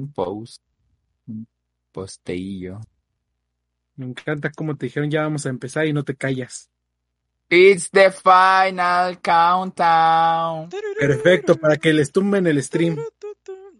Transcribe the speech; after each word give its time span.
un 0.00 0.12
post, 0.12 0.62
un 1.26 1.46
posteillo. 1.92 2.80
Me 3.96 4.06
encanta 4.06 4.50
cómo 4.50 4.76
te 4.76 4.86
dijeron 4.86 5.10
ya 5.10 5.22
vamos 5.22 5.46
a 5.46 5.50
empezar 5.50 5.86
y 5.86 5.92
no 5.92 6.04
te 6.04 6.16
callas. 6.16 6.70
It's 7.52 7.90
the 7.90 8.12
final 8.12 9.18
countdown. 9.20 10.70
Perfecto, 10.98 11.56
para 11.56 11.76
que 11.76 11.92
les 11.92 12.12
tumben 12.12 12.46
el 12.46 12.62
stream. 12.62 12.96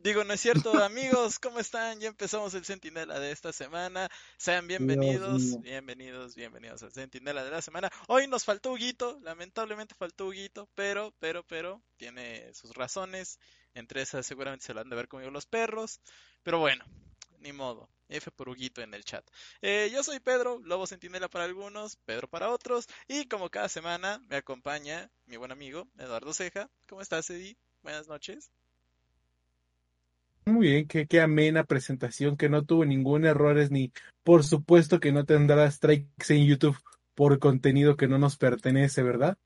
Digo, 0.02 0.24
no 0.24 0.32
es 0.32 0.40
cierto, 0.40 0.72
amigos, 0.82 1.38
¿cómo 1.38 1.58
están? 1.58 2.00
Ya 2.00 2.08
empezamos 2.08 2.54
el 2.54 2.64
Centinela 2.64 3.20
de 3.20 3.32
esta 3.32 3.52
semana. 3.52 4.08
Sean 4.38 4.66
bienvenidos, 4.66 5.60
bienvenidos, 5.60 6.34
bienvenidos 6.34 6.82
al 6.82 6.90
Centinela 6.90 7.44
de 7.44 7.50
la 7.50 7.60
semana. 7.60 7.90
Hoy 8.08 8.26
nos 8.26 8.46
faltó 8.46 8.72
Huguito, 8.72 9.20
lamentablemente 9.22 9.94
faltó 9.94 10.28
Huguito, 10.28 10.70
pero, 10.74 11.12
pero, 11.18 11.46
pero, 11.46 11.82
tiene 11.98 12.54
sus 12.54 12.74
razones. 12.74 13.38
Entre 13.74 14.00
esas 14.00 14.24
seguramente 14.24 14.64
se 14.64 14.72
lo 14.72 14.80
han 14.80 14.88
de 14.88 14.96
ver 14.96 15.06
conmigo 15.06 15.30
los 15.30 15.44
perros. 15.44 16.00
Pero 16.42 16.60
bueno, 16.60 16.82
ni 17.40 17.52
modo. 17.52 17.90
F 18.08 18.30
por 18.30 18.48
Huguito 18.48 18.80
en 18.80 18.94
el 18.94 19.04
chat. 19.04 19.28
Eh, 19.60 19.90
yo 19.92 20.02
soy 20.02 20.18
Pedro, 20.18 20.60
Lobo 20.64 20.86
Centinela 20.86 21.28
para 21.28 21.44
algunos, 21.44 21.96
Pedro 22.06 22.26
para 22.26 22.48
otros. 22.48 22.86
Y 23.06 23.28
como 23.28 23.50
cada 23.50 23.68
semana 23.68 24.24
me 24.30 24.36
acompaña 24.36 25.10
mi 25.26 25.36
buen 25.36 25.52
amigo 25.52 25.88
Eduardo 25.98 26.32
Ceja. 26.32 26.70
¿Cómo 26.88 27.02
estás, 27.02 27.28
Eddie? 27.28 27.58
Buenas 27.82 28.08
noches. 28.08 28.50
Muy 30.50 30.68
bien, 30.68 30.88
qué, 30.88 31.06
qué 31.06 31.20
amena 31.20 31.64
presentación, 31.64 32.36
que 32.36 32.48
no 32.48 32.64
tuvo 32.64 32.84
ningún 32.84 33.24
error, 33.24 33.56
ni 33.70 33.92
por 34.24 34.44
supuesto 34.44 34.98
que 34.98 35.12
no 35.12 35.24
tendrá 35.24 35.70
strikes 35.70 36.34
en 36.34 36.46
YouTube 36.46 36.76
por 37.14 37.38
contenido 37.38 37.96
que 37.96 38.08
no 38.08 38.18
nos 38.18 38.36
pertenece, 38.36 39.02
¿verdad? 39.02 39.38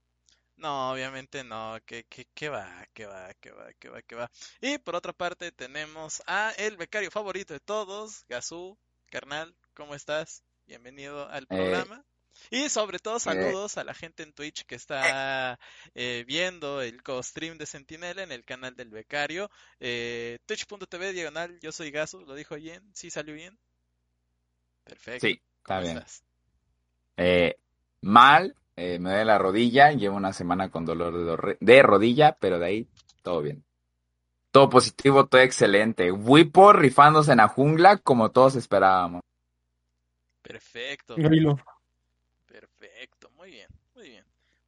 No, 0.56 0.92
obviamente 0.92 1.44
no, 1.44 1.77
que, 1.84 2.04
que, 2.04 2.27
que 2.32 2.48
va, 2.48 2.86
que 2.94 3.04
va, 3.04 3.34
que 3.34 3.50
va, 3.50 3.72
que 3.78 3.88
va, 3.90 4.02
que 4.02 4.14
va. 4.14 4.30
Y 4.60 4.78
por 4.78 4.96
otra 4.96 5.12
parte 5.12 5.52
tenemos 5.52 6.22
a 6.27 6.52
el 6.56 6.77
becario 6.78 7.10
favorito 7.10 7.52
de 7.52 7.60
todos, 7.60 8.24
Gazú, 8.28 8.78
carnal, 9.10 9.55
¿cómo 9.74 9.94
estás? 9.94 10.42
Bienvenido 10.66 11.28
al 11.28 11.44
eh, 11.44 11.47
programa. 11.48 12.05
Y 12.50 12.68
sobre 12.68 12.98
todo 12.98 13.16
eh. 13.16 13.20
saludos 13.20 13.78
a 13.78 13.84
la 13.84 13.94
gente 13.94 14.22
en 14.22 14.32
Twitch 14.32 14.64
que 14.64 14.74
está 14.74 15.58
eh, 15.94 16.24
viendo 16.27 16.82
el 16.82 17.02
co-stream 17.02 17.58
de 17.58 17.66
Sentinela 17.66 18.22
en 18.22 18.32
el 18.32 18.44
canal 18.44 18.74
del 18.76 18.91
becario. 18.91 19.50
Eh, 19.80 20.38
Twitch.tv 20.46 21.12
diagonal, 21.12 21.58
yo 21.60 21.72
soy 21.72 21.91
Gaso, 21.91 22.20
lo 22.20 22.34
dijo 22.34 22.56
bien, 22.56 22.82
¿sí 22.92 23.10
salió 23.10 23.34
bien? 23.34 23.58
Perfecto. 24.84 25.26
Sí, 25.26 25.41
está 25.58 25.80
bien. 25.80 26.02
Eh, 27.16 27.56
mal, 28.02 28.54
me 28.76 28.98
duele 28.98 29.24
la 29.24 29.38
rodilla, 29.38 29.92
llevo 29.92 30.16
una 30.16 30.32
semana 30.32 30.70
con 30.70 30.84
dolor 30.84 31.58
de, 31.58 31.82
rodilla, 31.82 32.36
pero 32.38 32.58
de 32.58 32.66
ahí 32.66 32.88
todo 33.22 33.41
bien. 33.41 33.64
Todo 34.50 34.69
positivo, 34.69 35.26
todo 35.26 35.41
excelente. 35.41 36.12
Wipo 36.12 36.72
rifándose 36.72 37.32
en 37.32 37.38
la 37.38 37.48
jungla 37.48 37.96
como 37.98 38.30
todos 38.30 38.54
esperábamos. 38.54 39.22
Perfecto. 40.42 41.16
Perfecto, 42.54 43.30
muy 43.30 43.50
bien, 43.50 43.69
muy 43.96 44.10
bien, 44.10 44.24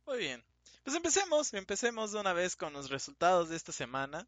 muy 0.07 0.19
bien. 0.19 0.45
Pues 0.85 0.97
empecemos, 0.97 1.53
empecemos 1.55 2.13
de 2.13 2.21
una 2.21 2.33
vez 2.33 2.55
con 2.55 2.73
los 2.73 2.91
resultados 2.91 3.49
de 3.49 3.57
esta 3.57 3.73
semana. 3.73 4.27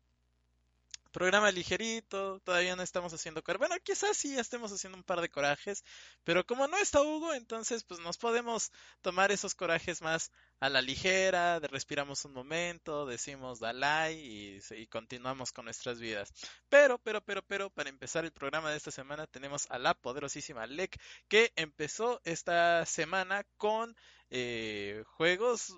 Programa 1.13 1.51
ligerito, 1.51 2.39
todavía 2.41 2.77
no 2.77 2.83
estamos 2.83 3.15
haciendo 3.15 3.43
corajes. 3.43 3.69
Bueno, 3.69 3.83
quizás 3.83 4.17
sí 4.17 4.37
estemos 4.37 4.71
haciendo 4.73 4.99
un 4.99 5.05
par 5.05 5.21
de 5.21 5.31
corajes, 5.31 5.83
pero 6.23 6.45
como 6.45 6.67
no 6.69 6.77
está 6.77 7.01
Hugo, 7.01 7.33
entonces 7.33 7.83
pues 7.83 7.99
nos 8.01 8.19
podemos 8.19 8.73
tomar 9.01 9.33
esos 9.33 9.55
corajes 9.55 10.03
más 10.03 10.31
a 10.61 10.69
la 10.69 10.83
ligera, 10.83 11.61
respiramos 11.61 12.25
un 12.25 12.35
momento, 12.35 13.07
decimos 13.07 13.59
Dalai 13.59 14.19
y, 14.19 14.61
y 14.75 14.87
continuamos 14.89 15.53
con 15.53 15.65
nuestras 15.65 15.99
vidas. 15.99 16.31
Pero, 16.69 16.99
pero, 16.99 17.23
pero, 17.23 17.43
pero, 17.43 17.71
para 17.71 17.89
empezar 17.89 18.25
el 18.25 18.33
programa 18.33 18.71
de 18.71 18.77
esta 18.77 18.91
semana 18.91 19.27
tenemos 19.27 19.71
a 19.71 19.79
la 19.79 19.95
poderosísima 19.95 20.67
Lek 20.67 21.01
que 21.29 21.53
empezó 21.57 22.21
esta 22.25 22.85
semana 22.85 23.47
con 23.57 23.97
eh, 24.31 25.03
juegos 25.07 25.75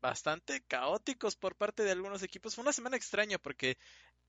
bastante 0.00 0.62
caóticos 0.66 1.36
por 1.36 1.54
parte 1.56 1.82
de 1.82 1.92
algunos 1.92 2.22
equipos. 2.22 2.54
Fue 2.54 2.62
una 2.62 2.72
semana 2.72 2.96
extraña 2.96 3.38
porque 3.38 3.76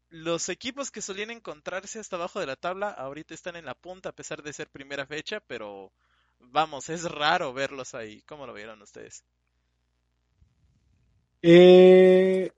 los 0.10 0.50
equipos 0.50 0.92
que 0.92 1.02
solían 1.02 1.32
encontrarse 1.32 2.00
hasta 2.00 2.16
abajo 2.16 2.40
de 2.40 2.48
la 2.48 2.56
tabla 2.56 2.90
ahorita 2.90 3.34
están 3.34 3.56
en 3.56 3.66
la 3.66 3.76
punta 3.76 4.10
a 4.10 4.16
pesar 4.16 4.42
de 4.42 4.54
ser 4.54 4.70
primera 4.70 5.06
fecha, 5.06 5.40
pero 5.46 5.92
vamos, 6.40 6.90
es 6.90 7.04
raro 7.04 7.54
verlos 7.54 7.94
ahí. 7.94 8.22
¿Cómo 8.24 8.48
lo 8.48 8.54
vieron 8.54 8.82
ustedes? 8.82 9.24
Eh, 11.42 12.52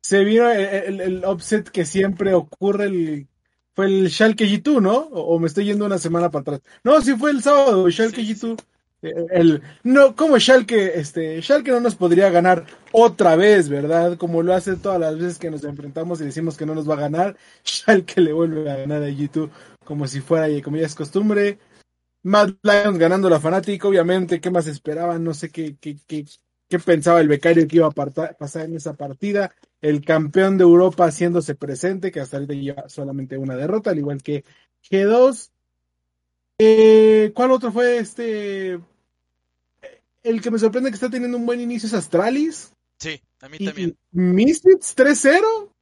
se 0.00 0.24
vio 0.24 0.50
el, 0.50 1.00
el, 1.00 1.24
offset 1.24 1.68
que 1.68 1.84
siempre 1.84 2.34
ocurre, 2.34 2.84
el, 2.84 3.28
fue 3.74 3.86
el 3.86 4.10
Schalke 4.10 4.46
G2, 4.46 4.80
¿no? 4.80 4.96
O, 4.96 5.38
me 5.38 5.46
estoy 5.46 5.64
yendo 5.64 5.84
una 5.84 5.98
semana 5.98 6.30
para 6.30 6.42
atrás. 6.42 6.60
No, 6.84 7.00
sí 7.00 7.16
fue 7.16 7.30
el 7.30 7.42
sábado, 7.42 7.90
Schalke 7.90 8.22
G2. 8.22 8.62
El, 9.02 9.62
no, 9.82 10.14
como 10.14 10.38
Schalke, 10.38 10.98
este, 10.98 11.40
Schalke 11.40 11.70
no 11.70 11.80
nos 11.80 11.94
podría 11.94 12.28
ganar 12.28 12.66
otra 12.92 13.34
vez, 13.34 13.68
¿verdad? 13.70 14.18
Como 14.18 14.42
lo 14.42 14.52
hace 14.52 14.76
todas 14.76 15.00
las 15.00 15.16
veces 15.16 15.38
que 15.38 15.50
nos 15.50 15.64
enfrentamos 15.64 16.20
y 16.20 16.24
decimos 16.24 16.56
que 16.58 16.66
no 16.66 16.74
nos 16.74 16.88
va 16.88 16.94
a 16.94 17.00
ganar, 17.00 17.36
Schalke 17.64 18.20
le 18.20 18.32
vuelve 18.32 18.70
a 18.70 18.76
ganar 18.76 19.02
a 19.02 19.08
G2 19.08 19.50
como 19.84 20.06
si 20.06 20.20
fuera, 20.20 20.48
como 20.62 20.76
ya 20.76 20.86
es 20.86 20.94
costumbre. 20.94 21.58
Mad 22.22 22.50
Lions 22.62 22.98
ganando 22.98 23.30
la 23.30 23.40
fanática, 23.40 23.88
obviamente, 23.88 24.40
¿qué 24.40 24.50
más 24.50 24.66
esperaban? 24.66 25.24
No 25.24 25.32
sé 25.32 25.50
qué, 25.50 25.76
qué, 25.80 25.96
qué, 26.06 26.26
qué 26.68 26.78
pensaba 26.78 27.20
el 27.20 27.28
becario 27.28 27.66
que 27.66 27.76
iba 27.76 27.86
a 27.86 27.90
pasar 27.90 28.64
en 28.66 28.76
esa 28.76 28.94
partida. 28.94 29.54
El 29.80 30.04
campeón 30.04 30.58
de 30.58 30.64
Europa 30.64 31.06
haciéndose 31.06 31.54
presente, 31.54 32.10
que 32.12 32.20
hasta 32.20 32.36
ahorita 32.36 32.52
lleva 32.52 32.88
solamente 32.90 33.38
una 33.38 33.56
derrota, 33.56 33.90
al 33.90 33.98
igual 33.98 34.22
que 34.22 34.44
G2. 34.90 35.50
Eh, 36.58 37.32
¿Cuál 37.34 37.52
otro 37.52 37.72
fue 37.72 37.96
este? 37.96 38.78
El 40.22 40.40
que 40.40 40.50
me 40.50 40.58
sorprende 40.58 40.90
que 40.90 40.94
está 40.94 41.10
teniendo 41.10 41.36
un 41.36 41.46
buen 41.46 41.60
inicio 41.60 41.86
es 41.86 41.94
Astralis. 41.94 42.72
Sí, 42.98 43.22
a 43.40 43.48
mí 43.48 43.58
también. 43.58 43.96
Misfits 44.12 44.96
3-0. 44.96 45.72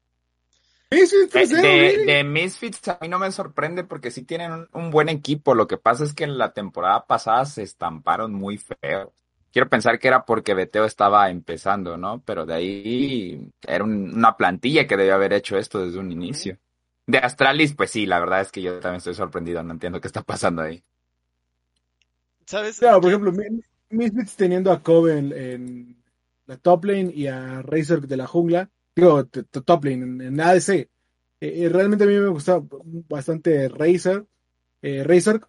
Misfits 0.91 1.35
3-0. 1.35 1.61
De, 1.61 2.05
de, 2.07 2.25
Misfits 2.25 2.89
a 2.89 2.99
mí 3.01 3.09
no 3.09 3.19
me 3.19 3.33
sorprende 3.33 3.85
porque 3.85 4.11
sí 4.11 4.23
tienen 4.23 4.69
un, 4.73 4.91
buen 4.91 5.09
equipo. 5.09 5.55
Lo 5.55 5.67
que 5.67 5.77
pasa 5.77 6.05
es 6.05 6.15
que 6.15 6.25
en 6.25 6.39
la 6.39 6.53
temporada 6.53 7.07
pasada 7.07 7.45
se 7.45 7.63
estamparon 7.63 8.33
muy 8.33 8.59
feo. 8.59 9.13
Quiero 9.53 9.69
pensar 9.69 9.99
que 9.99 10.09
era 10.09 10.25
porque 10.25 10.55
Beteo 10.55 10.85
estaba 10.85 11.29
empezando, 11.31 11.97
¿no? 11.97 12.23
Pero 12.25 12.47
de 12.47 12.55
ahí 12.55 13.51
era 13.67 13.83
una 13.83 14.37
plantilla 14.37 14.87
que 14.87 14.97
debió 14.97 15.15
haber 15.15 15.33
hecho 15.33 15.59
esto 15.59 15.85
desde 15.85 15.99
un 15.99 16.13
inicio. 16.13 16.59
De 17.07 17.19
Astralis, 17.19 17.75
pues 17.75 17.91
sí, 17.91 18.05
la 18.07 18.21
verdad 18.21 18.43
es 18.43 18.53
que 18.53 18.61
yo 18.61 18.79
también 18.81 18.99
estoy 18.99 19.15
sorprendido, 19.15 19.63
no 19.63 19.73
entiendo 19.73 20.01
qué 20.01 20.07
está 20.07 20.23
pasando 20.23 20.63
ahí. 20.63 20.85
¿Sabes? 22.47 22.79
Claro, 22.79 23.01
por 23.01 23.11
ejemplo, 23.11 23.33
Misfits 23.91 24.37
teniendo 24.37 24.73
a 24.73 24.83
Kobe 24.83 25.19
en, 25.19 25.97
la 26.47 26.57
top 26.57 26.85
lane 26.87 27.13
y 27.15 27.27
a 27.27 27.63
Razor 27.63 28.07
de 28.07 28.17
la 28.17 28.27
jungla, 28.27 28.71
digo, 28.95 29.25
top 29.25 29.85
lane 29.85 30.27
en, 30.27 30.41
ADC. 30.41 30.69
Eh, 30.71 30.89
eh, 31.41 31.69
realmente 31.69 32.05
a 32.05 32.07
mí 32.07 32.15
me 32.15 32.29
gusta 32.29 32.61
bastante 33.09 33.69
Razor, 33.69 34.27
eh, 34.83 35.05
Razor. 35.05 35.49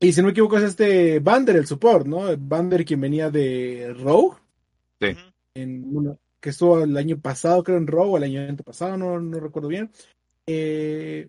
Y 0.00 0.12
si 0.12 0.20
no 0.20 0.26
me 0.26 0.32
equivoco 0.32 0.58
es 0.58 0.64
este 0.64 1.20
Bander, 1.20 1.56
el 1.56 1.66
support, 1.66 2.06
¿no? 2.06 2.36
Bander 2.36 2.84
quien 2.84 3.00
venía 3.00 3.30
de 3.30 3.94
Rogue. 3.98 4.36
Sí. 5.00 5.16
En 5.54 6.18
que 6.40 6.50
estuvo 6.50 6.80
el 6.80 6.96
año 6.96 7.18
pasado, 7.18 7.64
creo, 7.64 7.78
en 7.78 7.86
Rogue, 7.86 8.10
o 8.10 8.16
el 8.18 8.24
año 8.24 8.56
pasado, 8.58 8.96
no, 8.96 9.18
no 9.18 9.40
recuerdo 9.40 9.68
bien. 9.68 9.90
Eh, 10.46 11.28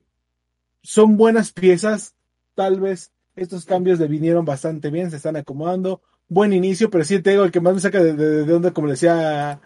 son 0.84 1.18
buenas 1.18 1.52
piezas, 1.52 2.14
tal 2.54 2.80
vez 2.80 3.12
estos 3.36 3.66
cambios 3.66 4.00
le 4.00 4.08
vinieron 4.08 4.46
bastante 4.46 4.92
bien, 4.92 5.10
se 5.10 5.18
están 5.18 5.36
acomodando, 5.36 6.02
buen 6.28 6.54
inicio, 6.54 6.90
pero 6.90 7.04
sí 7.04 7.22
te 7.22 7.32
digo, 7.32 7.44
el 7.44 7.52
que 7.52 7.62
más 7.62 7.74
me 7.74 7.80
saca 7.80 8.02
de, 8.02 8.14
de, 8.14 8.54
onda, 8.54 8.72
como 8.72 8.90
decía 8.90 9.62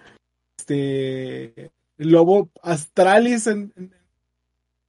este 0.58 1.72
Lobo 1.98 2.52
Astralis 2.62 3.48
en, 3.48 3.74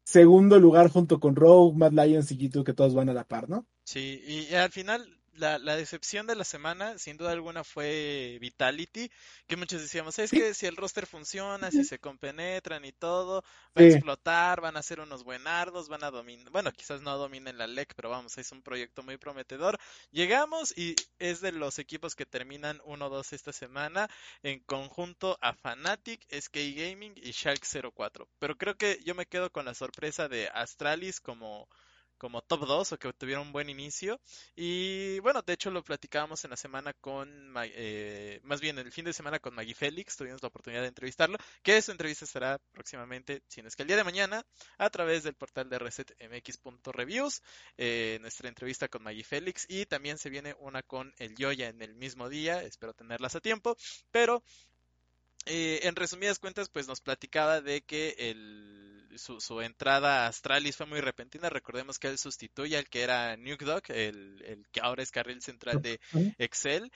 segundo 0.04 0.58
lugar 0.58 0.90
junto 0.90 1.20
con 1.20 1.36
Rogue, 1.36 1.76
Mad 1.76 1.92
Lions 1.92 2.30
y 2.32 2.38
G2, 2.38 2.64
que 2.64 2.74
todos 2.74 2.94
van 2.94 3.08
a 3.08 3.14
la 3.14 3.24
par, 3.24 3.48
¿no? 3.48 3.66
Sí, 3.84 4.22
y 4.26 4.54
al 4.54 4.70
final 4.70 5.21
la, 5.34 5.58
la, 5.58 5.76
decepción 5.76 6.26
de 6.26 6.34
la 6.34 6.44
semana, 6.44 6.98
sin 6.98 7.16
duda 7.16 7.32
alguna, 7.32 7.64
fue 7.64 8.38
Vitality, 8.40 9.10
que 9.46 9.56
muchos 9.56 9.80
decíamos, 9.80 10.18
es 10.18 10.30
que 10.30 10.54
si 10.54 10.66
el 10.66 10.76
roster 10.76 11.06
funciona, 11.06 11.70
si 11.70 11.84
se 11.84 11.98
compenetran 11.98 12.84
y 12.84 12.92
todo, 12.92 13.42
va 13.76 13.82
a 13.82 13.84
explotar, 13.84 14.60
van 14.60 14.76
a 14.76 14.82
ser 14.82 15.00
unos 15.00 15.24
buenardos, 15.24 15.88
van 15.88 16.04
a 16.04 16.10
dominar, 16.10 16.50
bueno, 16.50 16.72
quizás 16.72 17.00
no 17.00 17.16
dominen 17.16 17.58
la 17.58 17.66
LEC, 17.66 17.94
pero 17.94 18.10
vamos, 18.10 18.36
es 18.38 18.52
un 18.52 18.62
proyecto 18.62 19.02
muy 19.02 19.16
prometedor. 19.16 19.78
Llegamos 20.10 20.76
y 20.76 20.94
es 21.18 21.40
de 21.40 21.52
los 21.52 21.78
equipos 21.78 22.14
que 22.14 22.26
terminan 22.26 22.78
1-2 22.80 23.32
esta 23.32 23.52
semana, 23.52 24.08
en 24.42 24.60
conjunto 24.60 25.38
a 25.40 25.54
Fnatic, 25.54 26.26
SK 26.30 26.56
Gaming 26.76 27.14
y 27.16 27.32
Shark 27.32 27.62
04. 27.94 28.28
Pero 28.38 28.56
creo 28.56 28.76
que 28.76 29.00
yo 29.04 29.14
me 29.14 29.26
quedo 29.26 29.50
con 29.50 29.64
la 29.64 29.74
sorpresa 29.74 30.28
de 30.28 30.48
Astralis 30.48 31.20
como 31.20 31.68
como 32.22 32.40
top 32.40 32.66
2 32.68 32.92
o 32.92 32.98
que 32.98 33.12
tuvieron 33.14 33.48
un 33.48 33.52
buen 33.52 33.68
inicio. 33.68 34.20
Y 34.54 35.18
bueno, 35.18 35.42
de 35.42 35.54
hecho 35.54 35.72
lo 35.72 35.82
platicábamos 35.82 36.44
en 36.44 36.50
la 36.50 36.56
semana 36.56 36.92
con, 36.92 37.52
eh, 37.64 38.38
más 38.44 38.60
bien 38.60 38.78
el 38.78 38.92
fin 38.92 39.04
de 39.04 39.12
semana 39.12 39.40
con 39.40 39.56
Maggie 39.56 39.74
Félix, 39.74 40.16
tuvimos 40.16 40.40
la 40.40 40.46
oportunidad 40.46 40.82
de 40.82 40.88
entrevistarlo, 40.88 41.36
que 41.64 41.82
su 41.82 41.90
entrevista 41.90 42.24
será 42.24 42.60
próximamente, 42.70 43.42
si 43.48 43.60
no 43.60 43.66
es 43.66 43.74
que 43.74 43.82
el 43.82 43.88
día 43.88 43.96
de 43.96 44.04
mañana, 44.04 44.46
a 44.78 44.88
través 44.88 45.24
del 45.24 45.34
portal 45.34 45.68
de 45.68 45.80
resetmx.reviews, 45.80 47.42
eh, 47.76 48.18
nuestra 48.20 48.48
entrevista 48.48 48.86
con 48.86 49.02
Maggie 49.02 49.24
Félix 49.24 49.66
y 49.68 49.86
también 49.86 50.16
se 50.16 50.30
viene 50.30 50.54
una 50.60 50.84
con 50.84 51.12
el 51.18 51.34
Yoya 51.34 51.70
en 51.70 51.82
el 51.82 51.96
mismo 51.96 52.28
día, 52.28 52.62
espero 52.62 52.94
tenerlas 52.94 53.34
a 53.34 53.40
tiempo, 53.40 53.76
pero 54.12 54.44
eh, 55.46 55.80
en 55.82 55.96
resumidas 55.96 56.38
cuentas, 56.38 56.68
pues 56.68 56.86
nos 56.86 57.00
platicaba 57.00 57.60
de 57.60 57.82
que 57.82 58.14
el, 58.16 58.81
su, 59.16 59.40
su, 59.40 59.60
entrada 59.60 60.24
a 60.24 60.28
Astralis 60.28 60.76
fue 60.76 60.86
muy 60.86 61.00
repentina. 61.00 61.50
Recordemos 61.50 61.98
que 61.98 62.08
él 62.08 62.18
sustituye 62.18 62.76
al 62.76 62.88
que 62.88 63.02
era 63.02 63.36
Nuke 63.36 63.64
Dog, 63.64 63.82
el, 63.88 64.42
el 64.46 64.66
que 64.70 64.80
ahora 64.80 65.02
es 65.02 65.10
carril 65.10 65.42
central 65.42 65.82
de 65.82 66.00
Excel 66.38 66.90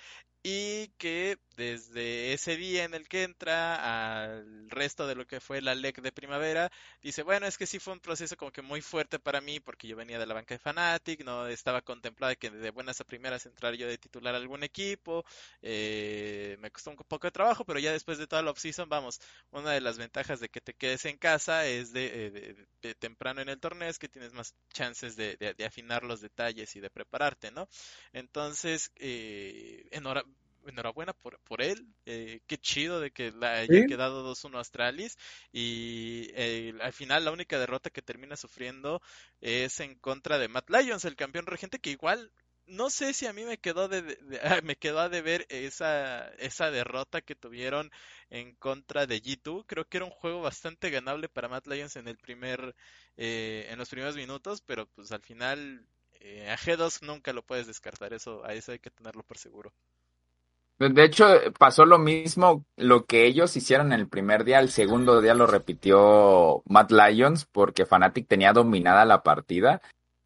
y 0.48 0.92
que 0.96 1.38
desde 1.56 2.32
ese 2.32 2.56
día 2.56 2.84
en 2.84 2.94
el 2.94 3.08
que 3.08 3.24
entra 3.24 4.34
al 4.34 4.70
resto 4.70 5.08
de 5.08 5.16
lo 5.16 5.26
que 5.26 5.40
fue 5.40 5.60
la 5.60 5.74
LEC 5.74 6.00
de 6.00 6.12
primavera, 6.12 6.70
dice, 7.02 7.24
bueno, 7.24 7.48
es 7.48 7.58
que 7.58 7.66
sí 7.66 7.80
fue 7.80 7.94
un 7.94 7.98
proceso 7.98 8.36
como 8.36 8.52
que 8.52 8.62
muy 8.62 8.80
fuerte 8.80 9.18
para 9.18 9.40
mí 9.40 9.58
porque 9.58 9.88
yo 9.88 9.96
venía 9.96 10.20
de 10.20 10.26
la 10.26 10.34
banca 10.34 10.54
de 10.54 10.60
Fanatic, 10.60 11.24
no 11.24 11.48
estaba 11.48 11.82
contemplada 11.82 12.36
que 12.36 12.50
de 12.50 12.70
buenas 12.70 13.00
a 13.00 13.04
primeras 13.04 13.44
entrar 13.44 13.74
yo 13.74 13.88
de 13.88 13.98
titular 13.98 14.36
a 14.36 14.38
algún 14.38 14.62
equipo, 14.62 15.24
eh, 15.62 16.56
me 16.60 16.70
costó 16.70 16.90
un 16.90 16.96
poco 16.96 17.26
de 17.26 17.32
trabajo, 17.32 17.64
pero 17.64 17.80
ya 17.80 17.90
después 17.90 18.18
de 18.18 18.28
toda 18.28 18.42
la 18.42 18.52
offseason, 18.52 18.88
vamos, 18.88 19.20
una 19.50 19.72
de 19.72 19.80
las 19.80 19.98
ventajas 19.98 20.38
de 20.38 20.48
que 20.48 20.60
te 20.60 20.74
quedes 20.74 21.06
en 21.06 21.18
casa 21.18 21.66
es 21.66 21.92
de, 21.92 22.05
eh, 22.06 22.66
de, 22.82 22.94
temprano 22.94 23.40
en 23.40 23.48
el 23.48 23.60
torneo, 23.60 23.88
es 23.88 23.98
que 23.98 24.08
tienes 24.08 24.32
más 24.32 24.54
chances 24.72 25.16
de, 25.16 25.36
de, 25.36 25.64
afinar 25.64 26.04
los 26.04 26.20
detalles 26.20 26.74
y 26.76 26.80
de 26.80 26.90
prepararte, 26.90 27.50
¿no? 27.50 27.68
Entonces, 28.12 28.92
eh, 28.96 29.88
enhorabuena 29.90 30.36
enhorabuena 30.68 31.12
por, 31.12 31.38
por 31.40 31.62
él. 31.62 31.86
Eh, 32.04 32.40
qué 32.46 32.58
chido 32.58 33.00
de 33.00 33.10
que 33.10 33.32
la 33.32 33.58
haya 33.58 33.86
quedado 33.86 34.24
2-1 34.24 34.58
Astralis. 34.58 35.16
Y 35.52 36.30
eh, 36.34 36.74
al 36.80 36.92
final 36.92 37.24
la 37.24 37.32
única 37.32 37.58
derrota 37.58 37.90
que 37.90 38.02
termina 38.02 38.36
sufriendo 38.36 39.00
es 39.40 39.80
en 39.80 39.94
contra 39.96 40.38
de 40.38 40.48
Matt 40.48 40.70
Lyons, 40.70 41.04
el 41.04 41.16
campeón 41.16 41.46
regente, 41.46 41.78
que 41.78 41.90
igual 41.90 42.32
no 42.66 42.90
sé 42.90 43.12
si 43.12 43.26
a 43.26 43.32
mí 43.32 43.44
me 43.44 43.58
quedó 43.58 43.88
de, 43.88 44.18
me 44.64 44.76
quedó 44.76 45.00
a 45.00 45.08
deber 45.08 45.46
esa 45.48 46.28
esa 46.38 46.70
derrota 46.70 47.20
que 47.20 47.34
tuvieron 47.34 47.90
en 48.30 48.54
contra 48.56 49.06
de 49.06 49.22
G2 49.22 49.64
creo 49.66 49.84
que 49.86 49.98
era 49.98 50.06
un 50.06 50.12
juego 50.12 50.42
bastante 50.42 50.90
ganable 50.90 51.28
para 51.28 51.48
Matt 51.48 51.66
Lyons 51.66 51.96
en 51.96 52.08
el 52.08 52.16
primer 52.16 52.74
eh, 53.16 53.66
en 53.70 53.78
los 53.78 53.88
primeros 53.88 54.16
minutos 54.16 54.62
pero 54.62 54.86
pues 54.94 55.12
al 55.12 55.22
final 55.22 55.86
a 56.48 56.56
G2 56.56 57.02
nunca 57.02 57.32
lo 57.32 57.42
puedes 57.42 57.66
descartar. 57.66 58.12
Eso 58.12 58.44
a 58.44 58.52
eso 58.54 58.72
hay 58.72 58.78
que 58.78 58.90
tenerlo 58.90 59.22
por 59.22 59.38
seguro. 59.38 59.72
De 60.78 61.04
hecho, 61.04 61.26
pasó 61.58 61.86
lo 61.86 61.98
mismo, 61.98 62.66
lo 62.76 63.06
que 63.06 63.24
ellos 63.24 63.56
hicieron 63.56 63.94
el 63.94 64.08
primer 64.08 64.44
día, 64.44 64.58
el 64.58 64.68
segundo 64.68 65.22
día 65.22 65.32
lo 65.32 65.46
repitió 65.46 66.62
Matt 66.66 66.92
Lyons 66.92 67.46
porque 67.46 67.86
Fnatic 67.86 68.28
tenía 68.28 68.52
dominada 68.52 69.06
la 69.06 69.22
partida 69.22 69.80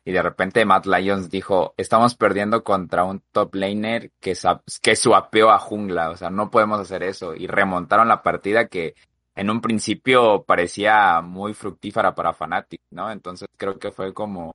y 0.05 0.13
de 0.13 0.23
repente 0.23 0.65
Matt 0.65 0.87
Lyons 0.87 1.31
dijo, 1.31 1.75
estamos 1.77 2.15
perdiendo 2.15 2.65
contra 2.65 3.05
un 3.05 3.23
top 3.33 3.55
laner 3.55 4.11
que, 4.21 4.37
que 4.83 4.97
suapeó 4.97 5.51
a 5.51 5.59
jungla, 5.59 6.11
o 6.11 6.17
sea, 6.17 6.31
no 6.31 6.51
podemos 6.51 6.81
hacer 6.81 7.03
eso 7.03 7.35
y 7.35 7.47
remontaron 7.47 8.09
la 8.09 8.23
partida 8.23 8.69
que 8.69 8.95
en 9.35 9.51
un 9.51 9.61
principio 9.61 10.43
parecía 10.45 11.21
muy 11.21 11.55
fructífera 11.55 12.15
para 12.15 12.33
Fnatic, 12.33 12.81
¿no? 12.91 13.11
Entonces 13.11 13.49
creo 13.57 13.79
que 13.79 13.91
fue 13.93 14.13
como 14.13 14.55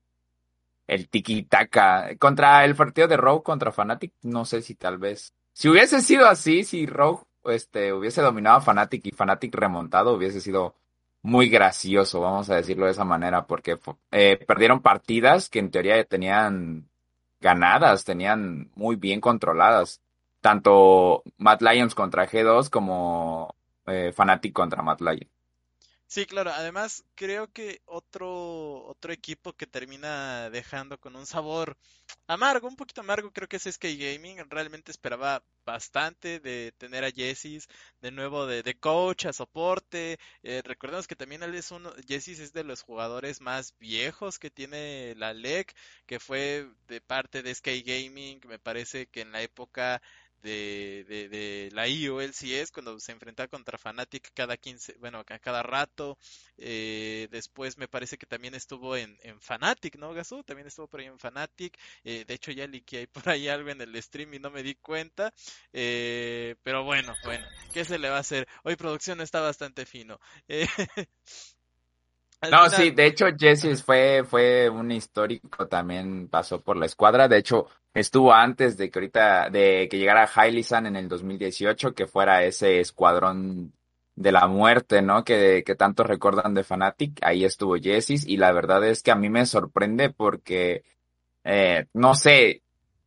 el 0.88 1.10
tiki-taka. 1.10 2.18
Contra 2.18 2.66
el 2.66 2.76
partido 2.76 3.08
de 3.08 3.18
Rogue 3.18 3.44
contra 3.44 3.72
Fnatic, 3.72 4.14
no 4.24 4.46
sé 4.46 4.62
si 4.62 4.76
tal 4.76 4.98
vez 4.98 5.34
si 5.54 5.70
hubiese 5.70 6.02
sido 6.02 6.28
así, 6.28 6.66
si 6.66 6.86
Rogue 6.86 7.24
este, 7.46 7.94
hubiese 7.94 8.22
dominado 8.22 8.58
a 8.58 8.62
Fnatic 8.62 9.08
y 9.08 9.12
Fnatic 9.12 9.56
remontado, 9.56 10.14
hubiese 10.14 10.42
sido 10.42 10.76
muy 11.26 11.50
gracioso, 11.50 12.22
vamos 12.22 12.52
a 12.52 12.56
decirlo 12.56 12.86
de 12.86 12.92
esa 12.92 13.04
manera, 13.04 13.48
porque 13.48 13.78
eh, 14.12 14.38
perdieron 14.48 14.82
partidas 14.82 15.50
que 15.50 15.58
en 15.58 15.72
teoría 15.72 16.04
tenían 16.04 16.88
ganadas, 17.42 18.06
tenían 18.06 18.70
muy 18.76 18.96
bien 18.96 19.22
controladas. 19.22 20.02
Tanto 20.40 21.24
Mad 21.38 21.62
Lions 21.62 21.96
contra 21.96 22.28
G2 22.28 22.70
como 22.70 23.56
eh, 23.88 24.14
Fnatic 24.16 24.54
contra 24.54 24.84
Mad 24.84 25.00
Lions. 25.00 25.35
Sí, 26.16 26.26
claro. 26.26 26.52
Además, 26.54 27.04
creo 27.14 27.52
que 27.52 27.82
otro, 27.86 28.86
otro 28.86 29.12
equipo 29.12 29.52
que 29.52 29.68
termina 29.68 30.50
dejando 30.50 30.98
con 30.98 31.18
un 31.18 31.26
sabor 31.26 31.78
amargo, 32.26 32.70
un 32.70 32.78
poquito 32.78 33.02
amargo, 33.02 33.34
creo 33.34 33.50
que 33.50 33.58
es 33.58 33.66
SK 33.66 33.84
Gaming. 34.00 34.38
Realmente 34.50 34.92
esperaba 34.94 35.44
bastante 35.66 36.40
de 36.40 36.72
tener 36.78 37.04
a 37.04 37.12
Jessis 37.12 37.68
de 38.00 38.12
nuevo 38.12 38.46
de, 38.46 38.64
de 38.64 38.80
coach, 38.80 39.26
a 39.26 39.34
soporte. 39.34 40.18
Eh, 40.42 40.62
recordemos 40.64 41.06
que 41.06 41.18
también 41.18 41.44
él 41.44 41.54
es 41.54 41.72
uno, 41.72 41.92
Jessis 42.08 42.40
es 42.40 42.54
de 42.54 42.64
los 42.64 42.82
jugadores 42.82 43.42
más 43.42 43.76
viejos 43.78 44.40
que 44.40 44.50
tiene 44.50 45.16
la 45.18 45.34
LEC, 45.34 45.76
que 46.06 46.22
fue 46.22 46.66
de 46.88 47.02
parte 47.02 47.44
de 47.44 47.52
SK 47.54 47.84
Gaming. 47.86 48.40
Me 48.48 48.58
parece 48.60 49.08
que 49.08 49.20
en 49.20 49.34
la 49.34 49.42
época 49.42 50.02
de, 50.46 51.06
de, 51.08 51.28
de 51.30 51.70
la 51.74 51.88
IOLCS 51.88 52.72
cuando 52.72 53.00
se 53.00 53.12
enfrentaba 53.12 53.48
contra 53.48 53.78
Fnatic 53.78 54.32
cada 54.34 54.56
15, 54.58 54.96
bueno, 55.00 55.24
cada 55.26 55.64
rato. 55.64 56.18
Eh, 56.58 57.28
después 57.32 57.78
me 57.78 57.88
parece 57.88 58.18
que 58.18 58.26
también 58.28 58.54
estuvo 58.56 58.96
en, 58.96 59.18
en 59.24 59.42
Fnatic, 59.42 59.98
¿no, 59.98 60.14
Gasú? 60.14 60.44
También 60.44 60.68
estuvo 60.68 60.88
por 60.88 61.00
ahí 61.00 61.08
en 61.08 61.20
Fnatic. 61.20 61.78
Eh, 62.04 62.26
de 62.28 62.34
hecho, 62.34 62.52
ya 62.52 62.68
liqué 62.68 63.08
por 63.14 63.28
ahí 63.30 63.48
algo 63.48 63.70
en 63.70 63.82
el 63.82 64.02
stream 64.02 64.36
y 64.36 64.40
no 64.40 64.52
me 64.52 64.64
di 64.64 64.76
cuenta. 64.76 65.34
Eh, 65.74 66.56
pero 66.64 66.84
bueno, 66.84 67.16
bueno, 67.24 67.46
¿qué 67.74 67.84
se 67.84 67.98
le 67.98 68.10
va 68.10 68.18
a 68.18 68.20
hacer? 68.20 68.48
Hoy 68.64 68.76
producción 68.76 69.22
está 69.22 69.42
bastante 69.42 69.86
fino. 69.86 70.20
no, 72.52 72.70
sí, 72.70 72.92
de 72.92 73.06
hecho 73.06 73.26
Jesse 73.38 73.84
fue, 73.84 74.24
fue 74.24 74.70
un 74.70 74.92
histórico, 74.92 75.68
también 75.68 76.28
pasó 76.28 76.62
por 76.62 76.78
la 76.78 76.86
escuadra, 76.86 77.28
de 77.28 77.38
hecho 77.38 77.68
estuvo 77.94 78.34
antes 78.34 78.78
de 78.78 78.90
que 78.90 79.00
ahorita, 79.00 79.50
de 79.50 79.88
que 79.90 79.98
llegara 79.98 80.30
Hailisan 80.34 80.86
en 80.86 80.96
el 80.96 81.08
2018, 81.08 81.94
que 81.94 82.08
fuera 82.08 82.44
ese 82.44 82.80
escuadrón 82.80 83.74
de 84.16 84.32
la 84.32 84.48
muerte, 84.48 85.02
¿no? 85.02 85.24
Que, 85.24 85.64
que 85.66 85.76
tanto 85.76 86.04
recuerdan 86.04 86.54
de 86.54 86.64
Fnatic, 86.64 87.20
ahí 87.22 87.44
estuvo 87.44 87.76
Jesse 87.76 88.26
y 88.26 88.38
la 88.38 88.52
verdad 88.52 88.84
es 88.86 89.04
que 89.04 89.12
a 89.12 89.16
mí 89.16 89.30
me 89.30 89.46
sorprende 89.46 90.10
porque, 90.10 90.84
eh, 91.44 91.88
no 91.94 92.16
sé, 92.16 92.64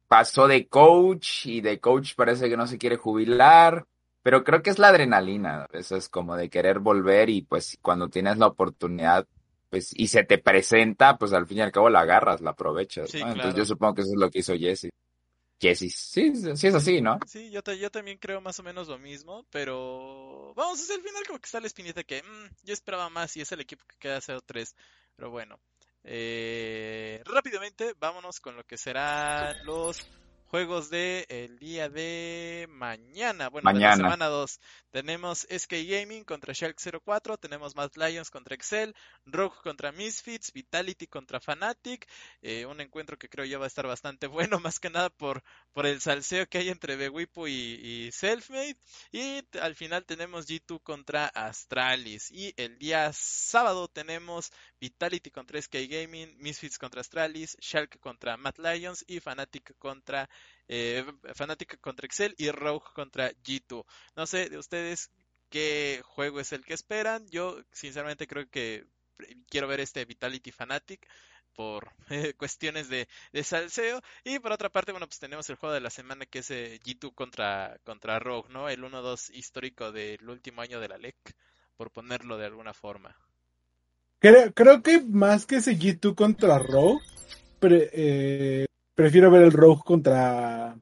pasó 0.06 0.48
de 0.48 0.68
coach 0.68 1.46
y 1.46 1.60
de 1.60 1.80
coach 1.80 2.14
parece 2.14 2.48
que 2.48 2.56
no 2.56 2.66
se 2.66 2.78
quiere 2.78 2.96
jubilar, 2.96 3.86
pero 4.28 4.44
creo 4.44 4.60
que 4.60 4.68
es 4.68 4.78
la 4.78 4.88
adrenalina, 4.88 5.66
eso 5.72 5.96
es 5.96 6.10
como 6.10 6.36
de 6.36 6.50
querer 6.50 6.80
volver 6.80 7.30
y 7.30 7.40
pues 7.40 7.78
cuando 7.80 8.10
tienes 8.10 8.36
la 8.36 8.48
oportunidad, 8.48 9.26
pues 9.70 9.90
y 9.94 10.08
se 10.08 10.22
te 10.22 10.36
presenta, 10.36 11.16
pues 11.16 11.32
al 11.32 11.46
fin 11.46 11.56
y 11.56 11.60
al 11.62 11.72
cabo 11.72 11.88
la 11.88 12.00
agarras, 12.00 12.42
la 12.42 12.50
aprovechas, 12.50 13.14
Entonces 13.14 13.54
yo 13.54 13.64
supongo 13.64 13.94
que 13.94 14.02
eso 14.02 14.10
es 14.10 14.18
lo 14.18 14.30
que 14.30 14.40
hizo 14.40 14.54
Jesse. 14.54 14.90
Jesse, 15.58 15.90
sí, 15.96 16.34
sí 16.56 16.66
es 16.66 16.74
así, 16.74 17.00
¿no? 17.00 17.18
Sí, 17.26 17.50
yo, 17.50 17.62
yo 17.72 17.90
también 17.90 18.18
creo 18.18 18.42
más 18.42 18.60
o 18.60 18.62
menos 18.62 18.86
lo 18.86 18.98
mismo, 18.98 19.46
pero 19.48 20.52
vamos, 20.54 20.78
es 20.78 20.90
el 20.90 21.00
final 21.00 21.26
como 21.26 21.38
que 21.38 21.48
la 21.58 21.66
espinita 21.66 22.04
que 22.04 22.22
mm, 22.22 22.54
yo 22.64 22.74
esperaba 22.74 23.08
más 23.08 23.34
y 23.34 23.40
es 23.40 23.50
el 23.52 23.62
equipo 23.62 23.86
que 23.88 23.96
queda 23.96 24.20
0-3, 24.20 24.74
pero 25.16 25.30
bueno. 25.30 25.58
Eh, 26.04 27.22
rápidamente, 27.24 27.94
vámonos 27.98 28.40
con 28.40 28.56
lo 28.56 28.64
que 28.64 28.76
serán 28.76 29.56
los 29.64 30.06
juegos 30.48 30.88
de 30.88 31.26
el 31.28 31.58
día 31.58 31.88
de 31.88 32.66
mañana, 32.70 33.48
bueno, 33.48 33.70
de 33.72 33.80
la 33.80 33.96
semana 33.96 34.26
2. 34.26 34.60
Tenemos 34.90 35.46
SK 35.50 35.72
Gaming 35.86 36.24
contra 36.24 36.54
Shark 36.54 36.76
04, 37.04 37.36
tenemos 37.36 37.76
Mad 37.76 37.90
Lions 37.96 38.30
contra 38.30 38.54
Excel, 38.54 38.94
Rogue 39.26 39.56
contra 39.62 39.92
Misfits, 39.92 40.52
Vitality 40.52 41.06
contra 41.06 41.40
Fnatic, 41.40 42.08
eh, 42.40 42.64
un 42.64 42.80
encuentro 42.80 43.18
que 43.18 43.28
creo 43.28 43.44
yo 43.44 43.58
va 43.58 43.66
a 43.66 43.68
estar 43.68 43.86
bastante 43.86 44.26
bueno, 44.56 44.58
más 44.58 44.80
que 44.80 44.88
nada 44.88 45.10
por, 45.10 45.42
por 45.72 45.84
el 45.86 46.00
salseo 46.00 46.48
que 46.48 46.58
hay 46.58 46.70
entre 46.70 46.96
Bewipo 46.96 47.46
y, 47.46 47.52
y 47.52 48.12
Selfmade. 48.12 48.76
Y 49.12 49.44
al 49.60 49.74
final 49.74 50.06
tenemos 50.06 50.48
G2 50.48 50.82
contra 50.82 51.26
Astralis. 51.26 52.30
Y 52.30 52.54
el 52.56 52.78
día 52.78 53.12
sábado 53.12 53.88
tenemos 53.88 54.50
Vitality 54.80 55.30
contra 55.30 55.60
SK 55.60 55.74
Gaming, 55.88 56.36
Misfits 56.38 56.78
contra 56.78 57.02
Astralis, 57.02 57.56
Shark 57.60 57.98
contra 58.00 58.36
Mad 58.36 58.54
Lions 58.56 59.04
y 59.06 59.20
Fnatic 59.20 59.76
contra 59.78 60.28
eh, 60.68 61.04
Fnatic 61.34 61.80
contra 61.80 62.06
Excel 62.06 62.34
y 62.38 62.50
Rogue 62.50 62.84
contra 62.94 63.30
G2. 63.32 63.84
No 64.16 64.26
sé 64.26 64.48
de 64.48 64.58
ustedes 64.58 65.10
qué 65.48 66.02
juego 66.04 66.40
es 66.40 66.52
el 66.52 66.64
que 66.64 66.74
esperan. 66.74 67.26
Yo 67.28 67.62
sinceramente 67.72 68.26
creo 68.26 68.48
que 68.48 68.86
quiero 69.48 69.68
ver 69.68 69.80
este 69.80 70.04
Vitality 70.04 70.52
Fnatic 70.52 71.06
por 71.54 71.90
cuestiones 72.36 72.88
de, 72.88 73.08
de, 73.32 73.44
salseo. 73.44 74.00
Y 74.24 74.38
por 74.38 74.52
otra 74.52 74.68
parte, 74.68 74.92
bueno, 74.92 75.08
pues 75.08 75.18
tenemos 75.18 75.48
el 75.50 75.56
juego 75.56 75.74
de 75.74 75.80
la 75.80 75.90
semana 75.90 76.26
que 76.26 76.38
es 76.40 76.50
eh, 76.50 76.78
G2 76.84 77.14
contra, 77.14 77.78
contra 77.84 78.18
Rogue, 78.20 78.48
¿no? 78.50 78.68
El 78.68 78.82
1-2 78.82 79.30
histórico 79.34 79.90
del 79.90 80.28
último 80.28 80.62
año 80.62 80.78
de 80.78 80.88
la 80.88 80.98
LEC, 80.98 81.16
por 81.76 81.90
ponerlo 81.90 82.38
de 82.38 82.46
alguna 82.46 82.74
forma. 82.74 83.16
Creo, 84.20 84.52
creo 84.52 84.82
que 84.82 85.00
más 85.00 85.46
que 85.46 85.56
ese 85.56 85.76
G2 85.76 86.14
contra 86.14 86.58
Rogue, 86.58 87.02
eh, 87.62 88.66
prefiero 88.98 89.30
ver 89.30 89.42
el 89.42 89.52
Rogue 89.52 89.82
contra 89.84 90.76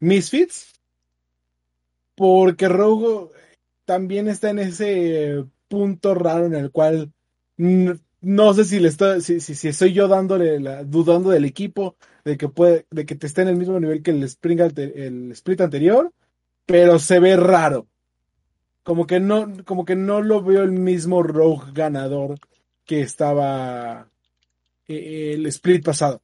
Misfits. 0.00 0.72
Porque 2.14 2.66
Rogue 2.66 3.30
también 3.84 4.26
está 4.26 4.48
en 4.48 4.58
ese 4.58 5.44
punto 5.68 6.14
raro 6.14 6.46
en 6.46 6.54
el 6.54 6.70
cual 6.70 7.12
no 7.58 8.54
sé 8.54 8.64
si 8.64 8.80
le 8.80 8.88
estoy, 8.88 9.20
si, 9.20 9.40
si, 9.40 9.68
estoy 9.68 9.92
yo 9.92 10.08
dándole 10.08 10.58
dudando 10.86 11.28
del 11.28 11.44
equipo, 11.44 11.96
de 12.24 12.38
que 12.38 12.48
puede, 12.48 12.86
de 12.90 13.04
que 13.04 13.16
te 13.16 13.26
esté 13.26 13.42
en 13.42 13.48
el 13.48 13.56
mismo 13.56 13.78
nivel 13.78 14.02
que 14.02 14.12
el, 14.12 14.22
el 14.22 15.32
split 15.32 15.60
anterior, 15.60 16.10
pero 16.64 16.98
se 16.98 17.20
ve 17.20 17.36
raro. 17.36 17.86
Como 18.82 19.06
que 19.06 19.20
no, 19.20 19.62
como 19.66 19.84
que 19.84 19.94
no 19.94 20.22
lo 20.22 20.42
veo 20.42 20.62
el 20.62 20.72
mismo 20.72 21.22
Rogue 21.22 21.72
ganador 21.74 22.38
que 22.86 23.02
estaba 23.02 24.08
eh, 24.88 25.34
el 25.34 25.44
split 25.44 25.84
pasado. 25.84 26.22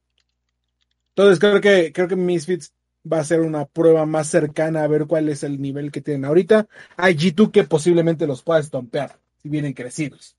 Entonces 1.15 1.39
creo 1.39 1.61
que, 1.61 1.93
creo 1.93 2.07
que 2.07 2.15
Misfits 2.15 2.73
va 3.11 3.19
a 3.19 3.23
ser 3.23 3.41
una 3.41 3.65
prueba 3.65 4.05
más 4.05 4.27
cercana 4.27 4.83
a 4.83 4.87
ver 4.87 5.05
cuál 5.05 5.29
es 5.29 5.43
el 5.43 5.61
nivel 5.61 5.91
que 5.91 6.01
tienen 6.01 6.25
ahorita. 6.25 6.67
Hay 6.97 7.15
G2 7.15 7.51
que 7.51 7.63
posiblemente 7.63 8.25
los 8.25 8.41
pueda 8.41 8.59
estompear 8.59 9.19
si 9.41 9.49
vienen 9.49 9.73
crecidos. 9.73 10.35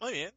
Muy 0.00 0.12
bien. 0.12 0.32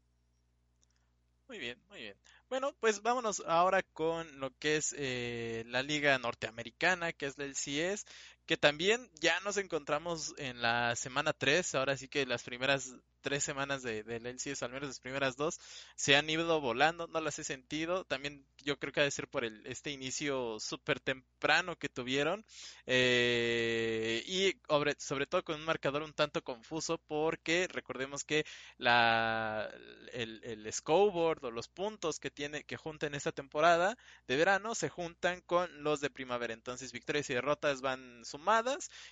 Muy 1.48 1.60
bien, 1.60 1.78
muy 1.90 2.00
bien. 2.00 2.16
Bueno, 2.50 2.74
pues 2.80 3.04
vámonos 3.04 3.44
ahora 3.46 3.84
con 3.84 4.40
lo 4.40 4.52
que 4.58 4.78
es 4.78 4.96
eh, 4.98 5.66
la 5.68 5.84
liga 5.84 6.18
norteamericana, 6.18 7.14
que 7.14 7.28
es 7.28 7.38
la 7.38 7.46
LCS, 7.46 8.06
que 8.50 8.58
también 8.58 9.08
ya 9.22 9.40
nos 9.42 9.58
encontramos 9.58 10.34
en 10.40 10.60
la 10.60 10.96
semana 10.96 11.34
3, 11.34 11.76
ahora 11.76 11.96
sí 11.96 12.08
que 12.08 12.26
las 12.26 12.42
primeras 12.42 12.96
tres 13.22 13.44
semanas 13.44 13.84
de, 13.84 14.04
del 14.04 14.26
LCS, 14.26 14.64
al 14.64 14.72
menos 14.72 14.88
las 14.90 15.00
primeras 15.00 15.36
dos, 15.36 15.60
se 15.96 16.16
han 16.16 16.30
ido 16.30 16.60
volando, 16.62 17.08
no 17.08 17.22
las 17.22 17.40
he 17.40 17.44
sentido. 17.44 18.06
También 18.06 18.46
yo 18.64 18.78
creo 18.80 18.94
que 18.94 19.02
ha 19.02 19.04
de 19.04 19.12
ser 19.12 19.28
por 19.28 19.46
el, 19.46 19.66
este 19.66 19.92
inicio 19.92 20.60
súper 20.60 21.00
temprano 21.00 21.78
que 21.78 21.90
tuvieron. 21.90 22.46
Eh, 22.86 24.24
y 24.26 24.54
sobre, 24.68 24.96
sobre, 25.00 25.28
todo 25.28 25.44
con 25.44 25.56
un 25.60 25.66
marcador 25.66 26.04
un 26.04 26.14
tanto 26.14 26.44
confuso 26.44 26.98
porque 26.98 27.68
recordemos 27.70 28.24
que 28.24 28.46
la, 28.78 29.70
el, 30.14 30.42
el 30.44 30.72
scoreboard 30.72 31.46
o 31.46 31.52
los 31.52 31.68
puntos 31.68 32.20
que 32.20 32.32
tiene 32.32 32.64
que 32.64 32.78
juntan 32.78 33.16
esta 33.16 33.32
temporada 33.32 33.98
de 34.28 34.36
verano 34.36 34.76
se 34.76 34.90
juntan 34.90 35.42
con 35.42 35.84
los 35.84 36.00
de 36.02 36.10
primavera. 36.10 36.54
Entonces 36.54 36.92
victorias 36.92 37.30
y 37.30 37.34
derrotas 37.34 37.82
van 37.82 38.24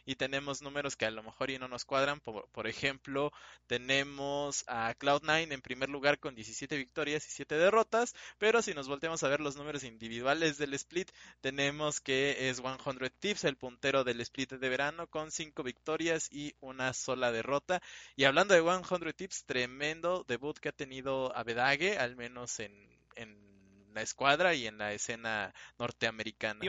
y 0.06 0.16
tenemos 0.16 0.62
números 0.62 0.96
que 0.96 1.06
a 1.06 1.12
lo 1.12 1.24
mejor 1.24 1.50
y 1.50 1.60
no 1.60 1.68
nos 1.68 1.86
cuadran. 1.86 2.20
Por, 2.20 2.48
por 2.50 2.68
ejemplo, 2.68 3.32
tenemos 3.68 4.64
a 4.68 4.94
Cloud9 4.96 5.52
en 5.52 5.62
primer 5.62 5.90
lugar 5.90 6.20
con 6.20 6.36
17 6.36 6.78
victorias 6.78 7.28
y 7.28 7.32
7 7.32 7.56
derrotas, 7.56 8.16
pero 8.38 8.62
si 8.62 8.74
nos 8.74 8.88
volteamos 8.88 9.24
a 9.24 9.28
ver 9.28 9.40
los 9.40 9.56
números 9.56 9.84
individuales 9.84 10.58
del 10.58 10.74
split, 10.74 11.12
tenemos 11.42 12.00
que 12.00 12.50
es 12.50 12.62
100 12.62 12.78
Tips 13.20 13.44
el 13.44 13.58
puntero 13.58 14.04
del 14.04 14.22
split 14.22 14.54
de 14.54 14.70
verano 14.70 15.08
con 15.08 15.32
5 15.32 15.64
victorias 15.64 16.30
y 16.32 16.56
una 16.60 16.94
sola 16.94 17.32
derrota. 17.32 17.82
Y 18.16 18.26
hablando 18.26 18.54
de 18.54 18.62
100 18.62 19.14
Tips, 19.14 19.46
tremendo 19.46 20.24
debut 20.28 20.58
que 20.58 20.70
ha 20.70 20.74
tenido 20.74 21.36
Abedague, 21.36 21.98
al 21.98 22.16
menos 22.16 22.60
en, 22.60 22.74
en 23.16 23.48
la 23.94 24.02
escuadra 24.02 24.54
y 24.54 24.68
en 24.68 24.78
la 24.78 24.94
escena 24.94 25.54
norteamericana. 25.80 26.60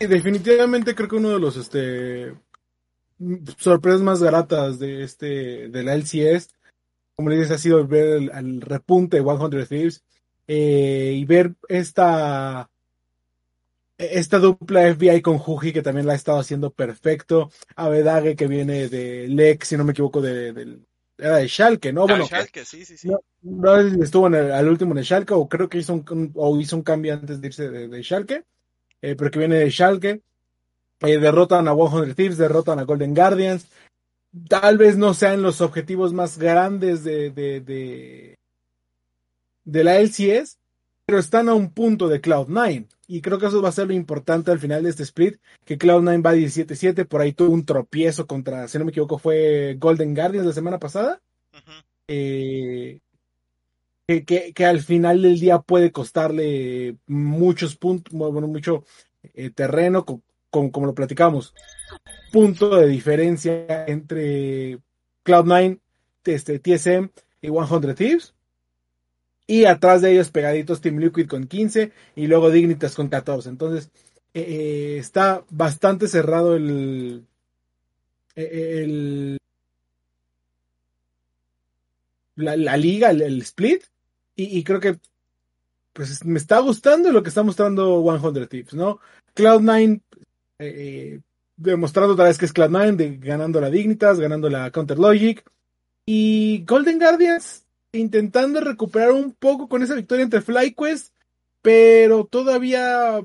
Y 0.00 0.06
definitivamente 0.06 0.94
creo 0.94 1.08
que 1.08 1.16
uno 1.16 1.30
de 1.30 1.40
los 1.40 1.56
este 1.56 2.34
sorpresas 3.58 4.00
más 4.00 4.22
gratas 4.22 4.78
de 4.78 5.04
este 5.04 5.68
de 5.68 5.82
la 5.82 5.94
LCS, 5.94 6.48
como 7.14 7.30
le 7.30 7.36
dices, 7.36 7.52
ha 7.52 7.58
sido 7.58 7.86
ver 7.86 8.30
el, 8.34 8.60
repunte 8.60 9.22
de 9.22 9.24
100 9.24 9.66
Thieves 9.68 10.02
eh, 10.48 11.14
y 11.16 11.24
ver 11.24 11.54
esta 11.68 12.68
esta 13.98 14.38
dupla 14.38 14.92
FBI 14.94 15.22
con 15.22 15.38
Juji 15.38 15.72
que 15.72 15.82
también 15.82 16.06
la 16.06 16.14
ha 16.14 16.16
estado 16.16 16.40
haciendo 16.40 16.70
perfecto, 16.72 17.50
Avedage 17.76 18.34
que 18.34 18.48
viene 18.48 18.88
de 18.88 19.28
Lex, 19.28 19.68
si 19.68 19.76
no 19.76 19.84
me 19.84 19.92
equivoco, 19.92 20.20
de, 20.20 20.80
era 21.18 21.36
de 21.36 21.48
Schalke, 21.48 21.92
¿no? 21.92 22.02
Ah, 22.02 22.06
bueno, 22.08 22.26
sí, 22.26 22.84
sí, 22.84 22.96
sí. 22.96 23.08
No, 23.42 23.76
estuvo 23.76 24.26
en 24.26 24.34
el, 24.34 24.52
al 24.52 24.68
último 24.68 24.92
en 24.92 24.98
el 24.98 25.04
Schalke 25.04 25.34
o 25.34 25.48
creo 25.48 25.68
que 25.68 25.78
hizo 25.78 25.94
un, 25.94 26.32
o 26.34 26.60
hizo 26.60 26.76
un 26.76 26.82
cambio 26.82 27.14
antes 27.14 27.40
de 27.40 27.46
irse 27.46 27.70
de, 27.70 27.88
de 27.88 28.02
Schalke, 28.02 28.44
eh, 29.02 29.14
pero 29.16 29.30
que 29.30 29.38
viene 29.40 29.56
de 29.56 29.70
Schalke 29.70 30.22
eh, 31.00 31.18
derrotan 31.18 31.68
a 31.68 31.74
100 31.74 32.14
Thieves, 32.14 32.38
derrotan 32.38 32.78
a 32.78 32.84
Golden 32.84 33.14
Guardians. 33.14 33.66
Tal 34.48 34.78
vez 34.78 34.96
no 34.96 35.14
sean 35.14 35.42
los 35.42 35.60
objetivos 35.60 36.12
más 36.12 36.38
grandes 36.38 37.04
de, 37.04 37.30
de, 37.30 37.60
de, 37.60 38.38
de 39.64 39.84
la 39.84 39.98
LCS, 39.98 40.58
pero 41.04 41.18
están 41.18 41.48
a 41.48 41.54
un 41.54 41.70
punto 41.72 42.08
de 42.08 42.22
Cloud9. 42.22 42.86
Y 43.08 43.20
creo 43.20 43.38
que 43.38 43.46
eso 43.46 43.60
va 43.60 43.68
a 43.68 43.72
ser 43.72 43.88
lo 43.88 43.92
importante 43.92 44.50
al 44.50 44.58
final 44.58 44.84
de 44.84 44.90
este 44.90 45.02
split, 45.02 45.36
que 45.64 45.78
Cloud9 45.78 46.24
va 46.24 46.34
17-7, 46.34 47.06
por 47.06 47.20
ahí 47.20 47.32
tuvo 47.32 47.52
un 47.52 47.66
tropiezo 47.66 48.26
contra, 48.26 48.68
si 48.68 48.78
no 48.78 48.84
me 48.84 48.90
equivoco, 48.90 49.18
fue 49.18 49.76
Golden 49.78 50.14
Guardians 50.14 50.46
la 50.46 50.54
semana 50.54 50.78
pasada. 50.78 51.20
Eh, 52.08 53.00
que, 54.06 54.52
que, 54.52 54.66
al 54.66 54.80
final 54.80 55.22
del 55.22 55.38
día 55.38 55.60
puede 55.60 55.92
costarle 55.92 56.96
muchos 57.06 57.76
puntos, 57.76 58.12
bueno, 58.12 58.46
mucho 58.46 58.84
eh, 59.34 59.50
terreno, 59.50 60.04
como, 60.50 60.86
lo 60.86 60.94
platicamos, 60.94 61.54
punto 62.32 62.76
de 62.76 62.88
diferencia 62.88 63.86
entre 63.86 64.78
Cloud9, 65.24 65.80
este, 66.24 66.58
TSM 66.58 67.10
y 67.40 67.48
100 67.48 67.94
Thieves. 67.94 68.34
Y 69.46 69.64
atrás 69.64 70.02
de 70.02 70.12
ellos 70.12 70.30
pegaditos 70.30 70.80
Team 70.80 70.98
Liquid 70.98 71.26
con 71.26 71.46
15 71.46 71.92
y 72.16 72.26
luego 72.26 72.50
Dignitas 72.50 72.94
con 72.94 73.08
14. 73.08 73.48
Entonces 73.48 73.90
eh, 74.34 74.40
eh, 74.40 74.98
está 74.98 75.44
bastante 75.50 76.08
cerrado 76.08 76.54
el, 76.54 77.26
el 78.34 79.38
la, 82.36 82.76
liga, 82.76 83.10
el, 83.10 83.42
split. 83.42 83.82
Y, 84.34 84.64
creo 84.64 84.80
que 84.80 84.98
pues 85.92 86.24
me 86.24 86.38
está 86.38 86.58
gustando 86.60 87.12
lo 87.12 87.22
que 87.22 87.28
está 87.28 87.42
mostrando 87.42 88.02
100 88.02 88.48
Thieves, 88.48 88.74
¿no? 88.74 88.98
Cloud9 89.34 90.00
eh, 90.58 91.20
demostrando 91.56 92.14
otra 92.14 92.26
vez 92.26 92.38
que 92.38 92.46
es 92.46 92.54
Cloud9, 92.54 93.18
ganando 93.20 93.60
la 93.60 93.70
Dignitas, 93.70 94.18
ganando 94.18 94.48
la 94.48 94.70
Counter 94.70 94.98
Logic. 94.98 95.44
Y 96.06 96.64
Golden 96.66 96.98
Guardians 96.98 97.64
intentando 97.92 98.60
recuperar 98.60 99.12
un 99.12 99.32
poco 99.32 99.68
con 99.68 99.82
esa 99.82 99.94
victoria 99.94 100.24
entre 100.24 100.40
FlyQuest, 100.40 101.14
pero 101.60 102.24
todavía 102.24 103.20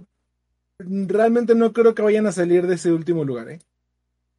realmente 0.78 1.56
no 1.56 1.74
creo 1.74 1.96
que 1.96 2.02
vayan 2.02 2.28
a 2.28 2.32
salir 2.32 2.68
de 2.68 2.76
ese 2.76 2.92
último 2.92 3.24
lugar. 3.24 3.50
¿eh? 3.50 3.60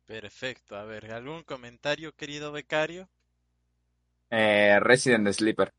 Perfecto, 0.07 0.77
a 0.77 0.85
ver, 0.85 1.11
¿algún 1.13 1.43
comentario, 1.43 2.13
querido 2.13 2.53
becario? 2.53 3.09
Eh, 4.31 4.79
Resident 4.81 5.29
Sleeper. 5.33 5.73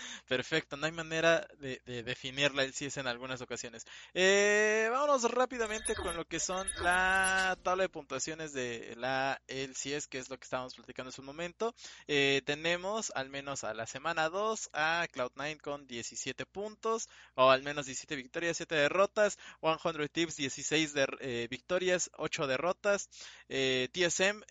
Perfecto, 0.28 0.76
no 0.76 0.86
hay 0.86 0.92
manera 0.92 1.46
de, 1.58 1.80
definirla 2.02 2.62
el 2.64 2.74
en 2.80 3.06
algunas 3.06 3.40
ocasiones. 3.40 3.86
Eh, 4.14 4.88
vámonos 4.90 5.30
rápidamente 5.30 5.94
con 5.94 6.16
lo 6.16 6.24
que 6.24 6.40
son 6.40 6.66
la 6.82 7.58
tabla 7.62 7.82
de 7.84 7.88
puntuaciones 7.88 8.52
de 8.52 8.94
la 8.96 9.40
LCS, 9.48 10.06
que 10.06 10.18
es 10.18 10.30
lo 10.30 10.38
que 10.38 10.44
estábamos 10.44 10.74
platicando 10.74 11.10
en 11.10 11.20
un 11.20 11.26
momento. 11.26 11.74
Eh, 12.06 12.42
tenemos 12.46 13.12
al 13.14 13.28
menos 13.28 13.64
a 13.64 13.74
la 13.74 13.86
semana 13.86 14.28
2 14.28 14.70
a 14.72 15.06
Cloud9 15.12 15.60
con 15.60 15.86
17 15.86 16.46
puntos, 16.46 17.08
o 17.34 17.50
al 17.50 17.62
menos 17.62 17.86
17 17.86 18.16
victorias, 18.16 18.56
7 18.56 18.74
derrotas. 18.74 19.38
100 19.60 20.08
Tips 20.08 20.36
16 20.36 20.94
de, 20.94 21.48
victorias, 21.50 22.10
8 22.16 22.46
derrotas. 22.46 23.08
TSM 23.48 24.42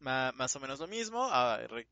más 0.00 0.56
o 0.56 0.60
menos 0.60 0.78
lo 0.80 0.86
mismo, 0.86 1.28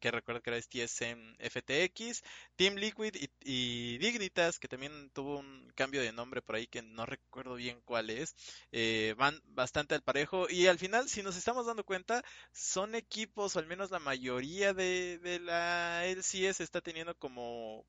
que 0.01 0.11
recuerdo 0.11 0.43
que 0.43 0.51
era 0.51 0.61
TSM 0.61 1.37
FTX, 1.39 2.23
Team 2.57 2.77
Liquid 2.77 3.15
y, 3.41 3.99
Dignitas, 3.99 4.59
que 4.59 4.69
también 4.69 5.11
tuvo 5.11 5.39
un 5.39 5.73
cambio 5.75 6.01
de 6.01 6.12
nombre 6.12 6.43
por 6.43 6.57
ahí 6.57 6.67
que 6.67 6.83
no 6.83 7.07
recuerdo 7.07 7.55
bien 7.55 7.81
cuál 7.85 8.11
es, 8.11 8.35
eh, 8.73 9.15
van 9.19 9.41
bastante 9.47 9.95
al 9.95 10.03
parejo 10.03 10.47
y 10.49 10.67
al 10.67 10.79
final, 10.79 11.09
si 11.09 11.23
nos 11.23 11.37
estamos 11.37 11.67
dando 11.67 11.85
cuenta, 11.85 12.23
son 12.53 12.95
equipos, 12.95 13.57
o 13.57 13.59
al 13.59 13.67
menos 13.67 13.91
la 13.91 13.99
mayoría 13.99 14.75
de, 14.75 15.19
de 15.19 15.41
la 15.41 16.07
LCS 16.07 16.61
está 16.61 16.81
teniendo 16.81 17.17
como 17.19 17.85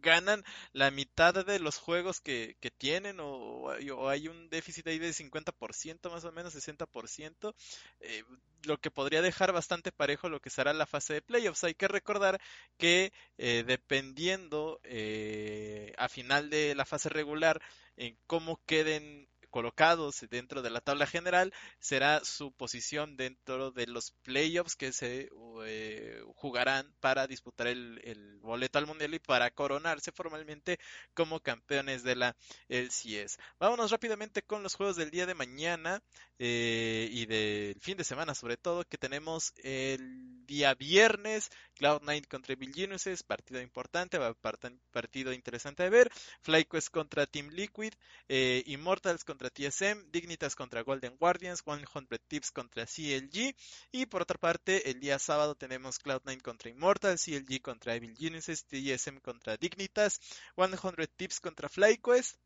ganan 0.00 0.44
la 0.72 0.90
mitad 0.90 1.44
de 1.44 1.58
los 1.58 1.78
juegos 1.78 2.20
que, 2.20 2.56
que 2.60 2.70
tienen 2.70 3.18
o, 3.20 3.70
hay 4.08 4.28
un 4.28 4.48
déficit 4.48 4.86
ahí 4.86 4.98
de 4.98 5.10
50% 5.10 6.10
más 6.10 6.24
o 6.24 6.32
menos, 6.32 6.54
60%, 6.54 7.54
eh, 8.00 8.24
lo 8.64 8.78
que 8.78 8.90
podría 8.90 9.22
dejar 9.22 9.52
bastante 9.52 9.92
parejo 9.92 10.28
lo 10.28 10.40
que 10.40 10.50
será 10.50 10.72
la 10.72 10.86
fase 10.86 11.14
de 11.14 11.22
playoffs. 11.22 11.64
Hay 11.64 11.74
que 11.74 11.88
recordar 11.88 12.40
que 12.78 13.12
eh, 13.38 13.64
dependiendo 13.66 14.80
eh, 14.84 15.92
a 15.98 16.08
final 16.08 16.50
de 16.50 16.74
la 16.74 16.84
fase 16.84 17.08
regular 17.08 17.60
en 17.96 18.18
cómo 18.26 18.60
queden 18.66 19.28
colocados 19.56 20.20
dentro 20.28 20.60
de 20.60 20.68
la 20.68 20.82
tabla 20.82 21.06
general 21.06 21.50
será 21.78 22.22
su 22.22 22.52
posición 22.52 23.16
dentro 23.16 23.70
de 23.70 23.86
los 23.86 24.10
playoffs 24.22 24.76
que 24.76 24.92
se 24.92 25.30
eh, 25.64 26.22
jugarán 26.34 26.94
para 27.00 27.26
disputar 27.26 27.68
el, 27.68 28.38
boleto 28.42 28.78
al 28.78 28.86
mundial 28.86 29.14
y 29.14 29.18
para 29.18 29.50
coronarse 29.50 30.12
formalmente 30.12 30.78
como 31.14 31.40
campeones 31.40 32.02
de 32.02 32.16
la 32.16 32.36
LCS. 32.68 33.38
Vámonos 33.58 33.90
rápidamente 33.90 34.42
con 34.42 34.62
los 34.62 34.74
juegos 34.74 34.96
del 34.96 35.10
día 35.10 35.24
de 35.24 35.32
mañana 35.32 36.02
eh, 36.38 37.08
y 37.10 37.24
del 37.24 37.80
fin 37.80 37.96
de 37.96 38.04
semana 38.04 38.34
sobre 38.34 38.58
todo 38.58 38.84
que 38.84 38.98
tenemos 38.98 39.54
el 39.64 40.44
día 40.44 40.74
viernes 40.74 41.48
Cloud9 41.78 42.28
contra 42.28 42.54
Bill 42.54 42.72
partido 43.26 43.62
importante, 43.62 44.18
partido 44.92 45.32
interesante 45.32 45.82
de 45.84 45.90
ver. 45.90 46.10
FlyQuest 46.42 46.90
contra 46.90 47.26
Team 47.26 47.48
Liquid, 47.48 47.92
eh, 48.28 48.62
Immortals 48.66 49.24
contra 49.24 49.45
TSM, 49.50 50.10
Dignitas 50.10 50.54
contra 50.54 50.82
Golden 50.82 51.16
Guardians, 51.16 51.62
100 51.62 52.20
Tips 52.28 52.50
contra 52.50 52.86
CLG. 52.86 53.54
Y 53.92 54.06
por 54.06 54.22
otra 54.22 54.38
parte, 54.38 54.90
el 54.90 55.00
día 55.00 55.18
sábado 55.18 55.54
tenemos 55.54 55.98
Cloud9 55.98 56.40
contra 56.42 56.70
Immortals, 56.70 57.24
CLG 57.24 57.60
contra 57.60 57.94
Evil 57.94 58.16
Genesis, 58.16 58.64
TSM 58.66 59.18
contra 59.20 59.56
Dignitas, 59.56 60.20
100 60.56 61.08
Tips 61.16 61.40
contra 61.40 61.68
FlyQuest 61.68 62.36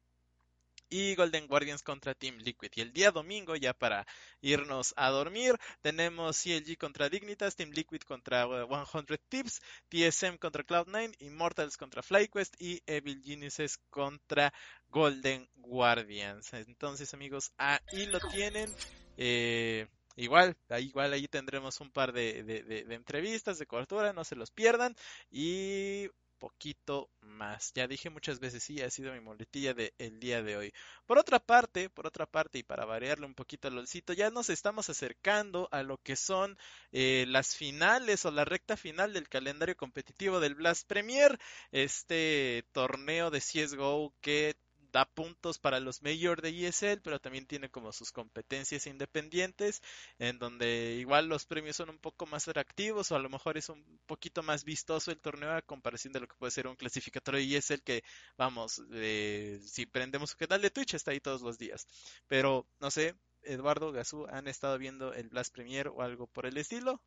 y 0.91 1.15
Golden 1.15 1.47
Guardians 1.47 1.83
contra 1.83 2.15
Team 2.15 2.39
Liquid. 2.39 2.71
Y 2.75 2.81
el 2.81 2.93
día 2.93 3.13
domingo, 3.13 3.57
ya 3.57 3.73
para 3.73 4.07
irnos 4.43 4.93
a 4.97 5.09
dormir, 5.11 5.57
tenemos 5.81 6.43
CLG 6.43 6.77
contra 6.77 7.09
Dignitas, 7.09 7.57
Team 7.57 7.71
Liquid 7.71 8.03
contra 8.03 8.47
100 8.47 9.19
Tips, 9.29 9.63
TSM 9.89 10.37
contra 10.39 10.67
Cloud9, 10.67 11.15
Immortals 11.21 11.77
contra 11.77 12.03
FlyQuest 12.03 12.61
y 12.61 12.83
Evil 12.87 13.23
Geniuses 13.25 13.79
contra 13.89 14.53
Golden 14.89 15.49
Guardians. 15.55 16.53
Entonces, 16.53 17.15
amigos, 17.15 17.53
ahí 17.57 18.07
lo 18.07 18.19
tienen. 18.19 18.69
Eh, 19.17 19.87
igual, 20.17 20.57
igual 20.81 21.13
ahí 21.13 21.29
tendremos 21.29 21.81
un 21.81 21.93
par 21.93 22.13
de, 22.13 22.43
de 22.43 22.95
entrevistas, 22.95 23.59
de 23.59 23.67
cobertura, 23.67 24.13
no 24.13 24.25
se 24.25 24.35
los 24.35 24.51
pierdan. 24.51 24.97
Y 25.31 26.09
poquito 26.41 27.11
más. 27.21 27.73
Ya 27.75 27.87
dije 27.87 28.11
muchas 28.11 28.41
veces, 28.41 28.65
sí, 28.65 28.81
ha 28.81 28.91
sido 28.91 29.13
mi 29.13 29.21
moletilla 29.21 29.75
del 29.75 29.93
el 29.99 30.19
día 30.19 30.43
de 30.43 30.57
hoy. 30.57 30.73
Por 31.07 31.19
otra 31.19 31.39
parte, 31.39 31.91
por 31.91 32.07
otra 32.07 32.27
parte, 32.27 32.59
y 32.59 32.63
para 32.65 32.85
variarle 32.85 33.27
un 33.27 33.35
poquito 33.35 33.69
el 33.69 33.79
olcito, 33.79 34.13
ya 34.13 34.31
nos 34.31 34.51
estamos 34.51 34.91
acercando 34.91 35.69
a 35.71 35.83
lo 35.85 35.99
que 35.99 36.17
son 36.17 36.59
eh, 36.93 37.27
las 37.29 37.55
finales 37.55 38.25
o 38.25 38.31
la 38.33 38.45
recta 38.45 38.77
final 38.77 39.13
del 39.13 39.29
calendario 39.29 39.77
competitivo 39.77 40.41
del 40.41 40.57
Blast 40.57 40.87
Premier, 40.89 41.39
este 41.73 42.65
torneo 42.73 43.31
de 43.31 43.41
CSGO 43.41 44.13
que 44.21 44.57
da 44.91 45.05
puntos 45.05 45.59
para 45.59 45.81
los 45.81 46.03
Major 46.03 46.41
de 46.43 46.67
ESL, 46.67 47.01
pero 47.03 47.21
también 47.21 47.47
tiene 47.47 47.71
como 47.71 47.93
sus 47.93 48.13
competencias 48.13 48.87
independientes, 48.87 49.83
en 50.19 50.39
donde 50.39 50.97
igual 50.99 51.29
los 51.29 51.47
premios 51.47 51.77
son 51.77 51.91
un 51.91 51.99
poco 51.99 52.27
más 52.27 52.49
atractivos 52.49 53.11
o 53.11 53.17
a 53.17 53.19
lo 53.19 53.29
mejor 53.31 53.57
es 53.59 53.69
un 53.69 53.85
poquito 54.07 54.43
más 54.43 54.65
vistoso 54.65 55.11
el 55.11 55.21
torneo 55.21 55.53
a 55.53 55.63
comparación 55.63 56.13
de 56.13 56.21
lo 56.21 56.29
que 56.29 56.37
puede 56.37 56.51
ser 56.51 56.67
un 56.67 56.77
clasificatorio 56.77 57.41
de 57.41 57.57
ESL 57.57 57.83
que, 57.83 58.03
vamos, 58.37 58.83
eh, 58.93 59.61
si 59.65 59.87
prendemos 59.87 60.31
su 60.31 60.37
canal 60.37 60.63
de 60.63 60.71
Twitch 60.71 60.95
está 60.95 61.11
ahí 61.13 61.21
todos 61.21 61.43
los 61.43 61.59
días. 61.59 61.87
Pero, 62.29 62.67
no 62.81 62.91
sé, 62.91 63.15
Eduardo, 63.43 63.93
Gazú, 63.93 64.27
¿han 64.31 64.49
estado 64.49 64.79
viendo 64.79 65.13
el 65.15 65.29
Blast 65.29 65.53
Premier 65.53 65.89
o 65.89 66.03
algo 66.03 66.27
por 66.27 66.47
el 66.47 66.57
estilo? 66.59 67.03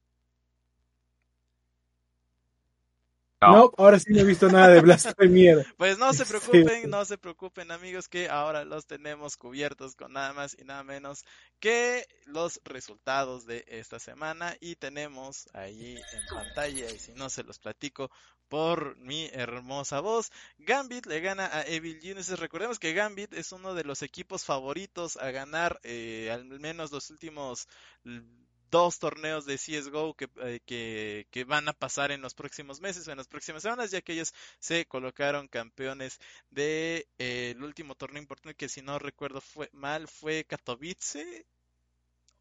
No. 3.52 3.72
ahora 3.78 4.00
sí 4.00 4.12
no 4.14 4.20
he 4.20 4.24
visto 4.24 4.48
nada 4.50 4.70
de 4.70 4.82
Blast 4.82 5.14
Premier. 5.18 5.66
Pues 5.78 5.98
no 5.98 6.14
se 6.14 6.26
preocupen, 6.26 6.90
no 6.90 7.06
se 7.06 7.18
preocupen 7.18 7.72
amigos 7.72 8.08
que 8.08 8.30
ahora 8.30 8.66
los 8.66 8.86
tenemos 8.86 9.38
cubiertos 9.38 9.96
con 9.96 10.14
nada 10.14 10.34
más 10.34 10.56
y 10.60 10.64
nada 10.64 10.84
menos 10.84 11.26
que 11.60 12.08
los 12.26 12.62
resultados 12.64 13.46
de 13.46 13.66
esta 13.68 14.00
semana 14.00 14.56
y 14.60 14.76
tenemos 14.76 15.48
ahí 15.54 15.96
en 15.96 16.36
pantalla 16.36 16.90
y 16.90 17.00
si 17.00 17.14
no 17.14 17.30
se 17.30 17.44
los 17.44 17.60
platico 17.60 18.10
por 18.54 18.98
mi 18.98 19.30
hermosa 19.34 20.00
voz, 20.00 20.32
Gambit 20.60 21.08
le 21.08 21.22
gana 21.22 21.50
a 21.52 21.66
Evil 21.66 22.00
Geniuses. 22.00 22.38
Recordemos 22.38 22.78
que 22.78 22.94
Gambit 22.94 23.34
es 23.34 23.52
uno 23.52 23.74
de 23.74 23.84
los 23.84 24.04
equipos 24.04 24.46
favoritos 24.46 25.18
a 25.18 25.32
ganar 25.32 25.80
eh, 25.84 26.30
al 26.32 26.46
menos 26.46 26.92
los 26.92 27.10
últimos 27.10 27.68
dos 28.74 28.98
torneos 28.98 29.46
de 29.46 29.60
CSGO 29.60 30.16
eh, 30.42 30.60
que, 30.66 31.28
que, 31.30 31.44
van 31.44 31.68
a 31.70 31.74
pasar 31.74 32.12
en 32.12 32.22
los 32.24 32.34
próximos 32.34 32.82
meses 32.82 33.08
o 33.08 33.12
en 33.12 33.18
las 33.20 33.28
próximas 33.28 33.62
semanas, 33.62 33.92
ya 33.92 34.02
que 34.02 34.14
ellos 34.14 34.34
se 34.58 34.88
colocaron 34.88 35.48
campeones 35.48 36.20
de 36.50 37.08
eh, 37.20 37.54
el 37.56 37.64
último 37.64 37.94
torneo 37.94 38.24
importante 38.24 38.56
que 38.56 38.70
si 38.70 38.82
no 38.82 38.98
recuerdo 38.98 39.42
fue 39.42 39.70
mal 39.74 40.08
fue 40.08 40.46
Katowice 40.46 41.46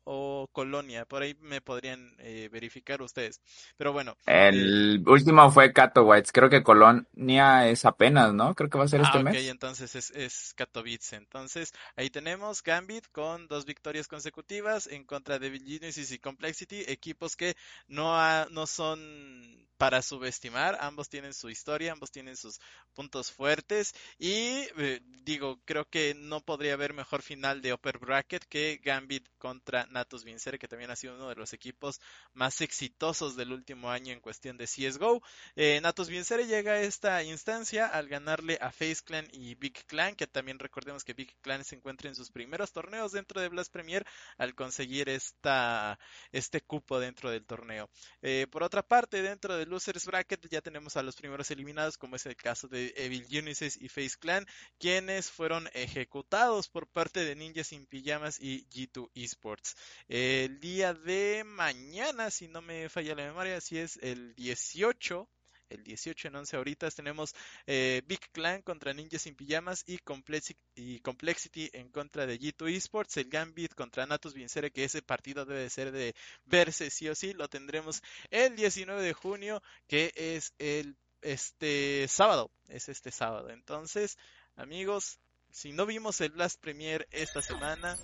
o 0.05 0.49
Colonia. 0.53 1.05
Por 1.05 1.23
ahí 1.23 1.37
me 1.41 1.61
podrían 1.61 2.15
eh, 2.19 2.49
verificar 2.51 3.03
ustedes. 3.03 3.41
Pero 3.77 3.93
bueno. 3.93 4.17
El 4.27 4.97
eh, 4.97 5.11
último 5.11 5.51
fue 5.51 5.73
Katowice. 5.73 6.33
Creo 6.33 6.51
que 6.51 6.63
Colonia 6.63 7.69
es 7.69 7.85
apenas, 7.85 8.33
¿no? 8.33 8.55
Creo 8.55 8.71
que 8.71 8.79
va 8.79 8.85
a 8.85 8.89
ser 8.89 9.01
este 9.01 9.19
ah, 9.19 9.23
mes. 9.23 9.47
entonces 9.47 9.95
es, 9.95 10.11
es, 10.11 10.55
Katowice. 10.55 11.17
Entonces 11.17 11.73
ahí 11.97 12.11
tenemos 12.11 12.63
Gambit 12.63 13.07
con 13.13 13.47
dos 13.49 13.65
victorias 13.65 14.09
consecutivas 14.09 14.87
en 14.87 15.05
contra 15.05 15.39
de 15.39 15.59
Genesis 15.59 16.13
y 16.13 16.19
Complexity. 16.19 16.85
Equipos 16.89 17.37
que 17.37 17.57
no, 17.89 18.49
no 18.51 18.67
son 18.67 19.63
para 19.83 20.01
subestimar. 20.01 20.79
Ambos 20.81 21.09
tienen 21.09 21.35
su 21.35 21.51
historia, 21.51 21.91
ambos 21.91 22.13
tienen 22.13 22.37
sus 22.37 22.61
puntos 22.95 23.33
fuertes. 23.33 23.95
Y 24.17 24.69
eh, 24.79 25.01
digo, 25.25 25.61
creo 25.65 25.87
que 25.87 26.15
no 26.15 26.41
podría 26.41 26.75
haber 26.75 26.93
mejor 26.93 27.21
final 27.21 27.61
de 27.63 27.73
Upper 27.73 27.99
Bracket 27.99 28.45
que 28.45 28.81
Gambit 28.81 29.27
contra 29.39 29.87
Natus 29.93 30.25
Vincere, 30.25 30.59
que 30.59 30.69
también 30.69 30.91
ha 30.91 30.97
sido 30.97 31.15
uno 31.15 31.29
de 31.29 31.35
los 31.35 31.53
equipos 31.53 32.01
más 32.35 32.61
exitosos 32.61 33.37
del 33.37 33.53
último 33.53 33.91
año 33.91 34.13
en 34.13 34.21
cuestión 34.21 34.57
de 34.57 34.67
CSGO. 34.67 35.23
Eh, 35.57 35.81
Natus 35.83 36.09
Vincere 36.09 36.47
llega 36.47 36.73
a 36.73 36.81
esta 36.81 37.23
instancia 37.23 37.87
al 37.87 38.09
ganarle 38.09 38.59
a 38.61 38.71
Face 38.71 39.03
Clan 39.05 39.29
y 39.33 39.55
Big 39.55 39.85
Clan, 39.87 40.15
que 40.15 40.27
también 40.27 40.59
recordemos 40.59 41.05
que 41.05 41.15
Big 41.15 41.35
Clan 41.41 41.65
se 41.65 41.77
encuentra 41.77 42.09
en 42.09 42.15
sus 42.15 42.31
primeros 42.31 42.73
torneos 42.73 43.13
dentro 43.13 43.41
de 43.41 43.49
Blast 43.49 43.73
Premier 43.73 44.07
al 44.39 44.55
conseguir 44.55 45.09
esta, 45.09 45.99
este 46.33 46.61
cupo 46.61 46.99
dentro 46.99 47.31
del 47.31 47.45
torneo. 47.45 47.89
Eh, 48.23 48.47
por 48.51 48.63
otra 48.63 48.83
parte, 48.83 49.23
dentro 49.23 49.57
del 49.57 49.69
Losers 49.69 50.07
Bracket 50.07 50.49
ya 50.51 50.61
tenemos 50.61 50.97
a 50.97 51.03
los 51.03 51.17
primeros 51.17 51.51
eliminados, 51.51 51.99
como 51.99 52.17
es 52.17 52.27
el 52.27 52.37
caso 52.37 52.69
de 52.69 52.93
Evil 52.97 53.27
Genesis 53.27 53.77
y 53.81 53.89
Face 53.89 54.17
Clan, 54.19 54.47
quienes 54.79 55.31
fueron 55.31 55.69
ejecutados 55.75 56.69
por 56.69 56.87
parte 56.87 57.25
de 57.25 57.37
Ninjas 57.37 57.69
sin 57.69 57.87
Pijamas 57.87 58.39
y 58.41 58.67
G2 58.69 59.11
Esports. 59.15 59.77
El 60.09 60.61
día 60.61 60.95
de 60.95 61.45
mañana, 61.45 62.31
si 62.31 62.49
no 62.49 62.63
me 62.63 62.89
falla 62.89 63.15
la 63.15 63.25
memoria, 63.25 63.61
si 63.61 63.79
es 63.79 63.99
el 64.03 64.35
18 64.35 65.29
el 65.73 65.83
18 65.85 66.29
en 66.29 66.37
11 66.37 66.57
ahorita 66.57 66.91
tenemos 66.91 67.35
eh, 67.67 68.03
Big 68.07 68.21
Clan 68.33 68.63
contra 68.63 68.93
Ninjas 68.93 69.23
sin 69.23 69.35
Pijamas 69.35 69.83
y 69.87 69.99
Complexity, 69.99 70.61
y 70.75 71.01
Complexity 71.01 71.71
en 71.73 71.89
contra 71.89 72.27
de 72.27 72.39
G2 72.39 72.77
Esports, 72.77 73.17
el 73.17 73.29
Gambit 73.29 73.75
contra 73.75 74.07
Natus 74.07 74.35
Vincere, 74.35 74.71
que 74.71 74.85
ese 74.85 75.03
partido 75.03 75.45
debe 75.45 75.69
ser 75.71 75.93
de 75.93 76.15
verse 76.45 76.91
sí 76.91 77.09
o 77.09 77.15
sí, 77.15 77.33
lo 77.33 77.49
tendremos 77.49 78.03
el 78.31 78.55
19 78.55 79.03
de 79.03 79.13
junio, 79.13 79.63
que 79.87 80.13
es 80.15 80.53
el 80.59 80.97
este 81.23 82.07
sábado, 82.09 82.51
es 82.69 82.89
este 82.89 83.11
sábado. 83.11 83.49
Entonces, 83.51 84.19
amigos, 84.57 85.21
si 85.51 85.73
no 85.73 85.87
vimos 85.87 86.21
el 86.21 86.33
Blast 86.33 86.61
Premier 86.61 87.07
esta 87.13 87.41
semana, 87.41 87.97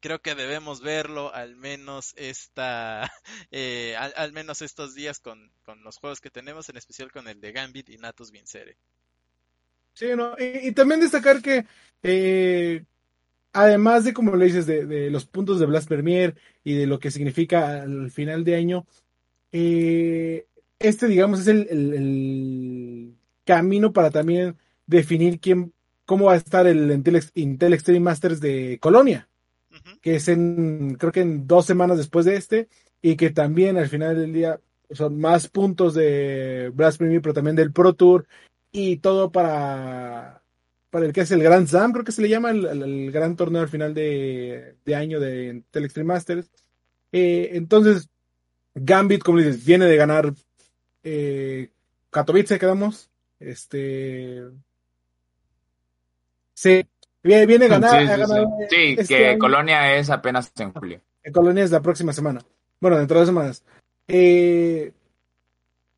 creo 0.00 0.20
que 0.20 0.34
debemos 0.34 0.80
verlo 0.80 1.34
al 1.34 1.56
menos 1.56 2.14
esta 2.16 3.10
eh, 3.50 3.96
al, 3.96 4.32
menos 4.32 4.62
estos 4.62 4.94
días 4.94 5.20
con, 5.20 5.50
los 5.82 5.98
juegos 5.98 6.20
que 6.20 6.30
tenemos 6.30 6.68
en 6.68 6.76
especial 6.76 7.10
con 7.12 7.28
el 7.28 7.40
de 7.40 7.52
Gambit 7.52 7.88
y 7.90 7.98
Natus 7.98 8.30
Vincere. 8.30 8.76
Sí 9.94 10.06
no 10.16 10.36
y, 10.38 10.72
también 10.72 11.00
destacar 11.00 11.42
que 11.42 11.66
eh, 12.02 12.84
además 13.52 14.04
de 14.04 14.12
como 14.12 14.36
le 14.36 14.46
dices 14.46 14.66
de, 14.66 15.10
los 15.10 15.26
puntos 15.26 15.58
de 15.58 15.66
Blast 15.66 15.88
Premier 15.88 16.36
y 16.62 16.74
de 16.74 16.86
lo 16.86 16.98
que 16.98 17.10
significa 17.10 17.82
al 17.82 18.10
final 18.10 18.44
de 18.44 18.56
año 18.56 18.86
eh, 19.50 20.46
este 20.78 21.08
digamos 21.08 21.40
es 21.40 21.48
el, 21.48 21.66
el, 21.68 23.14
camino 23.44 23.94
para 23.94 24.10
también 24.10 24.56
definir 24.86 25.40
quién 25.40 25.72
cómo 26.04 26.26
va 26.26 26.34
a 26.34 26.36
estar 26.36 26.66
el 26.66 26.90
Intel 27.34 27.72
Extreme 27.72 28.00
Masters 28.00 28.40
de 28.40 28.78
Colonia 28.78 29.28
que 30.00 30.16
es 30.16 30.28
en, 30.28 30.96
creo 30.98 31.12
que 31.12 31.20
en 31.20 31.46
dos 31.46 31.66
semanas 31.66 31.98
después 31.98 32.24
de 32.24 32.36
este, 32.36 32.68
y 33.02 33.16
que 33.16 33.30
también 33.30 33.76
al 33.76 33.88
final 33.88 34.16
del 34.16 34.32
día 34.32 34.60
son 34.90 35.20
más 35.20 35.48
puntos 35.48 35.94
de 35.94 36.70
Blast 36.74 36.98
Premier, 36.98 37.20
pero 37.20 37.34
también 37.34 37.56
del 37.56 37.72
Pro 37.72 37.94
Tour, 37.94 38.26
y 38.72 38.98
todo 38.98 39.30
para, 39.30 40.42
para 40.90 41.06
el 41.06 41.12
que 41.12 41.22
es 41.22 41.30
el 41.30 41.42
Grand 41.42 41.66
Slam, 41.66 41.92
creo 41.92 42.04
que 42.04 42.12
se 42.12 42.22
le 42.22 42.28
llama 42.28 42.50
el, 42.50 43.10
gran 43.12 43.36
torneo 43.36 43.62
al 43.62 43.68
final 43.68 43.94
de, 43.94 44.76
año 44.94 45.20
de 45.20 45.62
Telextreme 45.70 46.08
Masters. 46.08 46.50
Eh, 47.12 47.50
entonces, 47.52 48.08
Gambit, 48.74 49.22
como 49.22 49.38
dices, 49.38 49.64
viene 49.64 49.86
de 49.86 49.96
ganar 49.96 50.34
eh, 51.02 51.70
Katowice, 52.10 52.58
quedamos. 52.58 53.10
Este. 53.38 54.42
Sí, 56.54 56.84
Viene, 57.28 57.44
viene 57.44 57.66
a 57.66 57.68
ganar. 57.68 58.26
Sí, 58.70 58.96
este 58.96 59.04
que 59.04 59.38
Colonia 59.38 59.94
es 59.96 60.08
apenas 60.08 60.50
en 60.58 60.72
julio. 60.72 61.02
Colonia 61.30 61.62
es 61.62 61.70
la 61.70 61.82
próxima 61.82 62.14
semana. 62.14 62.40
Bueno, 62.80 62.96
dentro 62.96 63.16
de 63.16 63.20
dos 63.20 63.28
semanas. 63.28 63.62
Eh, 64.06 64.92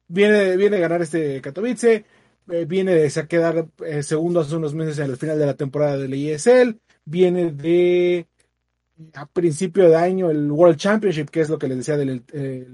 viene, 0.08 0.56
viene 0.56 0.78
a 0.78 0.80
ganar 0.80 1.02
este 1.02 1.40
Katowice. 1.40 2.04
Eh, 2.50 2.64
viene 2.64 2.96
de 2.96 3.26
quedar 3.28 3.68
eh, 3.86 4.02
segundo 4.02 4.40
hace 4.40 4.56
unos 4.56 4.74
meses 4.74 4.98
en 4.98 5.08
el 5.08 5.16
final 5.16 5.38
de 5.38 5.46
la 5.46 5.54
temporada 5.54 5.96
del 5.96 6.14
ESL. 6.14 6.80
Viene 7.04 7.52
de 7.52 8.26
a 9.14 9.26
principio 9.26 9.88
de 9.88 9.94
año 9.94 10.30
el 10.30 10.50
World 10.50 10.78
Championship, 10.78 11.30
que 11.30 11.42
es 11.42 11.48
lo 11.48 11.60
que 11.60 11.68
les 11.68 11.76
decía 11.76 11.96
del 11.96 12.24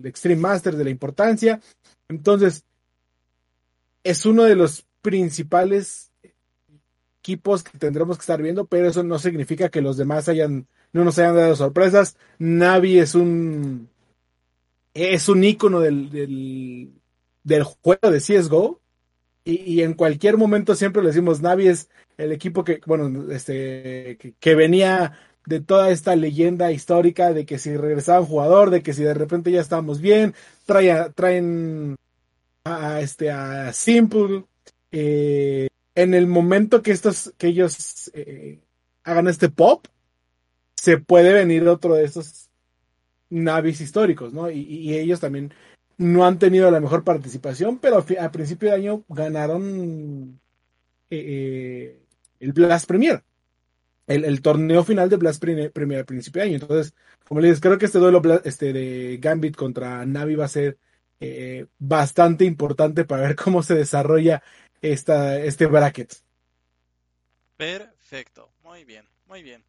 Extreme 0.02 0.40
Masters, 0.40 0.78
de 0.78 0.84
la 0.84 0.90
importancia. 0.90 1.60
Entonces, 2.08 2.64
es 4.02 4.24
uno 4.24 4.44
de 4.44 4.56
los 4.56 4.86
principales 5.02 6.05
equipos 7.26 7.64
que 7.64 7.76
tendremos 7.76 8.16
que 8.16 8.20
estar 8.20 8.40
viendo, 8.40 8.66
pero 8.66 8.88
eso 8.88 9.02
no 9.02 9.18
significa 9.18 9.68
que 9.68 9.80
los 9.80 9.96
demás 9.96 10.28
hayan, 10.28 10.68
no 10.92 11.02
nos 11.02 11.18
hayan 11.18 11.34
dado 11.34 11.56
sorpresas. 11.56 12.16
Navi 12.38 12.98
es 13.00 13.16
un 13.16 13.88
es 14.94 15.28
un 15.28 15.42
icono 15.42 15.80
del, 15.80 16.08
del, 17.42 17.62
juego 17.64 18.10
de 18.10 18.20
CSGO. 18.20 18.80
Y, 19.44 19.74
y, 19.74 19.82
en 19.82 19.94
cualquier 19.94 20.36
momento 20.36 20.74
siempre 20.74 21.02
le 21.02 21.08
decimos 21.08 21.40
Navi 21.40 21.68
es 21.68 21.88
el 22.16 22.32
equipo 22.32 22.64
que, 22.64 22.80
bueno, 22.86 23.30
este, 23.32 24.18
que 24.40 24.54
venía 24.54 25.18
de 25.46 25.60
toda 25.60 25.90
esta 25.90 26.16
leyenda 26.16 26.72
histórica 26.72 27.32
de 27.32 27.46
que 27.46 27.58
si 27.58 27.76
regresaba 27.76 28.20
un 28.20 28.26
jugador, 28.26 28.70
de 28.70 28.82
que 28.82 28.92
si 28.92 29.02
de 29.02 29.14
repente 29.14 29.50
ya 29.50 29.60
estábamos 29.60 30.00
bien, 30.00 30.34
traen, 30.64 31.12
traen 31.14 31.96
a, 32.64 33.00
este 33.00 33.30
a 33.30 33.72
Simple. 33.72 34.44
Eh, 34.92 35.68
en 35.96 36.14
el 36.14 36.28
momento 36.28 36.82
que 36.82 36.92
estos, 36.92 37.34
que 37.36 37.48
ellos 37.48 38.12
eh, 38.14 38.60
hagan 39.02 39.26
este 39.26 39.48
pop, 39.48 39.86
se 40.76 40.98
puede 40.98 41.32
venir 41.32 41.66
otro 41.66 41.94
de 41.94 42.04
estos 42.04 42.48
navis 43.28 43.80
históricos, 43.80 44.32
¿no? 44.32 44.48
Y, 44.48 44.94
ellos 44.94 45.18
también 45.18 45.52
no 45.98 46.24
han 46.24 46.38
tenido 46.38 46.70
la 46.70 46.78
mejor 46.78 47.02
participación, 47.02 47.78
pero 47.78 48.04
a, 48.20 48.30
principio 48.30 48.68
de 48.68 48.76
año 48.76 49.04
ganaron 49.08 50.38
eh, 51.10 51.98
el 52.38 52.52
Blast 52.52 52.86
Premier 52.86 53.24
el, 54.06 54.42
torneo 54.42 54.84
final 54.84 55.08
de 55.08 55.16
Blast 55.16 55.40
Premier 55.40 55.98
al 55.98 56.06
principio 56.06 56.40
de 56.40 56.48
año. 56.48 56.58
Entonces, 56.60 56.94
como 57.26 57.40
les 57.40 57.60
creo 57.60 57.78
que 57.78 57.86
este 57.86 57.98
duelo 57.98 58.22
este, 58.44 58.72
de 58.72 59.18
Gambit 59.20 59.56
contra 59.56 60.04
Navi 60.06 60.36
va 60.36 60.44
a 60.44 60.48
ser 60.48 60.78
eh, 61.20 61.66
bastante 61.78 62.44
importante 62.44 63.04
para 63.04 63.22
ver 63.22 63.36
cómo 63.36 63.62
se 63.62 63.74
desarrolla 63.74 64.42
esta, 64.82 65.38
este 65.38 65.66
bracket. 65.66 66.14
Perfecto, 67.56 68.50
muy 68.62 68.84
bien, 68.84 69.06
muy 69.26 69.42
bien. 69.42 69.64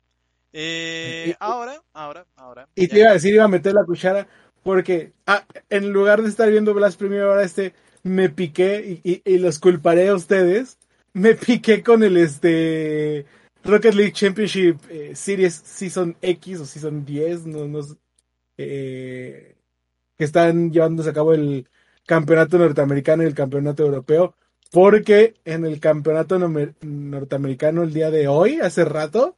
Eh, 0.54 1.36
ahora, 1.40 1.82
ahora, 1.94 2.26
ahora. 2.36 2.68
Y 2.76 2.88
te 2.88 3.00
iba 3.00 3.10
a 3.10 3.14
decir, 3.14 3.34
iba 3.34 3.44
a 3.44 3.50
meter 3.50 3.74
la 3.74 3.86
cuchara, 3.86 4.28
porque 4.64 5.14
ah, 5.26 5.46
en 5.70 5.92
lugar 5.92 6.22
de 6.22 6.30
estar 6.30 6.50
viendo 6.50 6.74
Blast 6.74 7.00
Premier 7.00 7.24
ahora 7.24 7.44
este, 7.44 7.74
me 8.04 8.30
piqué 8.30 9.02
y, 9.04 9.22
y 9.24 9.38
los 9.38 9.60
culparé 9.60 10.10
a 10.10 10.16
ustedes. 10.16 10.78
Me 11.14 11.36
piqué 11.36 11.84
con 11.84 12.04
el 12.04 12.18
este 12.18 13.26
Rocket 13.68 13.94
League 13.94 14.14
Championship 14.14 14.78
eh, 14.90 15.12
Series 15.14 15.54
Season 15.54 16.16
X 16.22 16.62
o 16.62 16.66
Season 16.66 17.06
10, 17.06 17.48
no, 17.48 17.68
no 17.68 17.82
eh, 18.58 19.56
que 20.18 20.24
están 20.24 20.72
llevándose 20.72 21.10
a 21.10 21.14
cabo 21.14 21.34
el 21.34 21.68
campeonato 22.06 22.58
norteamericano 22.58 23.24
y 23.24 23.28
el 23.28 23.36
campeonato 23.36 23.84
europeo, 23.84 24.36
porque 24.72 25.36
en 25.46 25.66
el 25.66 25.80
campeonato 25.80 26.38
norteamericano 26.40 27.84
el 27.84 27.94
día 27.94 28.12
de 28.12 28.28
hoy, 28.28 28.60
hace 28.60 28.86
rato, 28.86 29.36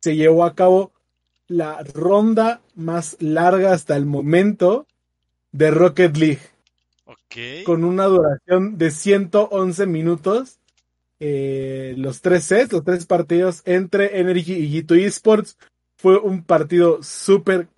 se 0.00 0.16
llevó 0.16 0.44
a 0.44 0.54
cabo 0.54 0.92
la 1.48 1.82
ronda 1.94 2.60
más 2.74 3.16
larga 3.20 3.72
hasta 3.72 3.96
el 3.96 4.06
momento 4.06 4.86
de 5.52 5.70
Rocket 5.70 6.16
League. 6.16 6.40
Con 7.64 7.84
una 7.84 8.06
duración 8.06 8.78
de 8.78 8.90
111 8.90 9.86
minutos 9.86 10.58
eh, 11.18 11.94
los 11.96 12.20
tres 12.20 12.44
sets, 12.44 12.72
los 12.72 12.84
tres 12.84 13.06
partidos 13.06 13.62
entre 13.64 14.20
Energy 14.20 14.54
y 14.54 14.82
G2 14.82 15.04
Esports. 15.04 15.56
Fue 15.96 16.18
un 16.18 16.44
partido 16.44 17.02
súper 17.02 17.68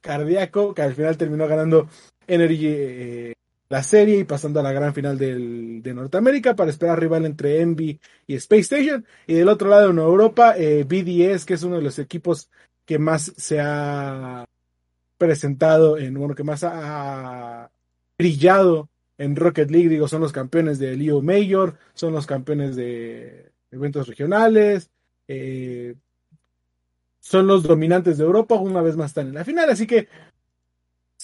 cardíaco 0.00 0.74
que 0.74 0.82
al 0.82 0.94
final 0.94 1.16
terminó 1.18 1.46
ganando 1.46 1.88
Energy 2.26 2.66
eh, 2.66 3.34
la 3.68 3.82
serie 3.82 4.18
y 4.18 4.24
pasando 4.24 4.60
a 4.60 4.62
la 4.62 4.72
gran 4.72 4.94
final 4.94 5.18
del, 5.18 5.82
de 5.82 5.94
Norteamérica 5.94 6.56
para 6.56 6.70
esperar 6.70 6.98
rival 6.98 7.26
entre 7.26 7.60
Envy 7.60 8.00
y 8.26 8.34
Space 8.36 8.62
Station. 8.62 9.04
Y 9.26 9.34
del 9.34 9.48
otro 9.48 9.68
lado 9.68 9.90
en 9.90 9.98
Europa, 9.98 10.54
eh, 10.56 10.84
BDS, 10.84 11.44
que 11.44 11.54
es 11.54 11.62
uno 11.62 11.76
de 11.76 11.82
los 11.82 11.98
equipos 11.98 12.50
que 12.86 12.98
más 12.98 13.32
se 13.36 13.60
ha 13.60 14.46
presentado 15.18 15.98
en, 15.98 16.14
bueno, 16.14 16.34
que 16.34 16.44
más 16.44 16.64
ha 16.64 17.70
brillado 18.16 18.88
en 19.18 19.34
Rocket 19.36 19.70
League, 19.70 19.88
digo, 19.88 20.08
son 20.08 20.22
los 20.22 20.32
campeones 20.32 20.78
de 20.78 20.96
Leo 20.96 21.20
Major, 21.20 21.76
son 21.92 22.12
los 22.12 22.26
campeones 22.26 22.76
de 22.76 23.50
eventos 23.70 24.06
regionales, 24.06 24.90
eh, 25.26 25.96
son 27.20 27.46
los 27.48 27.64
dominantes 27.64 28.16
de 28.16 28.24
Europa, 28.24 28.54
una 28.54 28.80
vez 28.80 28.96
más 28.96 29.10
están 29.10 29.26
en 29.26 29.34
la 29.34 29.44
final, 29.44 29.68
así 29.68 29.86
que 29.86 30.08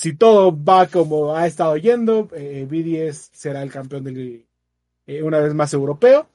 si 0.05 0.15
todo 0.15 0.55
va 0.55 0.87
como 0.87 1.35
ha 1.35 1.47
estado 1.47 1.79
yendo, 1.79 2.29
eh, 2.35 2.67
BDS 2.69 3.31
será 3.33 3.63
el 3.63 3.73
campeón 3.73 4.05
del, 4.05 4.45
eh, 5.07 5.23
una 5.23 5.39
vez 5.39 5.55
más 5.55 5.73
europeo. 5.73 6.29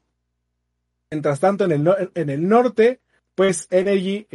Mientras 1.12 1.40
tanto, 1.40 1.66
en 1.66 1.74
el, 1.74 2.10
en 2.16 2.32
el 2.32 2.48
norte, 2.48 3.00
pues 3.36 3.68
Energy 3.70 4.26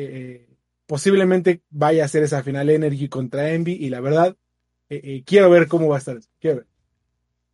posiblemente 0.86 1.62
vaya 1.70 2.04
a 2.04 2.08
ser 2.08 2.22
esa 2.22 2.44
final 2.44 2.70
Energy 2.70 3.08
contra 3.08 3.50
Envy 3.50 3.72
y 3.72 3.90
la 3.90 4.00
verdad, 4.00 4.36
quiero 5.24 5.50
ver 5.50 5.66
cómo 5.66 5.88
va 5.88 5.96
a 5.96 5.98
estar. 5.98 6.20
Quiero 6.38 6.58
ver. 6.58 6.66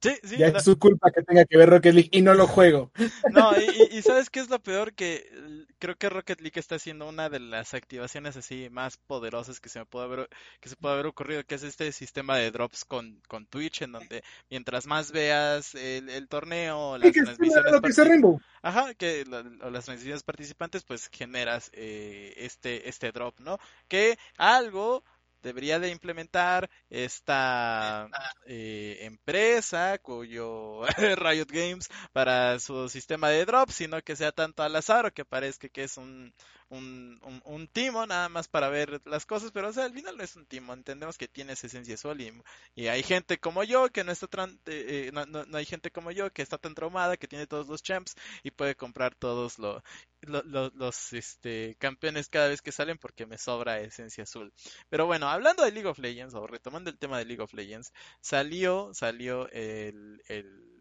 Sí, 0.02 0.16
sí, 0.24 0.38
ya 0.38 0.46
es 0.48 0.64
su 0.64 0.78
culpa 0.78 1.10
que 1.10 1.22
tenga 1.22 1.44
que 1.44 1.58
ver 1.58 1.68
Rocket 1.68 1.92
League 1.92 2.08
y 2.10 2.22
no 2.22 2.34
lo 2.34 2.46
juego. 2.46 2.90
No, 3.34 3.52
y, 3.56 4.02
¿sabes 4.02 4.30
qué 4.30 4.40
es 4.40 4.48
lo 4.48 4.58
peor? 4.58 4.94
Que 4.94 5.30
creo 5.78 5.96
que 5.96 6.08
Rocket 6.08 6.40
League 6.40 6.58
está 6.58 6.76
haciendo 6.76 7.08
una 7.08 7.28
de 7.28 7.38
las 7.38 7.74
activaciones 7.74 8.36
así 8.36 8.68
más 8.70 8.96
poderosas 8.96 9.60
que 9.60 9.68
se 9.68 9.78
me 9.78 9.86
puede 9.86 10.06
haber, 10.06 10.28
que 10.60 10.68
se 10.68 10.76
puede 10.76 10.94
haber 10.94 11.06
ocurrido, 11.06 11.44
que 11.44 11.54
es 11.54 11.62
este 11.62 11.92
sistema 11.92 12.36
de 12.36 12.50
drops 12.50 12.84
con, 12.84 13.20
con 13.28 13.46
Twitch, 13.46 13.82
en 13.82 13.92
donde 13.92 14.24
mientras 14.48 14.86
más 14.86 15.12
veas 15.12 15.74
el, 15.74 16.28
torneo, 16.28 16.98
las 16.98 17.12
transmisiones 17.12 18.40
Ajá, 18.62 18.94
que 18.94 19.24
las 19.24 19.84
transmisiones 19.84 20.22
participantes, 20.22 20.82
pues 20.82 21.08
generas 21.12 21.70
eh, 21.72 22.34
este, 22.36 22.88
este 22.88 23.12
drop, 23.12 23.38
¿no? 23.40 23.58
Que 23.88 24.18
algo 24.36 25.02
debería 25.42 25.78
de 25.78 25.90
implementar 25.90 26.70
esta 26.88 28.08
eh, 28.46 28.98
empresa 29.02 29.98
cuyo 29.98 30.82
Riot 31.16 31.48
Games 31.48 31.88
para 32.12 32.58
su 32.58 32.88
sistema 32.88 33.28
de 33.28 33.44
drop, 33.44 33.70
sino 33.70 34.02
que 34.02 34.16
sea 34.16 34.32
tanto 34.32 34.62
al 34.62 34.76
azar 34.76 35.06
o 35.06 35.12
que 35.12 35.24
parezca 35.24 35.68
que 35.68 35.84
es 35.84 35.96
un, 35.96 36.32
un, 36.70 37.40
un, 37.44 37.68
timo 37.68 38.06
nada 38.06 38.28
más 38.28 38.48
para 38.48 38.68
ver 38.68 39.00
las 39.04 39.26
cosas, 39.26 39.50
pero 39.52 39.68
o 39.68 39.72
sea, 39.72 39.84
al 39.84 39.92
final 39.92 40.16
no 40.16 40.22
es 40.22 40.36
un 40.36 40.46
timo, 40.46 40.72
entendemos 40.72 41.18
que 41.18 41.28
tiene 41.28 41.52
esa 41.54 41.66
esencia 41.66 41.96
sol 41.96 42.20
y, 42.20 42.88
hay 42.88 43.02
gente 43.02 43.38
como 43.38 43.64
yo 43.64 43.90
que 43.90 44.04
no 44.04 44.12
está 44.12 44.26
eh, 44.66 45.08
eh, 45.08 45.10
no, 45.12 45.26
no, 45.26 45.58
hay 45.58 45.64
gente 45.64 45.90
como 45.90 46.10
yo 46.12 46.32
que 46.32 46.42
está 46.42 46.58
tan 46.58 46.74
traumada, 46.74 47.16
que 47.16 47.28
tiene 47.28 47.46
todos 47.46 47.68
los 47.68 47.82
champs 47.82 48.14
y 48.42 48.50
puede 48.52 48.76
comprar 48.76 49.14
todos 49.14 49.58
lo, 49.58 49.82
los 50.22 51.12
este, 51.12 51.76
campeones 51.78 52.28
cada 52.28 52.48
vez 52.48 52.62
que 52.62 52.72
salen 52.72 52.98
porque 52.98 53.26
me 53.26 53.38
sobra 53.38 53.80
esencia 53.80 54.24
azul. 54.24 54.52
Pero 54.88 55.06
bueno, 55.06 55.28
hablando 55.28 55.64
de 55.64 55.72
League 55.72 55.88
of 55.88 55.98
Legends 55.98 56.34
o 56.34 56.46
retomando 56.46 56.90
el 56.90 56.98
tema 56.98 57.18
de 57.18 57.24
League 57.24 57.42
of 57.42 57.54
Legends, 57.54 57.92
salió, 58.20 58.92
salió 58.94 59.48
el, 59.50 60.22
el 60.28 60.80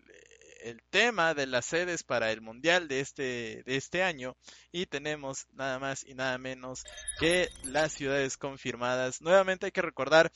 el 0.62 0.82
tema 0.90 1.34
de 1.34 1.48
las 1.48 1.66
sedes 1.66 2.04
para 2.04 2.32
el 2.32 2.42
mundial 2.42 2.88
de 2.88 3.00
este, 3.00 3.64
de 3.66 3.76
este 3.76 4.04
año 4.04 4.36
y 4.72 4.86
tenemos 4.86 5.48
nada 5.54 5.80
más 5.80 6.06
y 6.06 6.14
nada 6.14 6.38
menos 6.38 6.84
que 7.20 7.50
las 7.64 7.94
ciudades 7.94 8.38
confirmadas. 8.38 9.22
Nuevamente 9.22 9.68
hay 9.68 9.72
que 9.72 9.82
recordar 9.82 10.32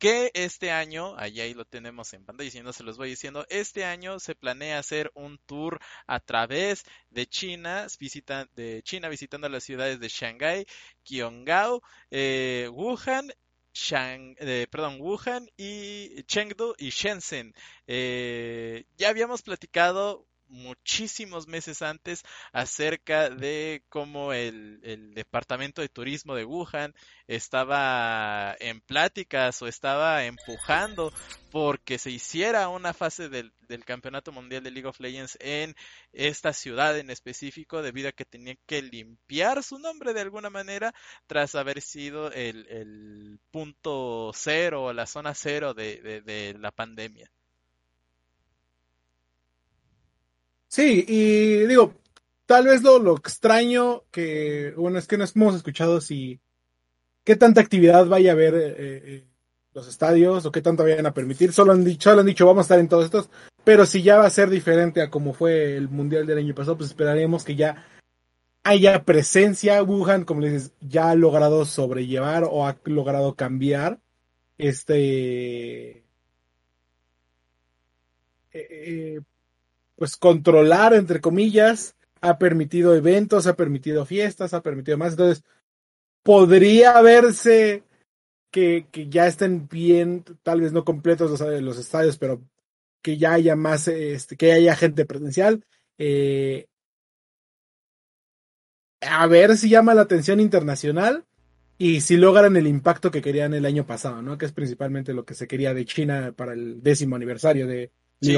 que 0.00 0.30
este 0.34 0.72
año, 0.72 1.14
allá 1.18 1.44
ahí 1.44 1.54
lo 1.54 1.66
tenemos 1.66 2.12
en 2.14 2.24
pantalla 2.24 2.50
y 2.58 2.62
no 2.62 2.72
se 2.72 2.82
los 2.82 2.96
voy 2.96 3.10
diciendo, 3.10 3.46
este 3.50 3.84
año 3.84 4.18
se 4.18 4.34
planea 4.34 4.78
hacer 4.78 5.12
un 5.14 5.38
tour 5.46 5.78
a 6.06 6.20
través 6.20 6.84
de 7.10 7.26
China, 7.26 7.86
visita, 8.00 8.48
de 8.56 8.82
China 8.82 9.10
visitando 9.10 9.48
las 9.50 9.62
ciudades 9.62 10.00
de 10.00 10.08
Shanghai, 10.08 10.66
Qionghao, 11.04 11.82
eh, 12.10 12.68
Wuhan 12.72 13.30
Shang, 13.74 14.34
eh, 14.38 14.66
perdón, 14.70 15.00
Wuhan 15.00 15.48
y 15.56 16.22
Chengdu 16.24 16.74
y 16.78 16.90
Shenzhen. 16.90 17.54
Eh, 17.86 18.86
ya 18.96 19.10
habíamos 19.10 19.42
platicado 19.42 20.26
muchísimos 20.50 21.46
meses 21.46 21.80
antes 21.82 22.22
acerca 22.52 23.30
de 23.30 23.82
cómo 23.88 24.32
el, 24.32 24.80
departamento 25.14 25.80
de 25.80 25.88
turismo 25.88 26.34
de 26.34 26.44
Wuhan 26.44 26.94
estaba 27.26 28.56
en 28.60 28.80
pláticas 28.80 29.62
o 29.62 29.68
estaba 29.68 30.24
empujando 30.24 31.12
porque 31.50 31.98
se 31.98 32.10
hiciera 32.10 32.68
una 32.68 32.92
fase 32.92 33.28
del, 33.28 33.52
del, 33.60 33.84
campeonato 33.84 34.32
mundial 34.32 34.62
de 34.62 34.70
League 34.70 34.88
of 34.88 35.00
Legends 35.00 35.36
en 35.40 35.74
esta 36.12 36.52
ciudad 36.52 36.98
en 36.98 37.10
específico 37.10 37.82
debido 37.82 38.08
a 38.08 38.12
que 38.12 38.24
tenía 38.24 38.56
que 38.66 38.82
limpiar 38.82 39.62
su 39.62 39.78
nombre 39.78 40.12
de 40.12 40.20
alguna 40.20 40.50
manera 40.50 40.92
tras 41.26 41.54
haber 41.54 41.80
sido 41.80 42.30
el, 42.32 43.38
punto 43.50 44.32
cero 44.34 44.84
o 44.84 44.92
la 44.92 45.06
zona 45.06 45.34
cero 45.34 45.74
de 45.74 46.56
la 46.58 46.70
pandemia. 46.70 47.30
Sí, 50.70 51.04
y 51.08 51.66
digo, 51.66 51.94
tal 52.46 52.66
vez 52.66 52.82
lo, 52.82 53.00
lo 53.00 53.16
extraño 53.16 54.04
que, 54.12 54.72
bueno, 54.76 54.98
es 54.98 55.08
que 55.08 55.18
no 55.18 55.24
hemos 55.34 55.56
escuchado 55.56 56.00
si 56.00 56.40
qué 57.24 57.34
tanta 57.34 57.60
actividad 57.60 58.06
vaya 58.06 58.30
a 58.30 58.34
haber 58.34 58.54
eh, 58.54 58.74
eh, 58.78 59.26
los 59.72 59.88
estadios 59.88 60.46
o 60.46 60.52
qué 60.52 60.62
tanto 60.62 60.84
vayan 60.84 61.06
a 61.06 61.14
permitir. 61.14 61.52
Solo 61.52 61.72
han 61.72 61.84
dicho, 61.84 62.10
solo 62.10 62.20
han 62.20 62.26
dicho 62.26 62.46
vamos 62.46 62.60
a 62.60 62.66
estar 62.66 62.78
en 62.78 62.88
todos 62.88 63.04
estos, 63.06 63.30
pero 63.64 63.84
si 63.84 64.02
ya 64.02 64.18
va 64.18 64.26
a 64.26 64.30
ser 64.30 64.48
diferente 64.48 65.02
a 65.02 65.10
como 65.10 65.34
fue 65.34 65.76
el 65.76 65.88
mundial 65.88 66.24
del 66.24 66.38
año 66.38 66.54
pasado, 66.54 66.76
pues 66.76 66.90
esperaríamos 66.90 67.44
que 67.44 67.56
ya 67.56 67.86
haya 68.62 69.04
presencia. 69.04 69.82
Wuhan, 69.82 70.24
como 70.24 70.40
le 70.40 70.52
dices, 70.52 70.72
ya 70.80 71.10
ha 71.10 71.14
logrado 71.16 71.64
sobrellevar 71.64 72.44
o 72.48 72.66
ha 72.66 72.78
logrado 72.84 73.34
cambiar 73.34 73.98
este 74.56 76.04
eh, 78.52 78.68
eh 78.70 79.20
pues 80.00 80.16
controlar, 80.16 80.94
entre 80.94 81.20
comillas, 81.20 81.94
ha 82.22 82.38
permitido 82.38 82.94
eventos, 82.94 83.46
ha 83.46 83.54
permitido 83.54 84.06
fiestas, 84.06 84.54
ha 84.54 84.62
permitido 84.62 84.96
más. 84.96 85.12
Entonces, 85.12 85.44
podría 86.22 87.02
verse 87.02 87.82
que, 88.50 88.86
que 88.90 89.10
ya 89.10 89.26
estén 89.26 89.68
bien, 89.68 90.24
tal 90.42 90.62
vez 90.62 90.72
no 90.72 90.86
completos 90.86 91.38
los, 91.38 91.62
los 91.62 91.78
estadios, 91.78 92.16
pero 92.16 92.40
que 93.02 93.18
ya 93.18 93.34
haya 93.34 93.56
más, 93.56 93.88
este, 93.88 94.38
que 94.38 94.52
haya 94.52 94.74
gente 94.74 95.04
presencial. 95.04 95.66
Eh, 95.98 96.66
a 99.02 99.26
ver 99.26 99.54
si 99.58 99.68
llama 99.68 99.92
la 99.92 100.00
atención 100.00 100.40
internacional 100.40 101.26
y 101.76 102.00
si 102.00 102.16
logran 102.16 102.56
el 102.56 102.66
impacto 102.66 103.10
que 103.10 103.20
querían 103.20 103.52
el 103.52 103.66
año 103.66 103.84
pasado, 103.86 104.22
¿no? 104.22 104.38
Que 104.38 104.46
es 104.46 104.52
principalmente 104.52 105.12
lo 105.12 105.26
que 105.26 105.34
se 105.34 105.46
quería 105.46 105.74
de 105.74 105.84
China 105.84 106.32
para 106.34 106.54
el 106.54 106.82
décimo 106.82 107.16
aniversario 107.16 107.66
de, 107.66 107.92
Sí, 108.20 108.36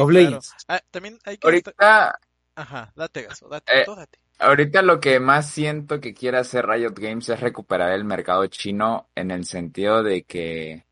ah, 0.69 0.81
también 0.91 1.19
hay 1.25 1.39
que... 1.39 1.47
Ahorita... 1.47 2.19
Ajá, 2.55 2.93
date 2.95 3.23
gaso, 3.23 3.49
date, 3.49 3.81
eh, 3.81 3.85
date. 3.87 4.19
Ahorita 4.39 4.83
lo 4.83 5.01
que 5.01 5.21
más 5.21 5.51
siento 5.51 6.01
que 6.01 6.15
quiere 6.15 6.39
hacer 6.39 6.67
Riot 6.67 6.95
Games 6.95 7.29
es 7.29 7.41
recuperar 7.41 7.93
el 7.93 8.05
mercado 8.05 8.47
chino 8.47 9.09
en 9.15 9.31
el 9.31 9.47
sentido 9.47 10.03
de 10.03 10.25
que 10.25 10.85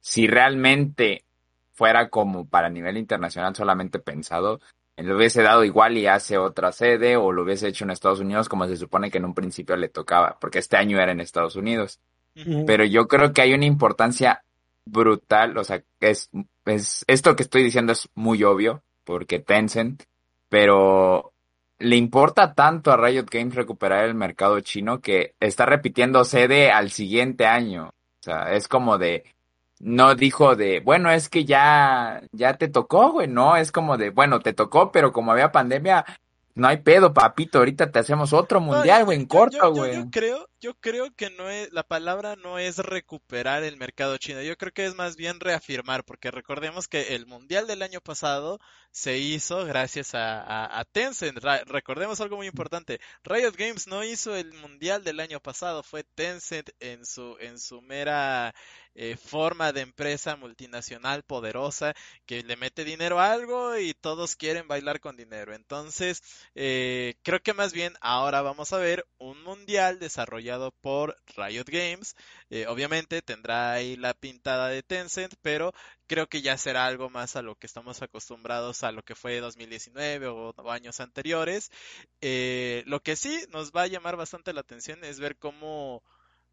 si 0.00 0.26
realmente 0.26 1.24
fuera 1.72 2.08
como 2.08 2.48
para 2.48 2.68
nivel 2.68 2.96
internacional 2.96 3.54
solamente 3.54 3.98
pensado, 3.98 4.60
lo 4.96 5.16
hubiese 5.16 5.42
dado 5.42 5.64
igual 5.64 5.96
y 5.96 6.06
hace 6.06 6.38
otra 6.38 6.72
sede 6.72 7.16
o 7.16 7.32
lo 7.32 7.44
hubiese 7.44 7.68
hecho 7.68 7.84
en 7.84 7.90
Estados 7.90 8.20
Unidos 8.20 8.48
como 8.48 8.66
se 8.66 8.76
supone 8.76 9.10
que 9.10 9.18
en 9.18 9.24
un 9.24 9.34
principio 9.34 9.76
le 9.76 9.88
tocaba, 9.88 10.38
porque 10.40 10.58
este 10.58 10.76
año 10.76 11.00
era 11.00 11.12
en 11.12 11.20
Estados 11.20 11.56
Unidos. 11.56 12.00
Pero 12.66 12.84
yo 12.84 13.08
creo 13.08 13.32
que 13.32 13.42
hay 13.42 13.52
una 13.52 13.64
importancia 13.64 14.44
brutal, 14.90 15.56
o 15.56 15.64
sea, 15.64 15.82
es, 16.00 16.30
es, 16.64 17.04
esto 17.06 17.36
que 17.36 17.42
estoy 17.42 17.62
diciendo 17.62 17.92
es 17.92 18.08
muy 18.14 18.42
obvio, 18.44 18.82
porque 19.04 19.38
Tencent, 19.38 20.02
pero 20.48 21.32
le 21.78 21.96
importa 21.96 22.54
tanto 22.54 22.90
a 22.90 22.96
Riot 22.96 23.26
Games 23.30 23.54
recuperar 23.54 24.04
el 24.04 24.14
mercado 24.14 24.60
chino 24.60 25.00
que 25.00 25.34
está 25.40 25.66
repitiendo 25.66 26.24
sede 26.24 26.70
al 26.70 26.90
siguiente 26.90 27.46
año. 27.46 27.88
O 27.88 28.22
sea, 28.22 28.52
es 28.52 28.66
como 28.66 28.98
de, 28.98 29.24
no 29.78 30.14
dijo 30.14 30.56
de, 30.56 30.80
bueno, 30.80 31.10
es 31.10 31.28
que 31.28 31.44
ya, 31.44 32.22
ya 32.32 32.54
te 32.54 32.68
tocó, 32.68 33.12
güey, 33.12 33.28
no, 33.28 33.56
es 33.56 33.70
como 33.70 33.96
de, 33.96 34.10
bueno, 34.10 34.40
te 34.40 34.52
tocó, 34.52 34.90
pero 34.90 35.12
como 35.12 35.32
había 35.32 35.52
pandemia, 35.52 36.04
no 36.54 36.66
hay 36.66 36.78
pedo, 36.78 37.14
papito, 37.14 37.58
ahorita 37.58 37.90
te 37.92 38.00
hacemos 38.00 38.32
otro 38.32 38.60
mundial, 38.60 39.04
güey, 39.04 39.20
en 39.20 39.26
corto, 39.26 39.72
güey. 39.72 39.94
Yo, 39.94 40.10
creo, 40.10 40.48
yo 40.60 40.74
creo 40.74 41.14
que 41.14 41.30
no 41.30 41.48
es, 41.48 41.72
la 41.72 41.82
palabra 41.84 42.36
no 42.36 42.58
es 42.58 42.78
recuperar 42.78 43.62
el 43.62 43.76
mercado 43.76 44.16
chino, 44.18 44.42
yo 44.42 44.56
creo 44.56 44.72
que 44.72 44.86
es 44.86 44.94
más 44.94 45.16
bien 45.16 45.40
reafirmar, 45.40 46.04
porque 46.04 46.30
recordemos 46.30 46.88
que 46.88 47.14
el 47.14 47.26
mundial 47.26 47.66
del 47.66 47.82
año 47.82 48.00
pasado 48.00 48.58
se 48.90 49.18
hizo 49.18 49.64
gracias 49.66 50.10
a, 50.14 50.84
Tencent. 50.92 51.38
recordemos 51.66 52.20
algo 52.20 52.36
muy 52.36 52.46
importante, 52.46 53.00
Riot 53.22 53.54
Games 53.56 53.86
no 53.86 54.02
hizo 54.02 54.34
el 54.34 54.52
mundial 54.54 55.04
del 55.04 55.20
año 55.20 55.40
pasado, 55.40 55.82
fue 55.82 56.02
Tencent 56.02 56.70
en 56.80 57.06
su, 57.06 57.36
en 57.38 57.58
su 57.60 57.80
mera 57.82 58.54
eh, 58.94 59.16
forma 59.16 59.72
de 59.72 59.82
empresa 59.82 60.34
multinacional 60.34 61.22
poderosa 61.22 61.94
que 62.26 62.42
le 62.42 62.56
mete 62.56 62.84
dinero 62.84 63.20
a 63.20 63.32
algo 63.32 63.76
y 63.76 63.94
todos 63.94 64.34
quieren 64.34 64.66
bailar 64.66 64.98
con 64.98 65.16
dinero. 65.16 65.54
Entonces, 65.54 66.20
eh, 66.56 67.14
creo 67.22 67.40
que 67.40 67.54
más 67.54 67.72
bien 67.72 67.94
ahora 68.00 68.42
vamos 68.42 68.72
a 68.72 68.78
ver 68.78 69.06
un 69.18 69.40
mundial 69.44 70.00
desarrollado 70.00 70.47
por 70.80 71.16
Riot 71.36 71.64
Games. 71.66 72.14
Eh, 72.50 72.66
obviamente 72.66 73.22
tendrá 73.22 73.72
ahí 73.72 73.96
la 73.96 74.14
pintada 74.14 74.68
de 74.68 74.82
Tencent, 74.82 75.34
pero 75.42 75.72
creo 76.06 76.28
que 76.28 76.42
ya 76.42 76.56
será 76.56 76.86
algo 76.86 77.10
más 77.10 77.36
a 77.36 77.42
lo 77.42 77.54
que 77.56 77.66
estamos 77.66 78.02
acostumbrados 78.02 78.82
a 78.82 78.92
lo 78.92 79.02
que 79.02 79.14
fue 79.14 79.40
2019 79.40 80.26
o, 80.28 80.50
o 80.56 80.70
años 80.70 81.00
anteriores. 81.00 81.70
lo 82.86 83.00
que 83.02 83.16
sí 83.16 83.44
nos 83.50 83.72
va 83.72 83.82
a 83.82 83.86
llamar 83.88 84.16
bastante 84.16 84.52
la 84.52 84.60
atención 84.60 85.04
es 85.04 85.20
ver 85.20 85.36
cómo 85.36 86.02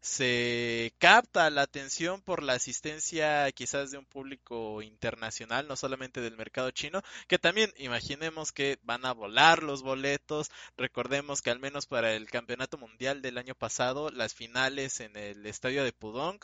se 0.00 0.94
capta 0.98 1.50
la 1.50 1.62
atención 1.62 2.22
por 2.22 2.42
la 2.42 2.54
asistencia 2.54 3.50
quizás 3.52 3.90
de 3.90 3.98
un 3.98 4.04
público 4.06 4.82
internacional, 4.82 5.66
no 5.66 5.76
solamente 5.76 6.20
del 6.20 6.36
mercado 6.36 6.70
chino, 6.70 7.02
que 7.28 7.38
también 7.38 7.72
imaginemos 7.76 8.52
que 8.52 8.78
van 8.82 9.04
a 9.04 9.12
volar 9.12 9.62
los 9.62 9.82
boletos. 9.82 10.50
Recordemos 10.76 11.42
que 11.42 11.50
al 11.50 11.58
menos 11.58 11.86
para 11.86 12.12
el 12.12 12.30
Campeonato 12.30 12.78
Mundial 12.78 13.22
del 13.22 13.38
año 13.38 13.54
pasado, 13.54 14.10
las 14.10 14.34
finales 14.34 15.00
en 15.00 15.16
el 15.16 15.44
estadio 15.46 15.82
de 15.84 15.92
Pudong, 15.92 16.38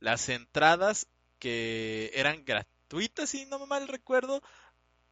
las 0.00 0.28
entradas 0.28 1.06
que 1.38 2.10
eran 2.14 2.44
gratuitas, 2.44 3.30
si 3.30 3.46
no 3.46 3.66
mal 3.66 3.88
recuerdo, 3.88 4.42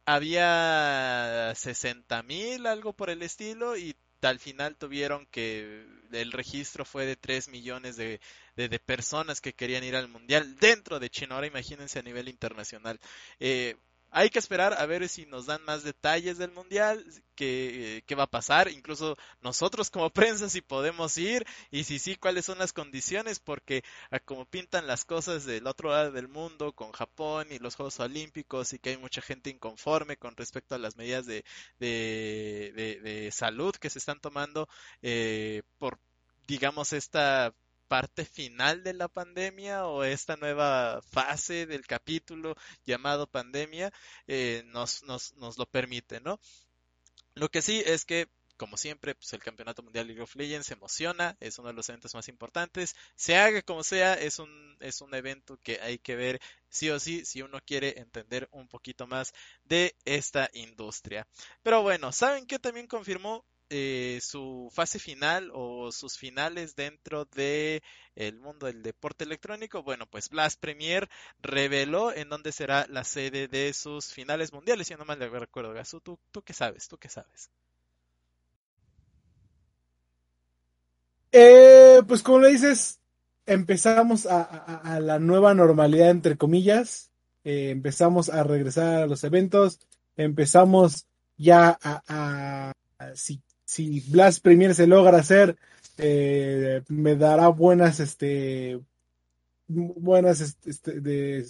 había 0.05 1.53
60 1.55 2.23
mil, 2.23 2.65
algo 2.67 2.93
por 2.93 3.09
el 3.09 3.21
estilo, 3.21 3.77
y 3.77 3.95
al 4.29 4.39
final 4.39 4.77
tuvieron 4.77 5.25
que 5.27 5.85
el 6.11 6.31
registro 6.31 6.85
fue 6.85 7.05
de 7.05 7.15
3 7.15 7.49
millones 7.49 7.95
de, 7.95 8.19
de, 8.55 8.79
personas 8.79 9.41
que 9.41 9.53
querían 9.53 9.83
ir 9.83 9.95
al 9.95 10.07
mundial 10.07 10.57
dentro 10.59 10.99
de 10.99 11.09
China. 11.09 11.35
Ahora 11.35 11.47
imagínense 11.47 11.99
a 11.99 12.03
nivel 12.03 12.29
internacional. 12.29 12.99
Eh, 13.39 13.75
hay 14.15 14.29
que 14.29 14.37
esperar 14.37 14.73
a 14.73 14.85
ver 14.85 15.09
si 15.09 15.25
nos 15.25 15.47
dan 15.47 15.63
más 15.65 15.83
detalles 15.83 16.37
del 16.37 16.51
mundial, 16.51 17.03
qué, 17.35 18.03
qué, 18.05 18.15
va 18.15 18.23
a 18.23 18.29
pasar, 18.29 18.69
incluso 18.69 19.17
nosotros 19.41 19.89
como 19.89 20.09
prensa 20.13 20.49
si 20.49 20.61
podemos 20.61 21.17
ir 21.17 21.45
y 21.71 21.83
si 21.83 21.97
sí, 21.97 22.15
cuáles 22.15 22.45
son 22.45 22.59
las 22.59 22.73
condiciones, 22.73 23.39
porque 23.39 23.83
como 24.25 24.45
pintan 24.45 24.85
las 24.85 25.03
cosas 25.03 25.45
del 25.45 25.65
otro 25.65 25.89
lado 25.89 26.11
del 26.11 26.27
mundo 26.27 26.73
con 26.73 26.91
Japón 26.91 27.47
y 27.49 27.57
los 27.57 27.75
Juegos 27.75 27.99
Olímpicos 27.99 28.73
y 28.73 28.79
que 28.79 28.91
hay 28.91 28.97
mucha 28.97 29.21
gente 29.21 29.49
inconforme 29.49 30.15
con 30.15 30.37
respecto 30.37 30.75
a 30.75 30.77
las 30.77 30.95
medidas 30.95 31.25
de, 31.25 31.43
de, 31.79 32.71
de, 33.01 33.31
salud 33.31 33.75
que 33.75 33.89
se 33.89 33.97
están 33.97 34.19
tomando 34.19 34.69
eh, 35.01 35.63
por 35.79 35.97
digamos 36.45 36.93
esta 36.93 37.53
parte 37.87 38.25
final 38.25 38.83
de 38.83 38.93
la 38.93 39.07
pandemia 39.07 39.85
o 39.85 40.03
esta 40.03 40.35
nueva 40.35 41.01
fase 41.01 41.65
del 41.65 41.85
capítulo 41.85 42.55
llamado 42.85 43.27
pandemia 43.27 43.91
eh, 44.27 44.63
nos, 44.67 45.03
nos, 45.03 45.33
nos 45.35 45.57
lo 45.57 45.65
permite, 45.65 46.19
¿no? 46.19 46.39
Lo 47.35 47.49
que 47.49 47.61
sí 47.61 47.81
es 47.85 48.05
que 48.05 48.27
como 48.57 48.77
siempre, 48.77 49.15
pues 49.15 49.33
el 49.33 49.43
Campeonato 49.43 49.83
Mundial 49.83 50.07
League 50.07 50.21
of 50.21 50.35
Legends 50.35 50.71
emociona, 50.71 51.35
es 51.39 51.57
uno 51.59 51.69
de 51.69 51.73
los 51.73 51.89
eventos 51.89 52.13
más 52.13 52.27
importantes. 52.27 52.95
Se 53.15 53.35
haga 53.35 53.61
como 53.61 53.83
sea, 53.83 54.13
es 54.13 54.39
un, 54.39 54.77
es 54.79 55.01
un 55.01 55.13
evento 55.15 55.57
que 55.57 55.79
hay 55.81 55.97
que 55.97 56.15
ver 56.15 56.39
sí 56.69 56.89
o 56.89 56.99
sí 56.99 57.25
si 57.25 57.41
uno 57.41 57.59
quiere 57.65 57.99
entender 57.99 58.47
un 58.51 58.67
poquito 58.67 59.07
más 59.07 59.33
de 59.63 59.95
esta 60.05 60.49
industria. 60.53 61.27
Pero 61.61 61.81
bueno, 61.81 62.11
¿saben 62.11 62.45
qué 62.45 62.59
también 62.59 62.87
confirmó 62.87 63.43
eh, 63.69 64.19
su 64.21 64.69
fase 64.71 64.99
final 64.99 65.51
o 65.53 65.91
sus 65.91 66.17
finales 66.17 66.75
dentro 66.75 67.25
de 67.25 67.81
el 68.15 68.39
mundo 68.39 68.67
del 68.67 68.83
deporte 68.83 69.23
electrónico, 69.23 69.83
bueno, 69.83 70.05
pues 70.09 70.29
Blast 70.29 70.59
Premier 70.59 71.09
reveló 71.41 72.13
en 72.13 72.29
dónde 72.29 72.51
será 72.51 72.85
la 72.89 73.03
sede 73.03 73.47
de 73.47 73.73
sus 73.73 74.13
finales 74.13 74.53
mundiales, 74.53 74.87
si 74.87 74.95
no 74.95 75.05
mal 75.05 75.19
recuerdo, 75.19 75.73
Gasu, 75.73 75.99
¿tú, 76.01 76.19
tú 76.31 76.41
qué 76.43 76.53
sabes, 76.53 76.87
tú 76.87 76.97
qué 76.97 77.09
sabes. 77.09 77.49
Eh, 81.31 82.01
pues 82.07 82.21
como 82.21 82.39
le 82.39 82.51
dices, 82.51 82.99
empezamos 83.47 84.27
a, 84.27 84.99
la 85.01 85.17
nueva 85.17 85.55
normalidad, 85.55 86.11
entre 86.11 86.37
comillas, 86.37 87.11
eh, 87.43 87.71
empezamos 87.71 88.29
a 88.29 88.43
regresar 88.43 89.01
a 89.01 89.07
los 89.07 89.23
eventos, 89.23 89.79
empezamos 90.15 91.07
ya 91.37 91.77
a, 91.81 92.71
si, 93.15 93.41
si 93.73 94.01
Blast 94.11 94.43
Premier 94.43 94.75
se 94.75 94.85
logra 94.85 95.17
hacer, 95.17 95.57
eh, 95.97 96.83
me 96.89 97.15
dará 97.15 97.47
buenas, 97.47 97.99
este, 97.99 98.79
buenas, 99.67 100.41
este, 100.65 101.01
de, 101.01 101.43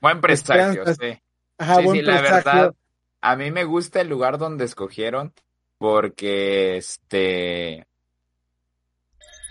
buen 0.00 0.20
presagio, 0.20 0.84
sí. 0.86 1.16
Ajá, 1.58 1.80
buen 1.80 2.04
la 2.04 2.20
verdad, 2.20 2.74
a 3.20 3.36
mí 3.36 3.52
me 3.52 3.62
gusta 3.62 4.00
el 4.00 4.08
lugar 4.08 4.36
donde 4.36 4.64
escogieron 4.64 5.32
porque, 5.78 6.78
este, 6.78 7.86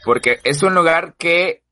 porque 0.03 0.39
es 0.43 0.61
un 0.63 0.75
lugar 0.75 1.15
que 1.17 1.63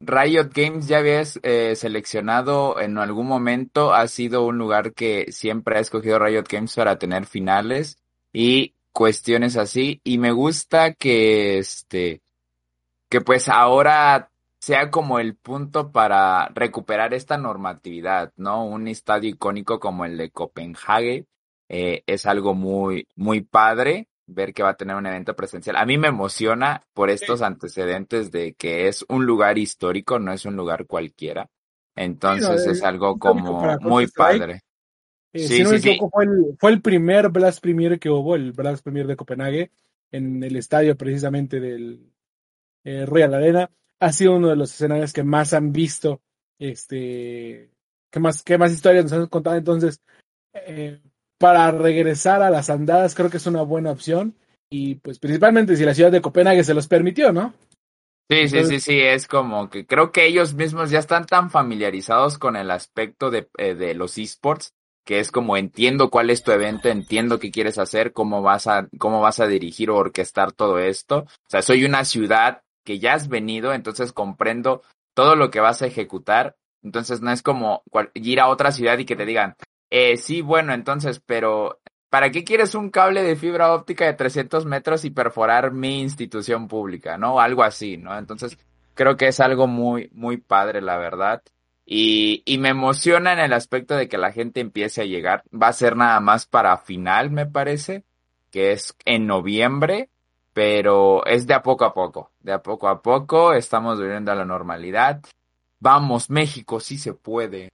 Riot 0.00 0.48
Games 0.54 0.88
ya 0.88 0.98
había 0.98 1.22
eh, 1.42 1.76
seleccionado 1.76 2.80
en 2.80 2.96
algún 2.96 3.26
momento, 3.26 3.92
ha 3.92 4.08
sido 4.08 4.46
un 4.46 4.56
lugar 4.56 4.94
que 4.94 5.30
siempre 5.30 5.76
ha 5.76 5.80
escogido 5.80 6.18
Riot 6.18 6.44
Games 6.48 6.74
para 6.74 6.96
tener 6.96 7.26
finales 7.26 7.98
y 8.32 8.74
cuestiones 8.92 9.56
así 9.56 10.00
y 10.04 10.18
me 10.18 10.32
gusta 10.32 10.94
que 10.94 11.58
este 11.58 12.22
que 13.08 13.20
pues 13.20 13.48
ahora 13.48 14.30
sea 14.60 14.90
como 14.90 15.18
el 15.18 15.36
punto 15.36 15.90
para 15.90 16.48
recuperar 16.54 17.14
esta 17.14 17.36
normatividad, 17.36 18.32
¿no? 18.36 18.64
Un 18.64 18.88
estadio 18.88 19.30
icónico 19.30 19.80
como 19.80 20.04
el 20.04 20.16
de 20.16 20.30
Copenhague 20.30 21.26
eh, 21.68 22.02
es 22.06 22.26
algo 22.26 22.54
muy 22.54 23.08
muy 23.16 23.40
padre 23.40 24.08
ver 24.26 24.54
que 24.54 24.62
va 24.62 24.70
a 24.70 24.76
tener 24.76 24.96
un 24.96 25.06
evento 25.06 25.34
presencial. 25.34 25.76
A 25.76 25.84
mí 25.84 25.98
me 25.98 26.08
emociona 26.08 26.82
por 26.94 27.10
estos 27.10 27.42
antecedentes 27.42 28.30
de 28.30 28.54
que 28.54 28.88
es 28.88 29.04
un 29.08 29.26
lugar 29.26 29.58
histórico, 29.58 30.18
no 30.18 30.32
es 30.32 30.44
un 30.44 30.56
lugar 30.56 30.86
cualquiera. 30.86 31.48
Entonces 31.94 32.66
es 32.66 32.82
algo 32.82 33.18
como 33.18 33.78
muy 33.80 34.06
padre. 34.06 34.62
Eh, 35.32 35.46
sí, 35.46 35.64
sí, 35.64 35.78
sí. 35.78 35.98
Fue, 36.10 36.24
el, 36.24 36.56
fue 36.58 36.70
el 36.72 36.82
primer 36.82 37.30
Blast 37.30 37.60
Premier 37.60 37.98
que 37.98 38.10
hubo, 38.10 38.34
el 38.34 38.52
Blast 38.52 38.82
Premier 38.82 39.06
de 39.06 39.16
Copenhague, 39.16 39.70
en 40.10 40.42
el 40.42 40.56
estadio 40.56 40.96
precisamente 40.96 41.60
del 41.60 42.12
eh, 42.84 43.06
Royal 43.06 43.34
Arena. 43.34 43.70
Ha 44.00 44.12
sido 44.12 44.36
uno 44.36 44.48
de 44.48 44.56
los 44.56 44.72
escenarios 44.72 45.12
que 45.12 45.22
más 45.22 45.54
han 45.54 45.72
visto, 45.72 46.20
este, 46.58 47.70
que 48.10 48.20
más, 48.20 48.42
que 48.42 48.58
más 48.58 48.72
historias 48.72 49.04
nos 49.04 49.12
han 49.12 49.26
contado. 49.26 49.56
Entonces, 49.56 50.00
eh, 50.52 51.00
para 51.38 51.70
regresar 51.70 52.42
a 52.42 52.50
las 52.50 52.70
andadas 52.70 53.14
creo 53.14 53.30
que 53.30 53.38
es 53.38 53.46
una 53.46 53.62
buena 53.62 53.90
opción 53.90 54.36
y 54.70 54.94
pues 54.96 55.18
principalmente 55.18 55.76
si 55.76 55.84
la 55.84 55.92
ciudad 55.92 56.12
de 56.12 56.20
Copenhague 56.20 56.62
se 56.62 56.72
los 56.72 56.86
permitió, 56.86 57.32
¿no? 57.32 57.52
Sí, 58.30 58.48
sí, 58.48 58.64
sí, 58.64 58.80
sí, 58.80 59.00
es 59.00 59.26
como 59.26 59.68
que 59.68 59.84
creo 59.84 60.12
que 60.12 60.26
ellos 60.26 60.54
mismos 60.54 60.90
ya 60.90 61.00
están 61.00 61.26
tan 61.26 61.50
familiarizados 61.50 62.38
con 62.38 62.56
el 62.56 62.70
aspecto 62.70 63.30
de, 63.30 63.48
eh, 63.58 63.74
de 63.74 63.94
los 63.94 64.16
esports 64.18 64.72
que 65.04 65.18
es 65.18 65.30
como 65.30 65.56
entiendo 65.56 66.10
cuál 66.10 66.30
es 66.30 66.42
tu 66.42 66.52
evento, 66.52 66.88
entiendo 66.88 67.38
qué 67.38 67.50
quieres 67.50 67.78
hacer, 67.78 68.12
cómo 68.12 68.42
vas 68.42 68.66
a, 68.66 68.88
cómo 68.98 69.20
vas 69.20 69.40
a 69.40 69.46
dirigir 69.46 69.90
o 69.90 69.96
orquestar 69.96 70.52
todo 70.52 70.78
esto. 70.78 71.18
O 71.18 71.48
sea, 71.48 71.62
soy 71.62 71.84
una 71.84 72.04
ciudad 72.04 72.62
que 72.84 72.98
ya 72.98 73.14
has 73.14 73.28
venido, 73.28 73.72
entonces 73.72 74.12
comprendo 74.12 74.82
todo 75.14 75.36
lo 75.36 75.50
que 75.50 75.60
vas 75.60 75.82
a 75.82 75.86
ejecutar. 75.86 76.56
Entonces 76.82 77.20
no 77.20 77.30
es 77.30 77.42
como 77.42 77.82
ir 78.14 78.40
a 78.40 78.48
otra 78.48 78.72
ciudad 78.72 78.98
y 78.98 79.04
que 79.04 79.16
te 79.16 79.26
digan, 79.26 79.56
eh, 79.90 80.16
sí, 80.16 80.40
bueno, 80.40 80.72
entonces, 80.72 81.20
pero 81.24 81.80
¿para 82.10 82.30
qué 82.30 82.44
quieres 82.44 82.74
un 82.74 82.90
cable 82.90 83.22
de 83.22 83.36
fibra 83.36 83.72
óptica 83.72 84.06
de 84.06 84.14
300 84.14 84.66
metros 84.66 85.04
y 85.04 85.10
perforar 85.10 85.72
mi 85.72 86.00
institución 86.00 86.68
pública, 86.68 87.18
no? 87.18 87.40
Algo 87.40 87.62
así, 87.62 87.96
¿no? 87.96 88.16
Entonces, 88.18 88.58
creo 88.94 89.16
que 89.16 89.28
es 89.28 89.40
algo 89.40 89.66
muy, 89.66 90.10
muy 90.12 90.38
padre, 90.38 90.80
la 90.80 90.96
verdad. 90.96 91.42
Y, 91.84 92.42
y 92.44 92.58
me 92.58 92.70
emociona 92.70 93.32
en 93.32 93.40
el 93.40 93.52
aspecto 93.52 93.96
de 93.96 94.08
que 94.08 94.18
la 94.18 94.32
gente 94.32 94.60
empiece 94.60 95.02
a 95.02 95.06
llegar. 95.06 95.42
Va 95.52 95.68
a 95.68 95.72
ser 95.72 95.96
nada 95.96 96.20
más 96.20 96.46
para 96.46 96.76
final, 96.78 97.30
me 97.30 97.46
parece, 97.46 98.04
que 98.50 98.72
es 98.72 98.96
en 99.04 99.26
noviembre, 99.26 100.08
pero 100.52 101.24
es 101.26 101.46
de 101.46 101.54
a 101.54 101.62
poco 101.62 101.84
a 101.84 101.94
poco. 101.94 102.30
De 102.40 102.52
a 102.52 102.62
poco 102.62 102.88
a 102.88 103.02
poco 103.02 103.52
estamos 103.54 104.00
viviendo 104.00 104.30
a 104.30 104.36
la 104.36 104.44
normalidad. 104.44 105.22
Vamos, 105.80 106.30
México, 106.30 106.78
sí 106.78 106.98
se 106.98 107.14
puede. 107.14 107.72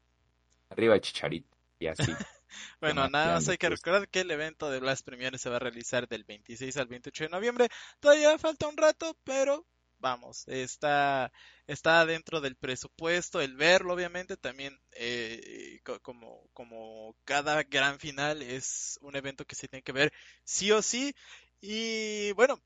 Arriba, 0.71 0.99
Chicharito 1.01 1.57
y 1.79 1.88
así. 1.88 2.11
bueno, 2.81 3.09
nada 3.09 3.35
más 3.35 3.49
hay 3.49 3.59
que 3.59 3.68
recordar 3.68 4.09
que 4.09 4.21
el 4.21 4.31
evento 4.31 4.71
de 4.71 4.81
Blast 4.81 5.05
Premier 5.05 5.38
se 5.38 5.51
va 5.51 5.57
a 5.57 5.61
realizar 5.61 6.09
del 6.09 6.25
26 6.25 6.77
al 6.77 6.87
28 6.87 7.25
de 7.25 7.31
noviembre. 7.31 7.68
Todavía 8.01 8.38
falta 8.38 8.68
un 8.68 8.77
rato, 8.77 9.16
pero 9.25 9.66
vamos, 9.98 10.46
está, 10.48 11.32
está 11.66 12.06
dentro 12.06 12.40
del 12.40 12.56
presupuesto, 12.56 13.40
el 13.40 13.56
verlo 13.56 13.94
obviamente 13.94 14.37
también 14.37 14.78
eh, 14.92 15.80
como, 16.02 16.48
como 16.52 17.16
cada 17.24 17.62
gran 17.64 17.98
final 17.98 18.42
es 18.42 18.98
un 19.02 19.16
evento 19.16 19.44
que 19.44 19.54
se 19.56 19.68
tiene 19.68 19.82
que 19.82 19.92
ver 19.92 20.12
sí 20.44 20.72
o 20.72 20.82
sí 20.82 21.14
y 21.61 22.32
bueno, 22.32 22.62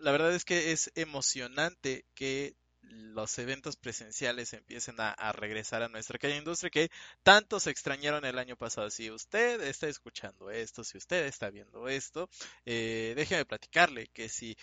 la 0.00 0.12
verdad 0.12 0.34
es 0.34 0.44
que 0.44 0.72
es 0.72 0.90
emocionante 0.94 2.06
que 2.14 2.56
los 2.82 3.38
eventos 3.38 3.76
presenciales 3.76 4.52
empiecen 4.52 4.96
a, 4.98 5.32
regresar 5.32 5.82
a 5.82 5.88
nuestra 5.88 6.18
calle 6.18 6.36
industria 6.36 6.70
que 6.70 6.90
tanto 7.22 7.60
se 7.60 7.70
extrañaron 7.70 8.24
el 8.24 8.38
año 8.38 8.56
pasado. 8.56 8.90
Si 8.90 9.10
usted 9.10 9.60
está 9.62 9.88
escuchando 9.88 10.50
esto, 10.50 10.84
si 10.84 10.98
usted 10.98 11.26
está 11.26 11.50
viendo 11.50 11.88
esto, 11.88 12.28
eh, 12.64 13.14
déjeme 13.16 13.44
platicarle 13.44 14.08
que 14.08 14.28
si 14.28 14.56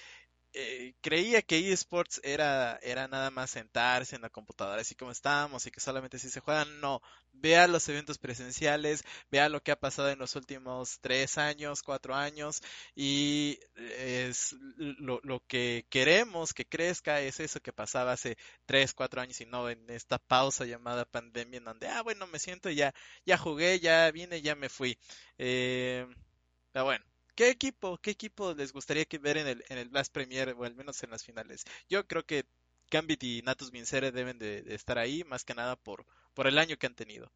eh, 0.54 0.94
creía 1.02 1.42
que 1.42 1.72
eSports 1.72 2.22
era, 2.24 2.80
era 2.82 3.08
nada 3.08 3.30
más 3.30 3.52
sentarse 3.52 4.16
en 4.16 4.22
la 4.24 4.30
computadora 4.30 4.82
así 4.82 4.96
como 4.96 5.12
estábamos 5.12 5.66
y 5.66 5.72
que 5.72 5.80
solamente 5.80 6.20
si 6.20 6.30
se 6.30 6.40
juegan, 6.40 6.80
no, 6.82 7.02
vea 7.34 7.68
los 7.68 7.88
eventos 7.90 8.18
presenciales, 8.18 9.04
vea 9.32 9.50
lo 9.50 9.62
que 9.62 9.72
ha 9.72 9.80
pasado 9.80 10.10
en 10.10 10.20
los 10.20 10.36
últimos 10.36 11.00
tres 11.02 11.38
años, 11.38 11.84
cuatro 11.84 12.16
años 12.16 12.62
y 12.96 13.60
es 13.76 14.56
lo, 14.78 15.20
lo 15.24 15.42
que 15.48 15.86
queremos 15.90 16.54
que 16.54 16.66
crezca 16.66 17.22
es 17.22 17.40
eso 17.40 17.60
que 17.60 17.74
pasaba 17.74 18.14
hace 18.14 18.38
tres, 18.66 18.94
cuatro 18.94 19.22
años 19.22 19.40
y 19.42 19.46
no 19.46 19.70
en 19.70 19.90
esta 19.90 20.18
pausa 20.18 20.66
llamada 20.66 21.06
pandemia 21.06 21.58
en 21.58 21.66
donde, 21.66 21.88
ah, 21.88 22.02
bueno, 22.02 22.28
me 22.28 22.40
siento 22.40 22.70
ya, 22.70 22.94
ya 23.26 23.38
jugué, 23.38 23.80
ya 23.80 24.10
vine, 24.12 24.42
ya 24.42 24.56
me 24.56 24.70
fui. 24.70 24.98
Eh, 25.38 26.08
pero 26.72 26.86
bueno, 26.86 27.06
¿Qué 27.39 27.52
equipo, 27.52 27.97
qué 27.99 28.12
equipo 28.12 28.54
les 28.54 28.73
gustaría 28.73 29.06
que 29.06 29.17
ver 29.17 29.38
en 29.38 29.47
el, 29.47 29.63
en 29.69 29.78
el 29.78 29.88
Blast 29.88 30.13
Premier 30.13 30.54
o 30.58 30.65
al 30.65 30.75
menos 30.75 31.02
en 31.04 31.12
las 31.12 31.23
finales? 31.23 31.63
Yo 31.88 32.06
creo 32.06 32.25
que 32.25 32.43
Gambit 32.91 33.23
y 33.23 33.41
Natus 33.43 33.71
Vincere 33.71 34.12
deben 34.12 34.39
de, 34.39 34.65
estar 34.75 34.97
ahí, 34.97 35.23
más 35.23 35.45
que 35.45 35.56
nada 35.56 35.78
por, 35.78 36.06
por 36.34 36.47
el 36.47 36.58
año 36.58 36.75
que 36.75 36.88
han 36.88 36.95
tenido. 36.95 37.32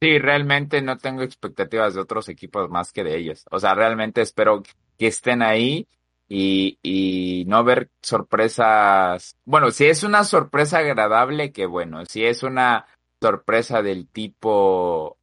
Sí, 0.00 0.18
realmente 0.18 0.80
no 0.80 0.96
tengo 0.96 1.20
expectativas 1.20 1.92
de 1.92 2.00
otros 2.00 2.30
equipos 2.30 2.70
más 2.70 2.92
que 2.92 3.04
de 3.04 3.14
ellos. 3.14 3.44
O 3.50 3.60
sea, 3.60 3.74
realmente 3.74 4.22
espero 4.22 4.62
que 4.96 5.06
estén 5.06 5.42
ahí 5.42 5.86
y, 6.30 6.78
y 6.82 7.44
no 7.46 7.62
ver 7.62 7.90
sorpresas. 8.00 9.36
Bueno, 9.44 9.70
si 9.70 9.84
es 9.84 10.02
una 10.02 10.24
sorpresa 10.24 10.78
agradable, 10.78 11.52
que 11.52 11.66
bueno. 11.66 12.06
Si 12.06 12.24
es 12.24 12.42
una 12.42 12.86
sorpresa 13.20 13.82
del 13.82 14.08
tipo 14.08 15.18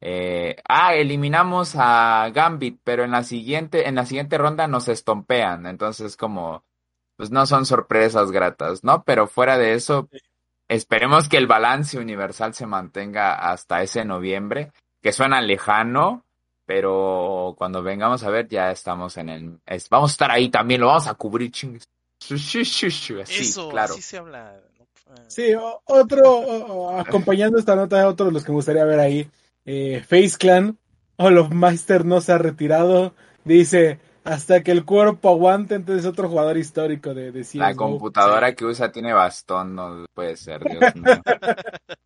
eh, 0.00 0.56
ah, 0.66 0.94
eliminamos 0.94 1.74
a 1.76 2.30
Gambit, 2.32 2.80
pero 2.82 3.04
en 3.04 3.10
la 3.10 3.22
siguiente, 3.22 3.86
en 3.86 3.96
la 3.96 4.06
siguiente 4.06 4.38
ronda 4.38 4.66
nos 4.66 4.88
estompean. 4.88 5.66
Entonces, 5.66 6.16
como, 6.16 6.64
pues 7.16 7.30
no 7.30 7.44
son 7.46 7.66
sorpresas 7.66 8.30
gratas, 8.30 8.82
¿no? 8.82 9.02
Pero 9.04 9.26
fuera 9.26 9.58
de 9.58 9.74
eso, 9.74 10.08
esperemos 10.68 11.28
que 11.28 11.36
el 11.36 11.46
balance 11.46 11.98
universal 11.98 12.54
se 12.54 12.66
mantenga 12.66 13.34
hasta 13.34 13.82
ese 13.82 14.04
noviembre, 14.04 14.72
que 15.02 15.12
suena 15.12 15.42
lejano, 15.42 16.24
pero 16.64 17.54
cuando 17.58 17.82
vengamos 17.82 18.22
a 18.22 18.30
ver 18.30 18.48
ya 18.48 18.70
estamos 18.70 19.16
en 19.18 19.28
el, 19.28 19.60
vamos 19.90 20.12
a 20.12 20.14
estar 20.14 20.30
ahí 20.30 20.48
también, 20.48 20.80
lo 20.80 20.86
vamos 20.86 21.08
a 21.08 21.14
cubrir, 21.14 21.50
chingues. 21.50 21.84
Eso, 23.40 23.68
claro. 23.68 23.94
Así 23.94 24.02
se 24.02 24.18
habla. 24.18 24.60
Sí, 25.26 25.52
otro, 25.84 26.98
acompañando 26.98 27.58
esta 27.58 27.74
nota, 27.74 28.06
otro 28.06 28.26
de 28.26 28.32
los 28.32 28.44
que 28.44 28.52
me 28.52 28.56
gustaría 28.56 28.84
ver 28.84 29.00
ahí 29.00 29.28
eh, 29.64 30.02
Face 30.06 30.36
Clan, 30.38 30.78
Master 31.50 32.04
no 32.04 32.20
se 32.20 32.32
ha 32.32 32.38
retirado, 32.38 33.14
dice, 33.44 34.00
hasta 34.24 34.62
que 34.62 34.70
el 34.72 34.84
cuerpo 34.84 35.30
aguante, 35.30 35.74
entonces 35.74 36.06
otro 36.06 36.28
jugador 36.28 36.56
histórico 36.56 37.14
de, 37.14 37.32
de 37.32 37.46
La 37.54 37.74
computadora 37.74 38.54
que 38.54 38.64
usa 38.64 38.90
tiene 38.90 39.12
bastón, 39.12 39.74
no 39.74 40.06
puede 40.14 40.36
ser, 40.36 40.62
Dios 40.64 40.94
mío. 40.94 41.20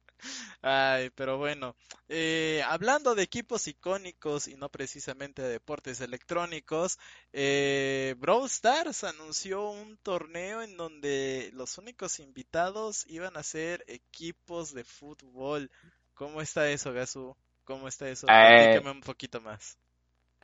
Ay, 0.63 1.11
pero 1.15 1.37
bueno, 1.37 1.77
eh, 2.09 2.63
hablando 2.67 3.15
de 3.15 3.23
equipos 3.23 3.69
icónicos 3.69 4.49
y 4.49 4.57
no 4.57 4.71
precisamente 4.71 5.43
de 5.43 5.51
deportes 5.51 6.01
electrónicos, 6.01 6.99
eh, 7.35 8.15
Brawl 8.19 8.47
Stars 8.47 9.05
anunció 9.05 9.69
un 9.69 9.99
torneo 9.99 10.63
en 10.63 10.79
donde 10.79 11.51
los 11.53 11.77
únicos 11.77 12.19
invitados 12.19 13.05
iban 13.09 13.37
a 13.37 13.43
ser 13.43 13.85
equipos 13.89 14.73
de 14.73 14.85
fútbol. 14.85 15.71
¿Cómo 16.15 16.41
está 16.41 16.69
eso, 16.71 16.93
Gasu? 16.93 17.37
¿Cómo 17.65 17.89
está 17.89 18.09
eso? 18.09 18.27
Eh, 18.29 18.81
un 18.85 19.01
poquito 19.01 19.41
más. 19.41 19.79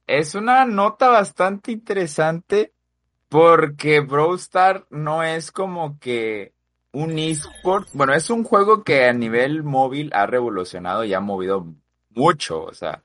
Es 0.06 0.35
una 0.35 0.64
nota 0.64 1.09
bastante 1.09 1.70
interesante 1.70 2.72
porque 3.29 4.00
Brawl 4.00 4.37
Stars 4.37 4.85
no 4.90 5.23
es 5.23 5.52
como 5.52 5.98
que 6.00 6.52
un 6.92 7.18
eSport. 7.18 7.88
Bueno, 7.92 8.12
es 8.14 8.29
un 8.31 8.42
juego 8.42 8.83
que 8.83 9.04
a 9.04 9.12
nivel 9.12 9.62
móvil 9.62 10.10
ha 10.12 10.27
revolucionado 10.27 11.04
y 11.04 11.14
ha 11.14 11.21
movido 11.21 11.66
mucho. 12.10 12.64
O 12.64 12.75
sea, 12.75 13.02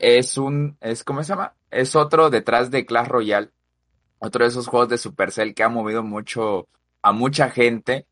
es 0.00 0.38
un, 0.38 0.78
es, 0.80 1.04
¿cómo 1.04 1.22
se 1.22 1.30
llama? 1.30 1.54
Es 1.70 1.94
otro 1.94 2.30
detrás 2.30 2.70
de 2.70 2.86
Clash 2.86 3.08
Royale, 3.08 3.50
otro 4.18 4.44
de 4.44 4.48
esos 4.48 4.68
juegos 4.68 4.88
de 4.88 4.98
Supercell 4.98 5.54
que 5.54 5.62
ha 5.62 5.68
movido 5.68 6.02
mucho 6.02 6.68
a 7.02 7.12
mucha 7.12 7.50
gente. 7.50 8.06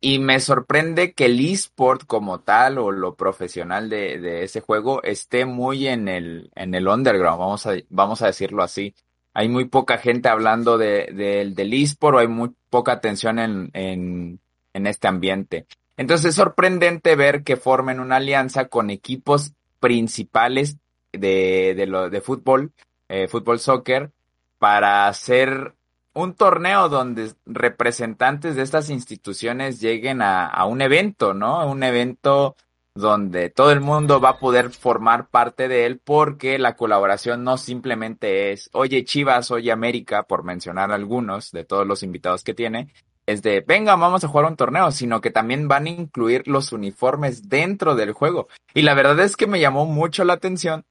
Y 0.00 0.20
me 0.20 0.38
sorprende 0.38 1.12
que 1.12 1.26
el 1.26 1.40
eSport 1.40 2.04
como 2.06 2.40
tal 2.40 2.78
o 2.78 2.92
lo 2.92 3.16
profesional 3.16 3.90
de, 3.90 4.18
de, 4.18 4.44
ese 4.44 4.60
juego 4.60 5.02
esté 5.02 5.44
muy 5.44 5.88
en 5.88 6.06
el, 6.06 6.52
en 6.54 6.74
el 6.74 6.86
underground, 6.86 7.40
vamos 7.40 7.66
a, 7.66 7.72
vamos 7.88 8.22
a 8.22 8.26
decirlo 8.26 8.62
así. 8.62 8.94
Hay 9.34 9.48
muy 9.48 9.64
poca 9.64 9.98
gente 9.98 10.28
hablando 10.28 10.78
de, 10.78 11.10
de, 11.12 11.50
del 11.52 11.74
eSport 11.74 12.16
o 12.16 12.18
hay 12.20 12.28
muy 12.28 12.50
poca 12.70 12.92
atención 12.92 13.38
en, 13.40 13.70
en, 13.72 14.40
en 14.72 14.86
este 14.86 15.08
ambiente. 15.08 15.66
Entonces 15.96 16.30
es 16.30 16.34
sorprendente 16.36 17.16
ver 17.16 17.42
que 17.42 17.56
formen 17.56 17.98
una 17.98 18.16
alianza 18.16 18.68
con 18.68 18.90
equipos 18.90 19.52
principales 19.80 20.76
de, 21.12 21.74
de, 21.76 21.86
lo, 21.86 22.08
de 22.08 22.20
fútbol, 22.20 22.72
eh, 23.08 23.26
fútbol 23.26 23.58
soccer, 23.58 24.12
para 24.58 25.08
hacer 25.08 25.74
un 26.22 26.34
torneo 26.34 26.88
donde 26.88 27.32
representantes 27.46 28.56
de 28.56 28.62
estas 28.62 28.90
instituciones 28.90 29.80
lleguen 29.80 30.22
a, 30.22 30.46
a 30.46 30.66
un 30.66 30.82
evento, 30.82 31.34
¿no? 31.34 31.68
Un 31.70 31.82
evento 31.82 32.56
donde 32.94 33.48
todo 33.48 33.70
el 33.70 33.80
mundo 33.80 34.20
va 34.20 34.30
a 34.30 34.38
poder 34.38 34.70
formar 34.70 35.28
parte 35.28 35.68
de 35.68 35.86
él 35.86 36.00
porque 36.02 36.58
la 36.58 36.74
colaboración 36.74 37.44
no 37.44 37.56
simplemente 37.56 38.50
es, 38.50 38.68
oye 38.72 39.04
Chivas, 39.04 39.52
oye 39.52 39.70
América, 39.70 40.24
por 40.24 40.42
mencionar 40.42 40.90
algunos 40.90 41.52
de 41.52 41.64
todos 41.64 41.86
los 41.86 42.02
invitados 42.02 42.42
que 42.42 42.54
tiene, 42.54 42.92
es 43.24 43.42
de, 43.42 43.60
venga, 43.60 43.94
vamos 43.94 44.24
a 44.24 44.28
jugar 44.28 44.46
un 44.46 44.56
torneo, 44.56 44.90
sino 44.90 45.20
que 45.20 45.30
también 45.30 45.68
van 45.68 45.86
a 45.86 45.90
incluir 45.90 46.48
los 46.48 46.72
uniformes 46.72 47.48
dentro 47.48 47.94
del 47.94 48.12
juego. 48.12 48.48
Y 48.74 48.82
la 48.82 48.94
verdad 48.94 49.20
es 49.20 49.36
que 49.36 49.46
me 49.46 49.60
llamó 49.60 49.86
mucho 49.86 50.24
la 50.24 50.32
atención 50.32 50.84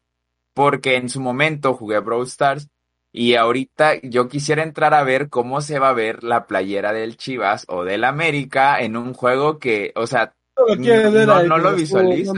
porque 0.54 0.96
en 0.96 1.10
su 1.10 1.20
momento 1.20 1.74
jugué 1.74 2.00
Brawl 2.00 2.26
Stars 2.26 2.70
y 3.18 3.36
ahorita 3.36 3.96
yo 4.04 4.28
quisiera 4.28 4.62
entrar 4.62 4.94
a 4.94 5.04
ver 5.04 5.30
cómo 5.30 5.62
se 5.62 5.80
va 5.80 5.90
a 5.90 5.94
ver 5.94 6.24
la 6.24 6.46
playera 6.46 6.94
del 6.94 7.18
Chivas 7.18 7.66
o 7.68 7.84
del 7.84 8.04
América 8.04 8.80
en 8.80 8.96
un 8.96 9.14
juego 9.14 9.58
que, 9.58 9.92
o 9.96 10.06
sea, 10.06 10.36
no, 10.56 11.44
no, 11.44 11.58
lo 11.58 11.76
visualiza. 11.76 12.34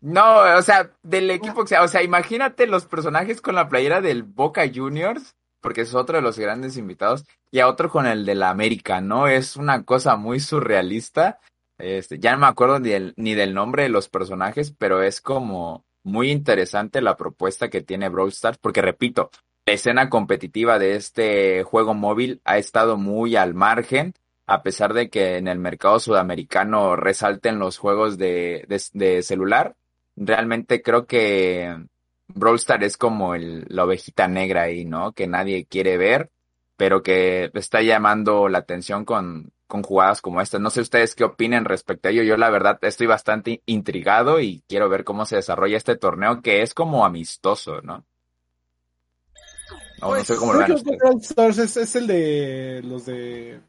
No, 0.00 0.56
o 0.56 0.62
sea, 0.62 0.90
del 1.02 1.30
equipo 1.30 1.62
que 1.62 1.68
sea, 1.68 1.82
o 1.82 1.88
sea, 1.88 2.02
imagínate 2.02 2.66
los 2.66 2.86
personajes 2.86 3.40
con 3.40 3.56
la 3.56 3.68
playera 3.68 4.00
del 4.00 4.22
Boca 4.22 4.62
Juniors 4.72 5.34
porque 5.60 5.82
es 5.82 5.94
otro 5.94 6.16
de 6.16 6.22
los 6.22 6.38
grandes 6.38 6.76
invitados, 6.76 7.24
y 7.50 7.60
a 7.60 7.68
otro 7.68 7.90
con 7.90 8.06
el 8.06 8.24
de 8.24 8.34
la 8.34 8.50
América, 8.50 9.00
¿no? 9.00 9.28
Es 9.28 9.56
una 9.56 9.84
cosa 9.84 10.16
muy 10.16 10.40
surrealista. 10.40 11.38
Este, 11.78 12.18
ya 12.18 12.32
no 12.32 12.38
me 12.38 12.46
acuerdo 12.46 12.78
ni 12.78 12.90
del, 12.90 13.14
ni 13.16 13.34
del 13.34 13.54
nombre 13.54 13.84
de 13.84 13.88
los 13.88 14.08
personajes, 14.08 14.74
pero 14.76 15.02
es 15.02 15.20
como 15.20 15.84
muy 16.02 16.30
interesante 16.30 17.00
la 17.00 17.16
propuesta 17.16 17.68
que 17.68 17.82
tiene 17.82 18.08
Brawl 18.08 18.30
Stars, 18.30 18.58
porque 18.58 18.82
repito, 18.82 19.30
la 19.66 19.74
escena 19.74 20.08
competitiva 20.08 20.78
de 20.78 20.96
este 20.96 21.62
juego 21.62 21.94
móvil 21.94 22.40
ha 22.44 22.58
estado 22.58 22.96
muy 22.96 23.36
al 23.36 23.54
margen, 23.54 24.14
a 24.46 24.62
pesar 24.62 24.94
de 24.94 25.10
que 25.10 25.36
en 25.36 25.46
el 25.46 25.58
mercado 25.58 26.00
sudamericano 26.00 26.96
resalten 26.96 27.58
los 27.58 27.78
juegos 27.78 28.18
de, 28.18 28.66
de, 28.92 29.22
celular. 29.22 29.76
Realmente 30.16 30.82
creo 30.82 31.06
que 31.06 31.76
Brawl 32.28 32.56
Stars 32.56 32.84
es 32.84 32.96
como 32.96 33.34
el, 33.34 33.64
la 33.68 33.84
ovejita 33.84 34.26
negra 34.26 34.62
ahí, 34.62 34.84
¿no? 34.84 35.12
Que 35.12 35.28
nadie 35.28 35.66
quiere 35.66 35.96
ver, 35.96 36.30
pero 36.76 37.02
que 37.02 37.50
está 37.54 37.82
llamando 37.82 38.48
la 38.48 38.58
atención 38.58 39.04
con, 39.04 39.52
con 39.70 39.82
jugadas 39.82 40.20
como 40.20 40.42
estas. 40.42 40.60
No 40.60 40.68
sé 40.68 40.82
ustedes 40.82 41.14
qué 41.14 41.24
opinen 41.24 41.64
respecto 41.64 42.08
a 42.08 42.10
ello. 42.10 42.22
Yo 42.22 42.36
la 42.36 42.50
verdad 42.50 42.78
estoy 42.82 43.06
bastante 43.06 43.62
intrigado 43.64 44.40
y 44.40 44.62
quiero 44.68 44.90
ver 44.90 45.04
cómo 45.04 45.24
se 45.24 45.36
desarrolla 45.36 45.78
este 45.78 45.96
torneo 45.96 46.42
que 46.42 46.60
es 46.60 46.74
como 46.74 47.06
amistoso, 47.06 47.80
¿no? 47.80 48.04
No, 50.02 50.14
no 50.14 50.24
sé 50.24 50.26
pues, 50.26 50.38
cómo 50.38 50.52
lo 50.52 50.64
es, 51.48 51.76
es, 51.76 51.96
el 51.96 52.06
de 52.06 52.80
los 52.84 53.06
de... 53.06 53.60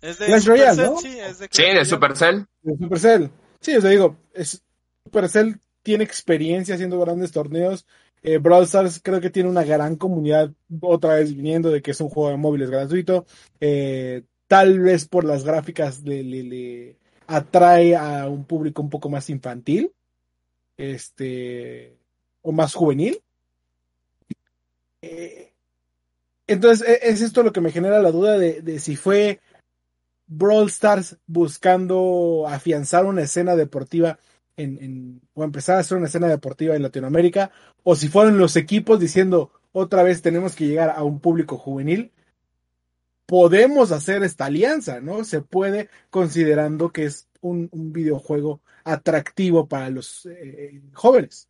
Es 0.00 0.18
de 0.18 0.26
Clash 0.26 0.46
Royale, 0.46 0.82
¿no? 0.82 0.96
Sí, 0.98 1.18
es 1.18 1.38
de, 1.38 1.48
sí, 1.50 1.62
de 1.62 1.84
Supercell. 1.84 2.46
De 2.62 2.76
Supercell. 2.76 3.30
Sí, 3.60 3.76
os 3.76 3.84
digo, 3.84 4.16
es 4.32 4.62
Supercell 5.04 5.60
tiene 5.82 6.04
experiencia 6.04 6.74
haciendo 6.74 7.00
grandes 7.00 7.32
torneos. 7.32 7.86
Eh, 8.22 8.38
Brawl 8.38 8.64
Stars 8.64 9.00
creo 9.02 9.20
que 9.20 9.30
tiene 9.30 9.48
una 9.48 9.64
gran 9.64 9.96
comunidad, 9.96 10.52
otra 10.80 11.14
vez 11.14 11.34
viniendo 11.34 11.70
de 11.70 11.82
que 11.82 11.92
es 11.92 12.00
un 12.00 12.08
juego 12.08 12.30
de 12.30 12.36
móviles 12.36 12.70
gratuito. 12.70 13.26
Eh, 13.60 14.22
tal 14.48 14.80
vez 14.80 15.06
por 15.06 15.24
las 15.24 15.44
gráficas 15.44 16.02
le, 16.02 16.96
atrae 17.26 17.94
a 17.94 18.26
un 18.26 18.44
público 18.44 18.82
un 18.82 18.90
poco 18.90 19.08
más 19.08 19.30
infantil, 19.30 19.92
este, 20.76 21.96
o 22.42 22.52
más 22.52 22.74
juvenil. 22.74 23.20
Eh, 25.02 25.52
entonces, 26.46 26.88
e, 26.88 27.10
es 27.10 27.20
esto 27.20 27.42
lo 27.42 27.52
que 27.52 27.60
me 27.60 27.70
genera 27.70 28.02
la 28.02 28.10
duda 28.10 28.38
de, 28.38 28.62
de 28.62 28.80
si 28.80 28.96
fue 28.96 29.40
Brawl 30.26 30.68
Stars 30.68 31.18
buscando 31.26 32.46
afianzar 32.48 33.04
una 33.04 33.22
escena 33.22 33.54
deportiva 33.54 34.18
en, 34.58 35.20
o 35.34 35.44
empezar 35.44 35.76
a 35.76 35.80
hacer 35.80 35.96
una 35.96 36.08
escena 36.08 36.28
deportiva 36.28 36.74
en 36.74 36.82
Latinoamérica, 36.82 37.50
o 37.84 37.94
si 37.94 38.08
fueron 38.08 38.38
los 38.38 38.56
equipos 38.56 38.98
diciendo 38.98 39.52
otra 39.72 40.02
vez 40.02 40.20
tenemos 40.22 40.54
que 40.54 40.66
llegar 40.66 40.90
a 40.90 41.04
un 41.04 41.20
público 41.20 41.56
juvenil, 41.56 42.12
podemos 43.28 43.92
hacer 43.92 44.22
esta 44.22 44.46
alianza, 44.46 45.02
¿no? 45.02 45.22
Se 45.22 45.42
puede 45.42 45.90
considerando 46.08 46.90
que 46.90 47.04
es 47.04 47.28
un, 47.42 47.68
videojuego 47.92 48.62
atractivo 48.84 49.68
para 49.68 49.90
los 49.90 50.24
eh, 50.24 50.80
jóvenes. 50.94 51.46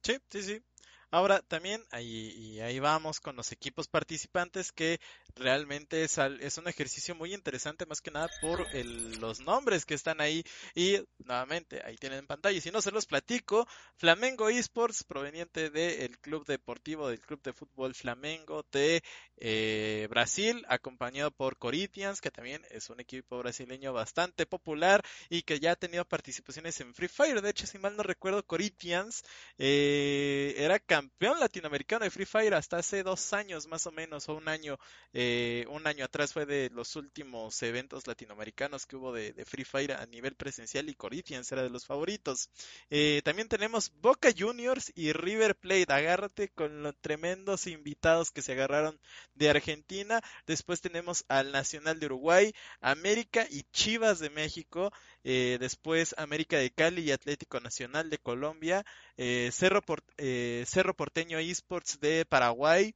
Sí, 0.00 0.16
sí, 0.30 0.42
sí. 0.42 0.62
Ahora 1.10 1.40
también 1.40 1.82
ahí, 1.90 2.34
y 2.36 2.60
ahí 2.60 2.80
vamos 2.80 3.18
con 3.18 3.34
los 3.34 3.50
equipos 3.50 3.88
participantes 3.88 4.72
que 4.72 5.00
realmente 5.36 6.04
es, 6.04 6.18
es 6.18 6.58
un 6.58 6.68
ejercicio 6.68 7.14
muy 7.14 7.32
interesante 7.32 7.86
más 7.86 8.02
que 8.02 8.10
nada 8.10 8.28
por 8.42 8.66
el, 8.74 9.18
los 9.18 9.40
nombres 9.40 9.86
que 9.86 9.94
están 9.94 10.20
ahí. 10.20 10.44
Y 10.74 10.98
nuevamente 11.24 11.80
ahí 11.82 11.96
tienen 11.96 12.18
en 12.18 12.26
pantalla. 12.26 12.60
Si 12.60 12.70
no 12.70 12.82
se 12.82 12.90
los 12.90 13.06
platico 13.06 13.66
Flamengo 13.96 14.50
Esports 14.50 15.02
proveniente 15.02 15.70
del 15.70 16.18
club 16.18 16.44
deportivo 16.46 17.08
del 17.08 17.20
club 17.20 17.40
de 17.42 17.54
fútbol 17.54 17.94
Flamengo 17.94 18.66
de 18.70 19.02
eh, 19.38 20.08
Brasil 20.10 20.66
acompañado 20.68 21.30
por 21.30 21.56
Corinthians 21.56 22.20
que 22.20 22.30
también 22.30 22.66
es 22.70 22.90
un 22.90 23.00
equipo 23.00 23.38
brasileño 23.38 23.94
bastante 23.94 24.44
popular 24.44 25.02
y 25.30 25.42
que 25.42 25.58
ya 25.58 25.72
ha 25.72 25.76
tenido 25.76 26.04
participaciones 26.04 26.80
en 26.80 26.94
Free 26.94 27.08
Fire. 27.08 27.40
De 27.40 27.50
hecho 27.50 27.66
si 27.66 27.78
mal 27.78 27.96
no 27.96 28.02
recuerdo 28.02 28.44
Corinthians 28.44 29.24
eh, 29.56 30.54
era 30.58 30.78
campeón 30.78 30.97
latinoamericano 31.20 32.04
de 32.04 32.10
Free 32.10 32.24
Fire 32.24 32.54
hasta 32.54 32.78
hace 32.78 33.02
dos 33.02 33.32
años 33.32 33.66
más 33.66 33.86
o 33.86 33.92
menos, 33.92 34.28
o 34.28 34.34
un 34.34 34.48
año, 34.48 34.78
eh, 35.12 35.64
un 35.68 35.86
año 35.86 36.04
atrás 36.04 36.32
fue 36.32 36.46
de 36.46 36.70
los 36.70 36.96
últimos 36.96 37.62
eventos 37.62 38.06
latinoamericanos 38.06 38.86
que 38.86 38.96
hubo 38.96 39.12
de, 39.12 39.32
Free 39.44 39.64
Fire 39.64 39.92
a 39.92 40.06
nivel 40.06 40.34
presencial 40.34 40.88
y 40.88 40.94
Corinthians 40.94 41.50
era 41.52 41.62
de 41.62 41.70
los 41.70 41.86
favoritos. 41.86 42.50
Eh, 42.90 43.22
también 43.24 43.48
tenemos 43.48 43.92
Boca 44.00 44.30
Juniors 44.36 44.92
y 44.94 45.12
River 45.12 45.56
Plate, 45.56 45.92
agárrate 45.92 46.48
con 46.48 46.82
los 46.82 46.94
tremendos 47.00 47.66
invitados 47.66 48.30
que 48.30 48.42
se 48.42 48.52
agarraron 48.52 48.98
de 49.34 49.50
Argentina. 49.50 50.20
Después 50.46 50.80
tenemos 50.80 51.24
al 51.28 51.52
Nacional 51.52 52.00
de 52.00 52.06
Uruguay, 52.06 52.52
América 52.80 53.46
y 53.50 53.64
Chivas 53.72 54.18
de 54.18 54.30
México. 54.30 54.92
Eh, 55.30 55.58
después 55.60 56.14
América 56.16 56.56
de 56.56 56.70
Cali 56.70 57.02
y 57.02 57.12
Atlético 57.12 57.60
Nacional 57.60 58.08
de 58.08 58.16
Colombia, 58.16 58.86
eh, 59.18 59.50
Cerro, 59.52 59.82
eh, 60.16 60.64
Cerro 60.66 60.94
Porteño 60.94 61.38
Esports 61.38 62.00
de 62.00 62.24
Paraguay, 62.24 62.94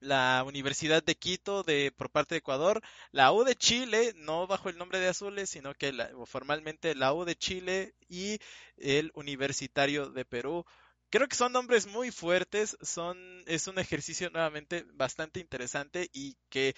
la 0.00 0.42
Universidad 0.44 1.04
de 1.04 1.14
Quito 1.14 1.62
de 1.62 1.92
por 1.96 2.10
parte 2.10 2.34
de 2.34 2.40
Ecuador, 2.40 2.82
la 3.12 3.30
U 3.30 3.44
de 3.44 3.54
Chile, 3.54 4.12
no 4.16 4.48
bajo 4.48 4.70
el 4.70 4.76
nombre 4.76 4.98
de 4.98 5.06
Azules, 5.06 5.48
sino 5.48 5.72
que 5.74 5.92
formalmente 6.26 6.96
la 6.96 7.14
U 7.14 7.24
de 7.24 7.36
Chile 7.36 7.94
y 8.08 8.40
el 8.76 9.12
Universitario 9.14 10.10
de 10.10 10.24
Perú. 10.24 10.64
Creo 11.10 11.28
que 11.28 11.36
son 11.36 11.52
nombres 11.52 11.86
muy 11.86 12.10
fuertes, 12.10 12.76
son 12.82 13.44
es 13.46 13.68
un 13.68 13.78
ejercicio 13.78 14.30
nuevamente 14.30 14.84
bastante 14.94 15.38
interesante 15.38 16.10
y 16.12 16.36
que 16.48 16.74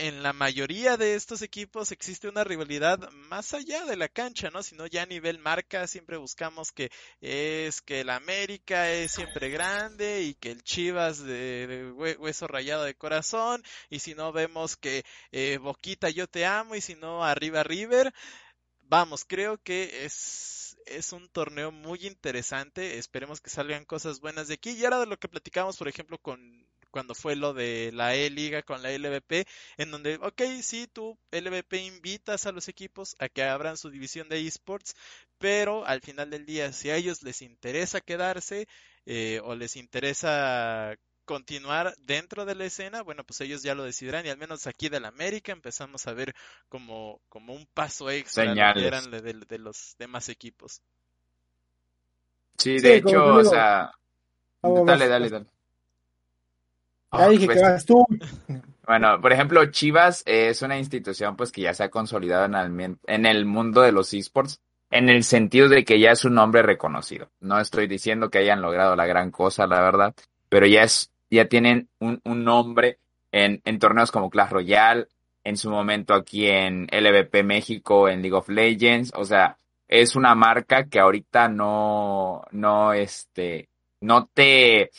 en 0.00 0.22
la 0.22 0.32
mayoría 0.32 0.96
de 0.96 1.14
estos 1.14 1.42
equipos 1.42 1.92
existe 1.92 2.26
una 2.26 2.42
rivalidad 2.42 3.10
más 3.10 3.52
allá 3.52 3.84
de 3.84 3.96
la 3.96 4.08
cancha, 4.08 4.48
¿no? 4.50 4.62
Sino 4.62 4.86
ya 4.86 5.02
a 5.02 5.06
nivel 5.06 5.38
marca 5.38 5.86
siempre 5.86 6.16
buscamos 6.16 6.72
que 6.72 6.90
es 7.20 7.82
que 7.82 8.00
el 8.00 8.08
América 8.08 8.90
es 8.90 9.12
siempre 9.12 9.50
grande 9.50 10.22
y 10.22 10.34
que 10.34 10.52
el 10.52 10.62
Chivas 10.62 11.22
de, 11.22 11.92
hueso 11.92 12.46
rayado 12.46 12.84
de 12.84 12.94
corazón 12.94 13.62
y 13.90 13.98
si 13.98 14.14
no 14.14 14.32
vemos 14.32 14.76
que 14.76 15.04
eh, 15.32 15.58
Boquita 15.58 16.08
yo 16.08 16.26
te 16.26 16.46
amo 16.46 16.74
y 16.74 16.80
si 16.80 16.94
no 16.94 17.22
arriba 17.22 17.62
River. 17.62 18.12
Vamos, 18.80 19.24
creo 19.26 19.58
que 19.58 20.04
es 20.04 20.78
es 20.86 21.12
un 21.12 21.28
torneo 21.28 21.70
muy 21.70 22.06
interesante. 22.06 22.98
Esperemos 22.98 23.40
que 23.40 23.50
salgan 23.50 23.84
cosas 23.84 24.20
buenas 24.20 24.48
de 24.48 24.54
aquí. 24.54 24.70
Y 24.70 24.84
ahora 24.84 25.00
de 25.00 25.06
lo 25.06 25.18
que 25.18 25.28
platicamos, 25.28 25.76
por 25.76 25.88
ejemplo, 25.88 26.18
con 26.18 26.66
cuando 26.90 27.14
fue 27.14 27.36
lo 27.36 27.52
de 27.54 27.90
la 27.92 28.14
E-Liga 28.14 28.62
con 28.62 28.82
la 28.82 28.90
LVP, 28.90 29.46
en 29.76 29.90
donde, 29.90 30.16
ok, 30.16 30.42
sí, 30.62 30.86
tú, 30.92 31.18
LVP, 31.30 31.78
invitas 31.78 32.46
a 32.46 32.52
los 32.52 32.68
equipos 32.68 33.16
a 33.18 33.28
que 33.28 33.44
abran 33.44 33.76
su 33.76 33.90
división 33.90 34.28
de 34.28 34.46
esports, 34.46 34.94
pero 35.38 35.86
al 35.86 36.00
final 36.00 36.30
del 36.30 36.46
día, 36.46 36.72
si 36.72 36.90
a 36.90 36.96
ellos 36.96 37.22
les 37.22 37.42
interesa 37.42 38.00
quedarse 38.00 38.66
eh, 39.06 39.40
o 39.44 39.54
les 39.54 39.76
interesa 39.76 40.96
continuar 41.24 41.94
dentro 41.98 42.44
de 42.44 42.56
la 42.56 42.64
escena, 42.64 43.02
bueno, 43.02 43.22
pues 43.22 43.40
ellos 43.40 43.62
ya 43.62 43.76
lo 43.76 43.84
decidirán 43.84 44.26
y 44.26 44.30
al 44.30 44.36
menos 44.36 44.66
aquí 44.66 44.88
del 44.88 45.04
América 45.04 45.52
empezamos 45.52 46.08
a 46.08 46.12
ver 46.12 46.34
como, 46.68 47.20
como 47.28 47.54
un 47.54 47.66
paso 47.72 48.10
extra 48.10 48.52
de, 48.52 49.58
los 49.58 49.94
demás 49.96 50.28
equipos. 50.28 50.82
Sí, 52.58 52.78
de 52.78 52.96
hecho, 52.96 53.24
o 53.24 53.44
sea, 53.44 53.92
dale, 54.60 55.06
dale, 55.06 55.30
dale. 55.30 55.46
Ya 57.12 57.28
dije 57.28 57.48
que 57.48 57.54
pues, 57.54 57.62
vas 57.62 57.84
tú. 57.84 58.06
Bueno, 58.86 59.20
por 59.20 59.32
ejemplo, 59.32 59.64
Chivas 59.66 60.24
es 60.26 60.62
una 60.62 60.76
institución 60.76 61.36
pues 61.36 61.52
que 61.52 61.60
ya 61.60 61.74
se 61.74 61.84
ha 61.84 61.90
consolidado 61.90 62.46
en 62.46 62.80
el, 62.80 62.96
en 63.06 63.24
el 63.24 63.44
mundo 63.44 63.82
de 63.82 63.92
los 63.92 64.12
esports 64.12 64.60
en 64.90 65.08
el 65.08 65.22
sentido 65.22 65.68
de 65.68 65.84
que 65.84 66.00
ya 66.00 66.10
es 66.10 66.24
un 66.24 66.34
nombre 66.34 66.62
reconocido. 66.62 67.30
No 67.38 67.60
estoy 67.60 67.86
diciendo 67.86 68.30
que 68.30 68.38
hayan 68.38 68.60
logrado 68.60 68.96
la 68.96 69.06
gran 69.06 69.30
cosa, 69.30 69.68
la 69.68 69.80
verdad, 69.80 70.14
pero 70.48 70.66
ya 70.66 70.82
es 70.82 71.12
ya 71.30 71.46
tienen 71.46 71.88
un, 72.00 72.20
un 72.24 72.44
nombre 72.44 72.98
en, 73.30 73.62
en, 73.64 73.78
torneos 73.78 74.10
como 74.10 74.30
Clash 74.30 74.50
Royale, 74.50 75.06
en 75.44 75.56
su 75.56 75.70
momento 75.70 76.12
aquí 76.14 76.48
en 76.48 76.88
LVP 76.90 77.44
México, 77.44 78.08
en 78.08 78.20
League 78.20 78.36
of 78.36 78.48
Legends, 78.48 79.12
o 79.14 79.24
sea, 79.24 79.56
es 79.86 80.16
una 80.16 80.34
marca 80.34 80.88
que 80.88 80.98
ahorita 80.98 81.48
no, 81.48 82.42
no, 82.50 82.92
este, 82.92 83.68
no 84.00 84.28
te, 84.34 84.90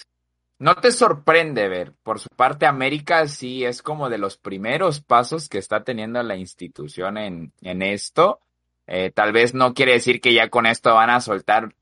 no 0.61 0.75
te 0.75 0.91
sorprende 0.91 1.67
ver. 1.67 1.93
Por 2.03 2.19
su 2.19 2.29
parte, 2.29 2.65
América 2.65 3.27
sí 3.27 3.65
es 3.65 3.81
como 3.81 4.09
de 4.09 4.17
los 4.17 4.37
primeros 4.37 5.01
pasos 5.01 5.49
que 5.49 5.57
está 5.57 5.83
teniendo 5.83 6.21
la 6.23 6.35
institución 6.35 7.17
en, 7.17 7.51
en 7.61 7.81
esto. 7.81 8.39
Eh, 8.87 9.11
tal 9.13 9.31
vez 9.31 9.53
no 9.53 9.73
quiere 9.73 9.93
decir 9.93 10.21
que 10.21 10.33
ya 10.33 10.49
con 10.49 10.65
esto 10.65 10.93
van 10.93 11.09
a 11.09 11.21
soltar 11.21 11.73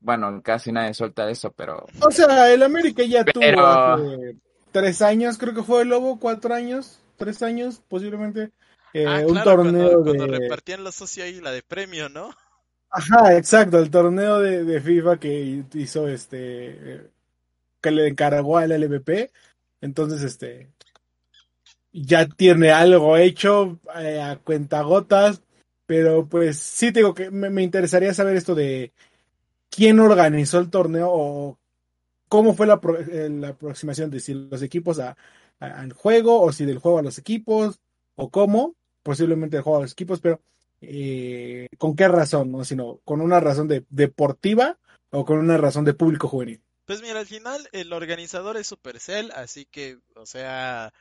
bueno, 0.00 0.40
casi 0.42 0.72
nadie 0.72 0.94
suelta 0.94 1.30
eso, 1.30 1.52
pero. 1.52 1.86
O 2.00 2.10
sea, 2.10 2.50
el 2.52 2.62
América 2.62 3.04
ya 3.04 3.24
tuvo 3.24 4.16
tres 4.72 5.02
años, 5.02 5.36
creo 5.36 5.54
que 5.54 5.62
fue 5.62 5.82
el 5.82 5.88
Lobo, 5.88 6.18
cuatro 6.18 6.54
años, 6.54 7.00
tres 7.16 7.42
años, 7.42 7.82
posiblemente. 7.86 8.50
Eh, 8.94 9.04
ah, 9.06 9.22
un 9.26 9.42
torneo 9.42 10.02
cuando, 10.02 10.26
de... 10.26 10.38
repartían 10.38 10.82
la 10.82 10.90
socios 10.90 11.26
ahí, 11.26 11.40
la 11.40 11.52
de 11.52 11.62
premio, 11.62 12.08
¿no? 12.08 12.34
Ajá, 12.90 13.36
exacto, 13.36 13.78
el 13.78 13.90
torneo 13.90 14.40
de, 14.40 14.80
FIFA 14.80 15.18
que 15.18 15.64
hizo 15.74 16.08
este. 16.08 17.10
Que 17.80 17.90
le 17.90 18.08
encargó 18.08 18.58
al 18.58 18.70
LVP. 18.70 19.30
Entonces, 19.80 20.22
este. 20.22 20.70
Ya 21.92 22.26
tiene 22.26 22.70
algo 22.70 23.16
hecho 23.16 23.80
eh, 23.98 24.20
a 24.20 24.36
cuentagotas. 24.36 25.42
Pero 25.86 26.28
pues 26.28 26.58
sí, 26.58 26.92
te 26.92 27.00
digo 27.00 27.14
que 27.14 27.32
me 27.32 27.62
interesaría 27.64 28.14
saber 28.14 28.36
esto 28.36 28.54
de 28.54 28.92
quién 29.70 30.00
organizó 30.00 30.58
el 30.58 30.70
torneo 30.70 31.08
o 31.10 31.58
cómo 32.28 32.54
fue 32.54 32.66
la, 32.66 32.80
eh, 33.10 33.28
la 33.30 33.48
aproximación 33.48 34.10
de 34.10 34.20
si 34.20 34.34
los 34.34 34.62
equipos 34.62 35.00
al 35.00 35.92
juego 35.92 36.40
o 36.40 36.52
si 36.52 36.64
del 36.64 36.78
juego 36.78 36.98
a 36.98 37.02
los 37.02 37.18
equipos 37.18 37.80
o 38.14 38.30
cómo, 38.30 38.76
posiblemente 39.02 39.56
el 39.56 39.62
juego 39.62 39.78
a 39.78 39.82
los 39.82 39.92
equipos, 39.92 40.20
pero 40.20 40.40
eh, 40.80 41.66
con 41.76 41.96
qué 41.96 42.08
razón, 42.08 42.52
no 42.52 42.64
sino 42.64 43.00
con 43.04 43.20
una 43.20 43.40
razón 43.40 43.68
de, 43.68 43.84
deportiva 43.90 44.78
o 45.10 45.24
con 45.24 45.38
una 45.38 45.56
razón 45.56 45.84
de 45.84 45.94
público 45.94 46.28
juvenil. 46.28 46.62
Pues 46.90 47.02
mira, 47.02 47.20
al 47.20 47.26
final 47.26 47.68
el 47.70 47.92
organizador 47.92 48.56
es 48.56 48.66
Supercell, 48.66 49.30
así 49.36 49.64
que, 49.64 50.00
o 50.16 50.26
sea, 50.26 50.92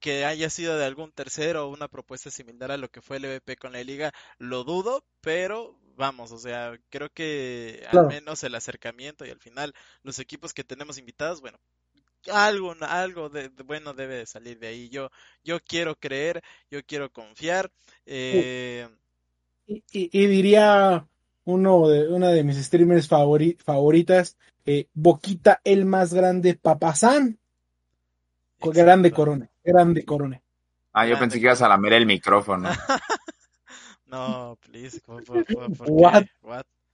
que 0.00 0.24
haya 0.24 0.48
sido 0.48 0.78
de 0.78 0.86
algún 0.86 1.12
tercero 1.12 1.66
o 1.66 1.70
una 1.70 1.88
propuesta 1.88 2.30
similar 2.30 2.72
a 2.72 2.78
lo 2.78 2.88
que 2.88 3.02
fue 3.02 3.18
el 3.18 3.26
EVP 3.26 3.58
con 3.58 3.72
la 3.72 3.84
liga, 3.84 4.14
lo 4.38 4.64
dudo, 4.64 5.04
pero 5.20 5.78
vamos, 5.94 6.32
o 6.32 6.38
sea, 6.38 6.80
creo 6.88 7.10
que 7.10 7.86
al 7.90 8.06
menos 8.06 8.44
el 8.44 8.54
acercamiento 8.54 9.26
y 9.26 9.30
al 9.30 9.38
final 9.38 9.74
los 10.02 10.18
equipos 10.20 10.54
que 10.54 10.64
tenemos 10.64 10.96
invitados, 10.96 11.42
bueno, 11.42 11.58
algo, 12.32 12.74
algo 12.80 13.28
de, 13.28 13.50
bueno 13.50 13.92
debe 13.92 14.16
de 14.16 14.26
salir 14.26 14.58
de 14.58 14.68
ahí. 14.68 14.88
Yo, 14.88 15.10
yo 15.44 15.60
quiero 15.60 15.96
creer, 15.96 16.42
yo 16.70 16.82
quiero 16.82 17.12
confiar. 17.12 17.70
Eh... 18.06 18.88
Y, 19.66 20.26
diría 20.26 21.06
uno 21.46 21.88
de, 21.88 22.08
una 22.08 22.28
de 22.28 22.44
mis 22.44 22.58
streamers 22.58 23.08
favoritas, 23.08 24.36
eh, 24.66 24.88
Boquita 24.92 25.60
el 25.64 25.86
más 25.86 26.12
grande, 26.12 26.54
Papazán. 26.54 27.38
Grande 28.60 29.12
corona, 29.12 29.48
grande 29.64 30.04
corona. 30.04 30.42
Ah, 30.92 31.06
yo 31.06 31.18
pensé 31.18 31.38
que 31.38 31.44
ibas 31.44 31.62
a 31.62 31.68
lamer 31.68 31.94
el 31.94 32.06
micrófono. 32.06 32.68
No, 34.08 34.56
please. 34.62 35.02
What? 35.88 36.26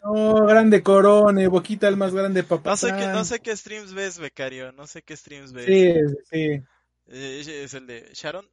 No, 0.02 0.46
grande 0.46 0.82
Corone, 0.82 1.46
Boquita 1.46 1.86
el 1.86 1.96
más 1.96 2.14
grande 2.14 2.42
papá. 2.42 2.70
No 2.70 2.76
sé 2.76 2.92
qué, 2.96 3.06
no 3.08 3.24
sé 3.24 3.40
qué 3.40 3.56
streams 3.56 3.92
ves, 3.92 4.18
becario. 4.18 4.72
No 4.72 4.86
sé 4.86 5.02
qué 5.02 5.16
streams 5.16 5.52
ves. 5.52 5.66
Sí, 5.66 5.94
sí. 6.30 6.62
Eh, 7.08 7.62
es 7.64 7.74
el 7.74 7.86
de 7.86 8.10
Sharon. 8.14 8.48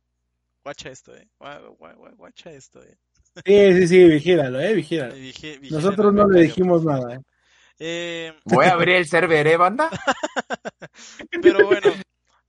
Guacha 0.63 0.89
esto, 0.89 1.15
eh. 1.15 1.27
Guacha 2.17 2.51
esto, 2.51 2.83
eh. 2.83 2.97
Sí, 3.45 3.73
sí, 3.73 3.87
sí, 3.87 4.03
vigílalo, 4.05 4.59
eh, 4.59 4.73
vigílalo. 4.73 5.15
Nosotros 5.69 6.13
no 6.13 6.27
le 6.27 6.41
dijimos 6.43 6.83
nada, 6.83 7.15
eh. 7.15 7.19
eh. 7.79 8.33
Voy 8.45 8.65
a 8.65 8.73
abrir 8.73 8.95
el 8.95 9.05
server, 9.07 9.47
¿eh, 9.47 9.57
banda? 9.57 9.89
Pero 11.41 11.65
bueno, 11.65 11.93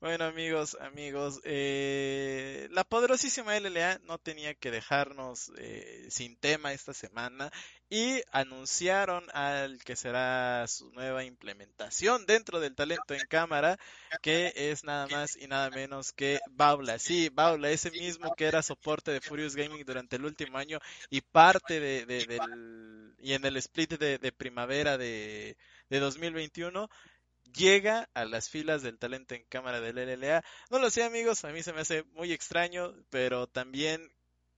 bueno, 0.01 0.25
amigos, 0.25 0.75
amigos, 0.81 1.39
eh, 1.43 2.67
la 2.71 2.83
poderosísima 2.83 3.55
LLA 3.55 3.99
no 3.99 4.17
tenía 4.17 4.55
que 4.55 4.71
dejarnos 4.71 5.51
eh, 5.57 6.07
sin 6.09 6.35
tema 6.37 6.73
esta 6.73 6.91
semana 6.93 7.51
y 7.87 8.21
anunciaron 8.31 9.23
al 9.31 9.83
que 9.83 9.95
será 9.95 10.65
su 10.67 10.91
nueva 10.93 11.23
implementación 11.23 12.25
dentro 12.25 12.59
del 12.59 12.73
talento 12.73 13.13
en 13.13 13.27
cámara, 13.27 13.77
que 14.23 14.51
es 14.55 14.83
nada 14.83 15.07
más 15.07 15.35
y 15.35 15.47
nada 15.47 15.69
menos 15.69 16.11
que 16.13 16.39
Baula. 16.49 16.97
Sí, 16.97 17.29
Baula, 17.29 17.69
ese 17.69 17.91
mismo 17.91 18.33
que 18.35 18.45
era 18.45 18.63
soporte 18.63 19.11
de 19.11 19.21
Furious 19.21 19.55
Gaming 19.55 19.85
durante 19.85 20.15
el 20.15 20.25
último 20.25 20.57
año 20.57 20.79
y 21.11 21.21
parte 21.21 21.79
de, 21.79 22.05
del 22.07 23.13
y 23.19 23.33
en 23.33 23.45
el 23.45 23.55
split 23.57 23.99
de, 23.99 24.31
primavera 24.31 24.97
de, 24.97 25.55
de 25.89 25.99
2021 25.99 26.89
llega 27.53 28.09
a 28.13 28.25
las 28.25 28.49
filas 28.49 28.81
del 28.81 28.97
talento 28.97 29.35
en 29.35 29.43
cámara 29.49 29.79
del 29.79 29.95
LLA. 29.95 30.43
No 30.69 30.79
lo 30.79 30.89
sé 30.89 31.03
amigos, 31.03 31.43
a 31.45 31.51
mí 31.51 31.63
se 31.63 31.73
me 31.73 31.81
hace 31.81 32.03
muy 32.13 32.31
extraño, 32.31 32.93
pero 33.09 33.47
también 33.47 34.11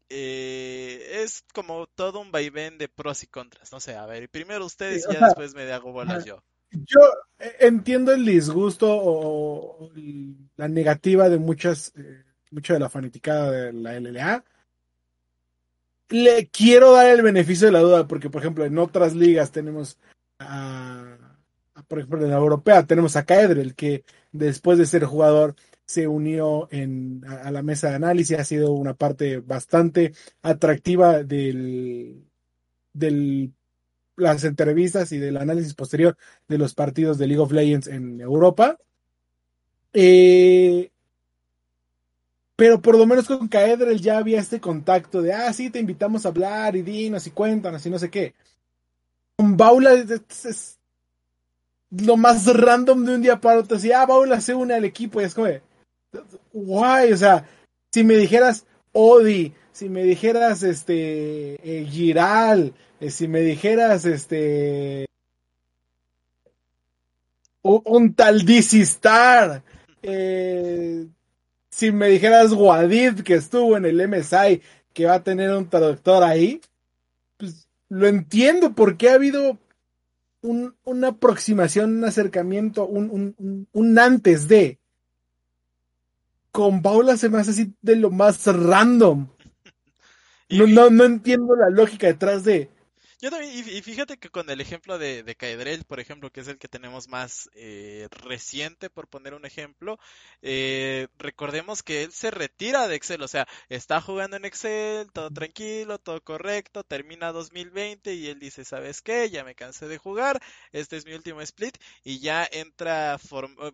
eh, 0.09 1.21
es 1.23 1.43
como 1.53 1.87
todo 1.87 2.19
un 2.19 2.31
vaivén 2.31 2.77
de 2.77 2.87
pros 2.87 3.23
y 3.23 3.27
contras. 3.27 3.71
No 3.71 3.79
sé, 3.79 3.95
a 3.95 4.05
ver, 4.05 4.29
primero 4.29 4.65
ustedes 4.65 5.05
y 5.09 5.13
ya 5.13 5.25
después 5.25 5.55
me 5.55 5.71
hago 5.71 5.91
bolas 5.91 6.25
yo. 6.25 6.43
Yo 6.71 7.01
entiendo 7.59 8.11
el 8.13 8.25
disgusto 8.25 8.87
o, 8.89 9.91
la 10.55 10.67
negativa 10.67 11.29
de 11.29 11.37
muchas, 11.37 11.93
eh, 11.95 12.23
mucha 12.51 12.73
de 12.73 12.79
la 12.79 12.89
fanaticada 12.89 13.51
de 13.51 13.73
la 13.73 13.99
LLA. 13.99 14.43
Le 16.09 16.47
quiero 16.47 16.93
dar 16.93 17.07
el 17.07 17.21
beneficio 17.21 17.67
de 17.67 17.73
la 17.73 17.79
duda 17.79 18.07
porque, 18.07 18.29
por 18.29 18.41
ejemplo, 18.41 18.65
en 18.65 18.77
otras 18.77 19.15
ligas 19.15 19.51
tenemos 19.51 19.97
a 20.39 20.92
por 21.87 21.99
ejemplo, 21.99 22.23
en 22.23 22.31
la 22.31 22.37
europea 22.37 22.85
tenemos 22.85 23.15
a 23.15 23.25
Caedrel, 23.25 23.75
que 23.75 24.03
después 24.31 24.77
de 24.77 24.85
ser 24.85 25.05
jugador 25.05 25.55
se 25.85 26.07
unió 26.07 26.67
en, 26.71 27.23
a, 27.27 27.51
la 27.51 27.61
mesa 27.61 27.89
de 27.89 27.95
análisis, 27.95 28.39
ha 28.39 28.43
sido 28.45 28.71
una 28.73 28.93
parte 28.93 29.39
bastante 29.39 30.13
atractiva 30.41 31.23
del, 31.23 32.25
del 32.93 33.53
las 34.15 34.43
entrevistas 34.43 35.11
y 35.11 35.17
del 35.17 35.37
análisis 35.37 35.73
posterior 35.73 36.17
de 36.47 36.57
los 36.57 36.73
partidos 36.73 37.17
de 37.17 37.27
League 37.27 37.41
of 37.41 37.51
Legends 37.51 37.87
en 37.87 38.21
Europa. 38.21 38.77
Eh, 39.93 40.91
pero 42.55 42.81
por 42.81 42.97
lo 42.97 43.05
menos 43.05 43.27
con 43.27 43.47
Caedrel 43.47 43.99
ya 43.99 44.19
había 44.19 44.39
este 44.39 44.59
contacto 44.59 45.21
de, 45.21 45.33
ah, 45.33 45.51
sí, 45.53 45.69
te 45.69 45.79
invitamos 45.79 46.25
a 46.25 46.29
hablar 46.29 46.75
y 46.75 46.81
dinos 46.81 47.25
y 47.27 47.31
cuéntanos 47.31 47.85
y 47.85 47.89
no 47.89 47.99
sé 47.99 48.09
qué. 48.09 48.35
Con 49.35 49.57
Baula 49.57 49.93
es, 49.93 50.79
lo 52.01 52.17
más 52.17 52.45
random 52.45 53.05
de 53.05 53.15
un 53.15 53.21
día 53.21 53.39
para 53.39 53.59
otro, 53.59 53.77
así, 53.77 53.91
ah, 53.91 54.05
Paula 54.07 54.41
se 54.41 54.55
une 54.55 54.73
al 54.73 54.85
equipo 54.85 55.21
y 55.21 55.25
es 55.25 55.33
como, 55.33 55.47
guay, 56.51 57.11
o 57.11 57.17
sea, 57.17 57.47
si 57.91 58.03
me 58.03 58.15
dijeras 58.15 58.65
Odi, 58.91 59.53
si 59.71 59.89
me 59.89 60.03
dijeras 60.03 60.63
este 60.63 61.55
eh, 61.63 61.85
Giral, 61.85 62.73
eh, 62.99 63.09
si 63.09 63.27
me 63.27 63.41
dijeras 63.41 64.05
este 64.05 65.05
un, 67.63 68.13
tal 68.13 68.45
DC 68.45 68.81
Star, 68.81 69.63
eh, 70.01 71.07
si 71.69 71.91
me 71.91 72.07
dijeras 72.09 72.51
Wadid 72.51 73.21
que 73.21 73.35
estuvo 73.35 73.77
en 73.77 73.85
el 73.85 74.07
MSI, 74.07 74.61
que 74.93 75.05
va 75.05 75.15
a 75.15 75.23
tener 75.23 75.51
un 75.51 75.69
traductor 75.69 76.23
ahí, 76.23 76.61
pues 77.37 77.67
lo 77.89 78.07
entiendo 78.07 78.73
porque 78.73 79.09
ha 79.09 79.13
habido 79.13 79.57
una 80.43 81.07
aproximación, 81.07 81.97
un 81.97 82.05
acercamiento, 82.05 82.85
un, 82.85 83.67
un, 83.71 83.99
antes 83.99 84.47
de. 84.47 84.79
con 86.51 86.81
Paula 86.81 87.17
se 87.17 87.29
me 87.29 87.39
hace 87.39 87.51
así 87.51 87.73
de 87.81 87.95
lo 87.95 88.11
más 88.11 88.45
random. 88.45 89.27
No, 90.49 90.67
no, 90.67 90.91
no 90.91 91.05
entiendo 91.05 91.55
la 91.55 91.69
lógica 91.69 92.05
detrás 92.05 92.43
de. 92.43 92.69
Yo 93.23 93.31
también, 93.31 93.53
y 93.57 93.81
fíjate 93.81 94.17
que 94.17 94.27
con 94.29 94.49
el 94.49 94.59
ejemplo 94.59 94.97
de, 94.97 95.23
de 95.23 95.35
Caedrel, 95.37 95.85
por 95.85 96.01
ejemplo, 96.01 96.29
que 96.29 96.41
es 96.41 96.49
el 96.49 96.57
que 96.57 96.67
tenemos 96.67 97.07
más 97.07 97.49
eh, 97.53 98.09
reciente, 98.11 98.89
por 98.89 99.07
poner 99.07 99.33
un 99.33 99.45
ejemplo, 99.45 99.97
eh, 100.41 101.07
recordemos 101.17 101.83
que 101.83 102.03
él 102.03 102.11
se 102.11 102.31
retira 102.31 102.85
de 102.89 102.95
Excel, 102.95 103.21
o 103.21 103.29
sea, 103.29 103.47
está 103.69 104.01
jugando 104.01 104.35
en 104.35 104.43
Excel, 104.43 105.09
todo 105.13 105.31
tranquilo, 105.31 105.99
todo 105.99 106.21
correcto, 106.21 106.83
termina 106.83 107.31
2020 107.31 108.13
y 108.13 108.27
él 108.27 108.39
dice, 108.39 108.65
¿sabes 108.65 109.01
qué? 109.01 109.29
Ya 109.29 109.45
me 109.45 109.55
cansé 109.55 109.87
de 109.87 109.97
jugar, 109.97 110.41
este 110.73 110.97
es 110.97 111.05
mi 111.05 111.13
último 111.13 111.39
split 111.39 111.77
y 112.03 112.19
ya 112.19 112.45
entra, 112.51 113.17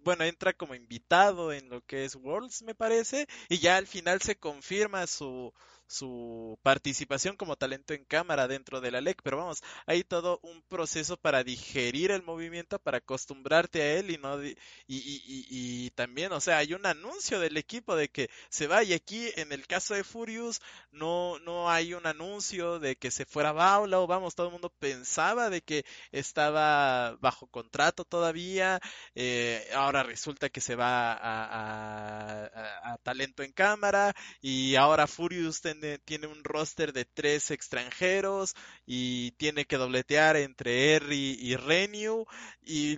bueno, 0.03 0.25
entra 0.25 0.53
como 0.53 0.75
invitado 0.75 1.53
en 1.53 1.69
lo 1.69 1.81
que 1.81 2.05
es 2.05 2.15
Worlds, 2.15 2.61
me 2.61 2.75
parece, 2.75 3.25
y 3.49 3.57
ya 3.57 3.77
al 3.77 3.87
final 3.87 4.21
se 4.21 4.35
confirma 4.35 5.07
su 5.07 5.51
su 5.89 6.59
participación 6.61 7.35
como 7.35 7.55
talento 7.55 7.93
en 7.95 8.05
cámara 8.05 8.47
dentro 8.47 8.79
de 8.79 8.91
la 8.91 9.01
LEC, 9.01 9.21
pero 9.23 9.37
vamos, 9.37 9.63
hay 9.87 10.03
todo 10.03 10.39
un 10.43 10.61
proceso 10.61 11.17
para 11.17 11.43
digerir 11.43 12.11
el 12.11 12.21
movimiento, 12.21 12.77
para 12.77 12.99
acostumbrarte 12.99 13.81
a 13.81 13.93
él 13.95 14.11
y 14.11 14.17
no 14.17 14.41
y, 14.43 14.55
y, 14.87 15.45
y, 15.49 15.89
también, 15.91 16.31
o 16.31 16.39
sea, 16.41 16.57
hay 16.57 16.73
un 16.73 16.85
anuncio 16.85 17.39
del 17.39 17.57
equipo 17.57 17.95
de 17.95 18.09
que 18.09 18.29
se 18.49 18.67
va 18.67 18.83
y 18.83 18.93
aquí 18.93 19.29
en 19.35 19.51
el 19.51 19.65
caso 19.65 19.95
de 19.95 20.03
Furious 20.03 20.61
no 20.91 21.39
no 21.39 21.69
hay 21.71 21.93
un 21.95 22.05
anuncio 22.05 22.79
de 22.79 22.95
que 22.95 23.09
se 23.09 23.25
fuera 23.25 23.51
Baula 23.51 23.99
o 23.99 24.07
vamos, 24.07 24.35
todo 24.35 24.47
el 24.47 24.53
mundo 24.53 24.69
pensaba 24.79 25.49
de 25.49 25.61
que 25.61 25.85
estaba 26.11 27.15
bajo 27.19 27.47
contrato 27.47 28.05
todavía, 28.05 28.79
eh, 29.15 29.67
ahora 29.73 30.03
resulta 30.03 30.49
que 30.49 30.61
se 30.61 30.75
va 30.75 31.13
a, 31.13 32.93
a, 32.93 32.97
talento 32.99 33.43
en 33.43 33.51
cámara 33.53 34.13
y 34.41 34.75
ahora 34.75 35.07
Furious 35.07 35.61
tiene, 36.05 36.27
un 36.27 36.43
roster 36.43 36.93
de 36.93 37.05
tres 37.05 37.51
extranjeros 37.51 38.55
y 38.85 39.31
tiene 39.31 39.65
que 39.65 39.77
dobletear 39.77 40.37
entre 40.37 40.93
Erri 40.93 41.37
y 41.39 41.55
Renew. 41.55 42.25
Y, 42.61 42.97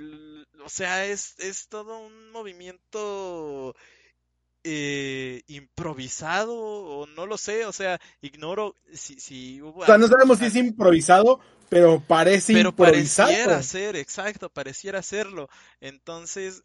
o 0.64 0.70
sea, 0.70 1.06
es, 1.06 1.36
es 1.40 1.68
todo 1.68 2.00
un 2.00 2.32
movimiento 2.32 3.76
eh, 4.64 5.42
improvisado 5.48 6.56
o 6.56 7.08
no 7.08 7.26
lo 7.26 7.38
sé, 7.38 7.66
o 7.66 7.74
sea, 7.74 8.00
ignoro 8.22 8.76
si, 8.94 9.20
si 9.20 9.62
hubo... 9.62 9.82
O 9.82 9.86
sea, 9.86 9.98
no 9.98 10.08
sabemos 10.08 10.40
si 10.40 10.46
es 10.46 10.56
improvisado, 10.56 11.40
pero 11.70 12.00
parece 12.00 12.54
pero 12.54 12.70
improvisado. 12.70 13.30
pareciera 13.30 13.64
ser, 13.64 13.96
exacto, 13.96 14.50
pareciera 14.50 15.02
serlo. 15.02 15.50
Entonces, 15.80 16.64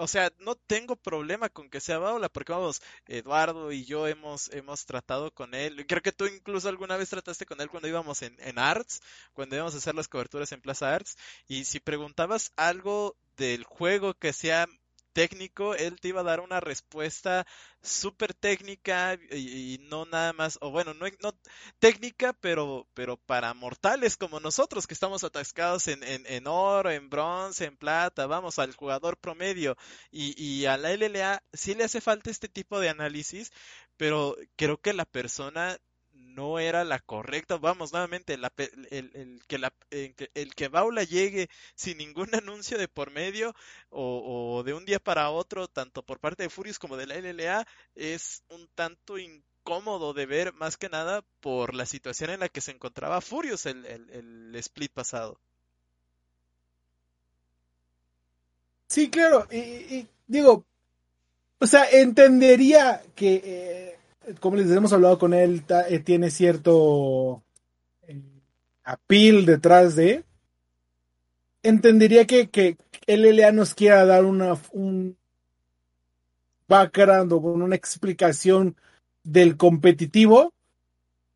o 0.00 0.08
sea, 0.08 0.32
no 0.38 0.54
tengo 0.54 0.96
problema 0.96 1.50
con 1.50 1.68
que 1.68 1.78
sea 1.78 1.98
Baula, 1.98 2.30
porque 2.30 2.52
vamos, 2.52 2.80
Eduardo 3.06 3.70
y 3.70 3.84
yo 3.84 4.06
hemos, 4.06 4.50
hemos 4.52 4.86
tratado 4.86 5.30
con 5.30 5.54
él. 5.54 5.86
Creo 5.86 6.00
que 6.00 6.10
tú 6.10 6.24
incluso 6.24 6.70
alguna 6.70 6.96
vez 6.96 7.10
trataste 7.10 7.44
con 7.44 7.60
él 7.60 7.68
cuando 7.68 7.86
íbamos 7.86 8.22
en, 8.22 8.34
en 8.40 8.58
Arts, 8.58 9.02
cuando 9.34 9.56
íbamos 9.56 9.74
a 9.74 9.78
hacer 9.78 9.94
las 9.94 10.08
coberturas 10.08 10.52
en 10.52 10.62
Plaza 10.62 10.94
Arts. 10.94 11.18
Y 11.46 11.66
si 11.66 11.80
preguntabas 11.80 12.50
algo 12.56 13.14
del 13.36 13.64
juego 13.64 14.14
que 14.14 14.32
sea 14.32 14.66
técnico, 15.12 15.74
él 15.74 16.00
te 16.00 16.08
iba 16.08 16.20
a 16.20 16.24
dar 16.24 16.40
una 16.40 16.60
respuesta 16.60 17.46
súper 17.82 18.34
técnica 18.34 19.18
y, 19.30 19.78
no 19.88 20.04
nada 20.06 20.32
más, 20.32 20.58
o 20.60 20.70
bueno, 20.70 20.94
no, 20.94 21.06
no 21.22 21.34
técnica, 21.78 22.32
pero, 22.34 22.88
pero 22.94 23.16
para 23.16 23.54
mortales 23.54 24.16
como 24.16 24.40
nosotros 24.40 24.86
que 24.86 24.94
estamos 24.94 25.24
atascados 25.24 25.88
en, 25.88 26.02
en, 26.04 26.24
en 26.26 26.46
oro, 26.46 26.90
en 26.90 27.10
bronce, 27.10 27.64
en 27.66 27.76
plata, 27.76 28.26
vamos 28.26 28.58
al 28.58 28.74
jugador 28.74 29.16
promedio. 29.18 29.76
Y, 30.10 30.34
y 30.42 30.66
a 30.66 30.76
la 30.76 30.92
LLA 30.92 31.42
sí 31.52 31.74
le 31.74 31.84
hace 31.84 32.00
falta 32.00 32.30
este 32.30 32.48
tipo 32.48 32.80
de 32.80 32.88
análisis, 32.88 33.52
pero 33.96 34.36
creo 34.56 34.80
que 34.80 34.92
la 34.92 35.04
persona 35.04 35.78
no 36.34 36.58
era 36.58 36.84
la 36.84 36.98
correcta. 37.00 37.56
Vamos, 37.56 37.92
nuevamente, 37.92 38.34
el, 38.34 38.44
el, 38.90 39.40
que 39.46 39.58
la, 39.58 39.72
el, 39.90 40.54
que 40.54 40.68
Baula 40.68 41.04
llegue 41.04 41.48
sin 41.74 41.98
ningún 41.98 42.28
anuncio 42.34 42.78
de 42.78 42.88
por 42.88 43.10
medio 43.10 43.54
o, 43.90 44.62
de 44.64 44.74
un 44.74 44.84
día 44.84 44.98
para 44.98 45.30
otro, 45.30 45.68
tanto 45.68 46.02
por 46.02 46.20
parte 46.20 46.44
de 46.44 46.50
Furious 46.50 46.78
como 46.78 46.96
de 46.96 47.06
la 47.06 47.16
LLA, 47.16 47.66
es 47.94 48.42
un 48.48 48.68
tanto 48.74 49.18
incómodo 49.18 50.12
de 50.12 50.26
ver, 50.26 50.52
más 50.54 50.76
que 50.76 50.88
nada 50.88 51.22
por 51.40 51.74
la 51.74 51.86
situación 51.86 52.30
en 52.30 52.40
la 52.40 52.48
que 52.48 52.60
se 52.60 52.72
encontraba 52.72 53.20
Furious 53.20 53.66
el, 53.66 53.86
el 53.86 54.54
split 54.56 54.92
pasado. 54.92 55.40
Sí, 58.90 59.08
claro, 59.08 59.46
y, 59.52 60.08
digo, 60.26 60.64
o 61.60 61.66
sea, 61.66 61.88
entendería 61.88 63.00
que 63.14 63.40
eh, 63.44 63.98
como 64.40 64.56
les 64.56 64.70
hemos 64.70 64.92
hablado 64.92 65.18
con 65.18 65.34
él, 65.34 65.62
eh, 65.88 65.98
tiene 65.98 66.30
cierto 66.30 67.42
eh, 68.02 68.20
apil 68.84 69.46
detrás 69.46 69.96
de. 69.96 70.24
Entendería 71.62 72.26
que, 72.26 72.48
que 72.48 72.76
LLA 73.06 73.52
nos 73.52 73.74
quiera 73.74 74.04
dar 74.04 74.24
una, 74.24 74.56
un 74.72 75.16
background 76.68 77.32
o 77.32 77.38
una 77.38 77.76
explicación 77.76 78.76
del 79.24 79.56
competitivo. 79.56 80.52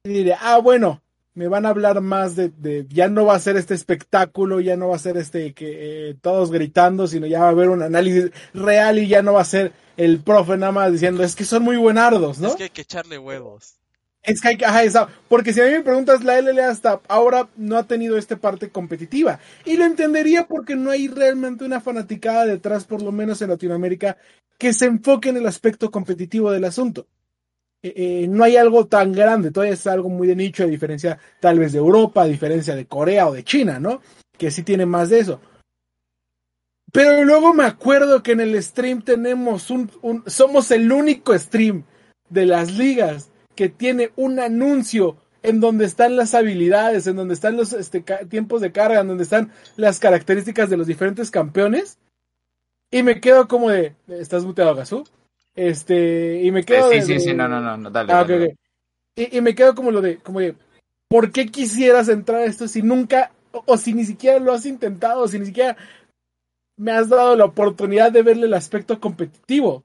Y 0.04 0.10
diría, 0.10 0.38
ah, 0.40 0.58
bueno, 0.58 1.02
me 1.34 1.48
van 1.48 1.66
a 1.66 1.70
hablar 1.70 2.00
más 2.00 2.36
de, 2.36 2.86
ya 2.88 3.08
no 3.08 3.26
va 3.26 3.34
a 3.34 3.40
ser 3.40 3.56
este 3.56 3.74
espectáculo, 3.74 4.60
ya 4.60 4.76
no 4.76 4.88
va 4.88 4.96
a 4.96 5.00
ser 5.00 5.16
este 5.16 5.52
que 5.52 6.10
eh, 6.10 6.16
todos 6.20 6.50
gritando, 6.50 7.06
sino 7.06 7.26
ya 7.26 7.40
va 7.40 7.46
a 7.46 7.50
haber 7.50 7.70
un 7.70 7.82
análisis 7.82 8.30
real 8.54 8.98
y 8.98 9.08
ya 9.08 9.22
no 9.22 9.32
va 9.34 9.40
a 9.40 9.46
ser 9.46 9.72
el 9.96 10.20
profe 10.20 10.56
nada 10.56 10.72
más 10.72 10.92
diciendo, 10.92 11.22
es 11.22 11.34
que 11.34 11.44
son 11.44 11.62
muy 11.62 11.76
buenardos, 11.76 12.38
¿no? 12.38 12.48
Es 12.48 12.56
que 12.56 12.64
hay 12.64 12.70
que 12.70 12.82
echarle 12.82 13.18
huevos. 13.18 13.76
Es 14.22 14.40
que 14.40 14.48
hay 14.48 14.56
que, 14.56 14.64
ajá, 14.64 14.84
esa, 14.84 15.08
porque 15.28 15.52
si 15.52 15.60
a 15.60 15.66
mí 15.66 15.72
me 15.72 15.82
preguntas, 15.82 16.24
la 16.24 16.40
LLA 16.40 16.70
hasta 16.70 17.00
ahora 17.08 17.48
no 17.56 17.76
ha 17.76 17.86
tenido 17.86 18.16
esta 18.16 18.36
parte 18.36 18.70
competitiva. 18.70 19.38
Y 19.66 19.76
lo 19.76 19.84
entendería 19.84 20.46
porque 20.46 20.76
no 20.76 20.90
hay 20.90 21.08
realmente 21.08 21.64
una 21.64 21.80
fanaticada 21.80 22.46
detrás, 22.46 22.84
por 22.84 23.02
lo 23.02 23.12
menos 23.12 23.42
en 23.42 23.50
Latinoamérica, 23.50 24.16
que 24.56 24.72
se 24.72 24.86
enfoque 24.86 25.28
en 25.28 25.36
el 25.36 25.46
aspecto 25.46 25.90
competitivo 25.90 26.50
del 26.50 26.64
asunto. 26.64 27.06
Eh, 27.82 27.92
eh, 27.96 28.26
no 28.26 28.44
hay 28.44 28.56
algo 28.56 28.86
tan 28.86 29.12
grande, 29.12 29.50
todavía 29.50 29.74
es 29.74 29.86
algo 29.86 30.08
muy 30.08 30.26
de 30.26 30.34
nicho, 30.34 30.64
a 30.64 30.68
diferencia 30.68 31.18
tal 31.38 31.58
vez 31.58 31.72
de 31.72 31.78
Europa, 31.78 32.22
a 32.22 32.26
diferencia 32.26 32.74
de 32.74 32.86
Corea 32.86 33.28
o 33.28 33.34
de 33.34 33.44
China, 33.44 33.78
¿no? 33.78 34.00
Que 34.38 34.50
sí 34.50 34.62
tiene 34.62 34.86
más 34.86 35.10
de 35.10 35.18
eso. 35.18 35.40
Pero 36.94 37.24
luego 37.24 37.52
me 37.52 37.64
acuerdo 37.64 38.22
que 38.22 38.30
en 38.30 38.40
el 38.40 38.62
stream 38.62 39.02
tenemos 39.02 39.68
un, 39.68 39.90
somos 40.28 40.70
el 40.70 40.92
único 40.92 41.36
stream 41.36 41.82
de 42.28 42.46
las 42.46 42.70
ligas 42.70 43.32
que 43.56 43.68
tiene 43.68 44.12
un 44.14 44.38
anuncio 44.38 45.16
en 45.42 45.58
donde 45.58 45.86
están 45.86 46.14
las 46.14 46.34
habilidades, 46.34 47.08
en 47.08 47.16
donde 47.16 47.34
están 47.34 47.56
los 47.56 47.72
este, 47.72 48.04
tiempos 48.28 48.60
de 48.60 48.70
carga, 48.70 49.00
en 49.00 49.08
donde 49.08 49.24
están 49.24 49.50
las 49.74 49.98
características 49.98 50.70
de 50.70 50.76
los 50.76 50.86
diferentes 50.86 51.32
campeones. 51.32 51.98
Y 52.92 53.02
me 53.02 53.20
quedo 53.20 53.48
como 53.48 53.70
de, 53.70 53.96
¿estás 54.06 54.44
muteado, 54.44 54.76
Gazú? 54.76 55.02
Este, 55.56 56.44
y 56.44 56.52
me 56.52 56.62
quedo. 56.62 56.92
Sí, 56.92 57.02
sí, 57.02 57.18
sí, 57.18 57.34
no, 57.34 57.48
no, 57.48 57.76
no, 57.76 57.90
dale. 57.90 58.12
Ah, 58.12 58.24
Y, 59.16 59.40
me 59.40 59.56
quedo 59.56 59.74
como 59.74 59.90
lo 59.90 60.00
de, 60.00 60.18
como 60.18 60.38
de, 60.38 60.54
¿por 61.08 61.32
qué 61.32 61.46
quisieras 61.46 62.08
entrar 62.08 62.42
a 62.42 62.44
esto 62.44 62.68
si 62.68 62.82
nunca, 62.82 63.32
o, 63.50 63.76
si 63.78 63.94
ni 63.94 64.04
siquiera 64.04 64.38
lo 64.38 64.52
has 64.52 64.64
intentado, 64.64 65.26
si 65.26 65.40
ni 65.40 65.46
siquiera 65.46 65.76
me 66.76 66.92
has 66.92 67.08
dado 67.08 67.36
la 67.36 67.44
oportunidad 67.44 68.12
de 68.12 68.22
verle 68.22 68.46
el 68.46 68.54
aspecto 68.54 69.00
competitivo? 69.00 69.84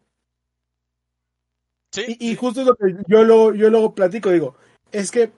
Sí, 1.92 2.18
y, 2.20 2.36
justo 2.36 2.62
es 2.62 2.68
lo 2.68 2.76
que 2.76 2.96
yo 3.08 3.24
lo, 3.24 3.54
yo 3.54 3.70
luego 3.70 3.96
platico, 3.96 4.30
digo, 4.30 4.56
es 4.92 5.10
que 5.10 5.32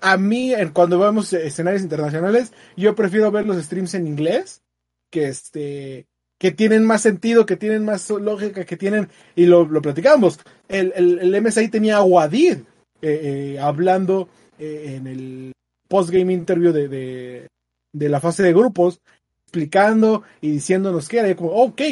a 0.00 0.16
mí, 0.16 0.52
cuando 0.72 0.98
vemos 0.98 1.32
escenarios 1.32 1.82
internacionales, 1.82 2.52
yo 2.76 2.94
prefiero 2.94 3.30
ver 3.30 3.46
los 3.46 3.62
streams 3.62 3.94
en 3.94 4.06
inglés 4.06 4.62
que 5.10 5.28
este 5.28 6.06
que 6.40 6.50
tienen 6.52 6.84
más 6.86 7.02
sentido, 7.02 7.44
que 7.44 7.56
tienen 7.56 7.84
más 7.84 8.08
lógica, 8.08 8.64
que 8.64 8.78
tienen, 8.78 9.10
y 9.36 9.44
lo, 9.44 9.66
lo 9.66 9.82
platicamos, 9.82 10.40
el, 10.68 10.90
el, 10.96 11.18
el, 11.18 11.42
MSI 11.42 11.68
tenía 11.68 11.98
a 11.98 12.02
Wadir 12.02 12.64
eh, 13.02 13.20
eh, 13.56 13.58
hablando 13.60 14.26
eh, 14.58 14.94
en 14.96 15.06
el 15.06 15.52
postgame 15.86 16.32
interview 16.32 16.72
de, 16.72 16.88
de, 16.88 17.46
de, 17.92 18.08
la 18.08 18.20
fase 18.20 18.42
de 18.42 18.54
grupos, 18.54 19.02
explicando 19.50 20.22
y 20.40 20.50
diciéndonos 20.52 21.08
que 21.08 21.18
era 21.18 21.34
como, 21.34 21.50
ok, 21.50 21.82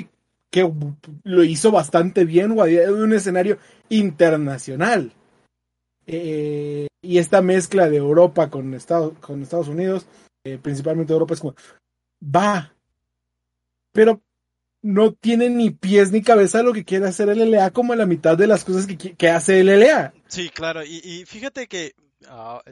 que 0.51 0.73
lo 1.25 1.45
hizo 1.45 1.73
bastante 1.73 2.25
bien 2.25 2.53
Wadir 2.53 2.83
en 2.83 2.95
un 2.95 3.13
escenario 3.13 3.59
internacional. 3.89 5.13
y 6.07 7.19
esta 7.19 7.43
mezcla 7.43 7.91
de 7.91 7.97
Europa 7.97 8.49
con 8.49 8.73
Estados, 8.75 9.19
con 9.19 9.43
Estados 9.43 9.69
Unidos, 9.69 10.07
principalmente 10.63 11.13
Europa, 11.13 11.35
es 11.35 11.41
como, 11.41 11.55
va, 12.23 12.73
pero 13.93 14.23
no 14.81 15.13
tiene 15.13 15.51
ni 15.51 15.71
pies 15.71 16.13
ni 16.13 16.23
cabeza 16.23 16.63
lo 16.63 16.73
que 16.73 16.85
quiere 16.85 17.07
hacer 17.07 17.29
el 17.29 17.51
LLA 17.51 17.73
como 17.73 17.95
la 17.95 18.07
mitad 18.07 18.39
de 18.39 18.47
las 18.47 18.65
cosas 18.65 18.87
que, 18.87 19.17
que 19.17 19.29
hace 19.29 19.61
el 19.61 19.67
LLA. 19.67 20.15
Sí, 20.29 20.49
claro, 20.51 20.85
y, 20.85 21.25
fíjate 21.27 21.67
que 21.67 21.95
ah, 22.29 22.63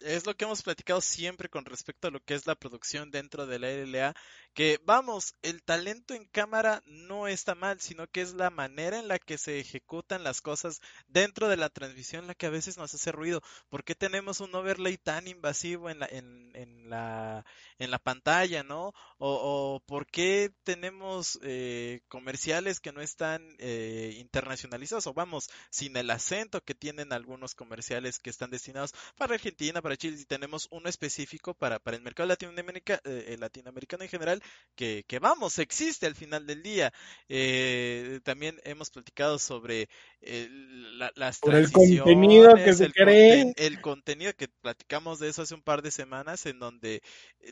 es 0.00 0.26
lo 0.26 0.36
que 0.36 0.44
hemos 0.44 0.62
platicado 0.62 1.00
siempre 1.00 1.48
con 1.48 1.64
respecto 1.64 2.08
a 2.08 2.10
lo 2.10 2.20
que 2.20 2.34
es 2.34 2.46
la 2.46 2.54
producción 2.54 3.10
dentro 3.10 3.46
de 3.46 3.58
la 3.58 3.70
LLA, 3.70 4.14
que 4.54 4.80
vamos, 4.84 5.34
el 5.42 5.62
talento 5.62 6.14
en 6.14 6.24
cámara 6.24 6.82
no 6.86 7.28
está 7.28 7.54
mal, 7.54 7.80
sino 7.80 8.06
que 8.06 8.20
es 8.20 8.34
la 8.34 8.50
manera 8.50 8.98
en 8.98 9.08
la 9.08 9.18
que 9.18 9.38
se 9.38 9.60
ejecutan 9.60 10.24
las 10.24 10.40
cosas 10.40 10.80
dentro 11.06 11.48
de 11.48 11.56
la 11.56 11.68
transmisión 11.68 12.26
la 12.26 12.34
que 12.34 12.46
a 12.46 12.50
veces 12.50 12.76
nos 12.76 12.92
hace 12.92 13.12
ruido. 13.12 13.42
¿Por 13.68 13.84
qué 13.84 13.94
tenemos 13.94 14.40
un 14.40 14.54
overlay 14.54 14.96
tan 14.98 15.28
invasivo 15.28 15.90
en 15.90 16.00
la, 16.00 16.06
en, 16.06 16.50
en 16.54 16.90
la, 16.90 17.44
en 17.78 17.90
la 17.90 17.98
pantalla, 17.98 18.62
no? 18.62 18.92
O, 19.18 19.74
o 19.76 19.80
por 19.86 20.06
qué 20.06 20.50
tenemos 20.64 21.38
eh, 21.42 22.00
comerciales 22.08 22.80
que 22.80 22.92
no 22.92 23.00
están 23.00 23.56
eh, 23.58 24.14
internacionalizados, 24.18 25.06
o 25.06 25.14
vamos, 25.14 25.50
sin 25.70 25.96
el 25.96 26.10
acento 26.10 26.62
que 26.62 26.74
tienen 26.74 27.12
algunos 27.12 27.54
comerciales 27.54 28.18
que 28.18 28.30
están 28.30 28.50
destinados 28.50 28.92
para 29.16 29.34
Argentina, 29.34 29.82
para 29.82 29.96
Chile, 29.96 30.18
y 30.20 30.24
tenemos 30.24 30.68
uno 30.70 30.88
específico 30.88 31.54
para, 31.54 31.78
para 31.78 31.96
el 31.96 32.02
mercado 32.02 32.28
latinoamericano, 32.28 33.00
eh, 33.04 33.36
latinoamericano 33.38 34.04
en 34.04 34.10
general, 34.10 34.37
que, 34.74 35.04
que, 35.08 35.18
vamos, 35.18 35.58
existe 35.58 36.06
al 36.06 36.14
final 36.14 36.46
del 36.46 36.62
día. 36.62 36.92
Eh, 37.28 38.20
también 38.24 38.60
hemos 38.64 38.90
platicado 38.90 39.38
sobre 39.38 39.88
eh, 40.20 40.48
la, 40.50 41.10
las 41.16 41.40
Por 41.40 41.56
el 41.56 41.72
contenido 41.72 42.60
que 42.62 42.72
se 42.72 42.86
el, 42.86 42.94
cree. 42.94 43.44
conten- 43.44 43.52
el 43.56 43.80
contenido 43.80 44.32
que 44.34 44.48
platicamos 44.48 45.18
de 45.18 45.28
eso 45.28 45.42
hace 45.42 45.54
un 45.54 45.62
par 45.62 45.82
de 45.82 45.90
semanas, 45.90 46.46
en 46.46 46.58
donde 46.58 47.02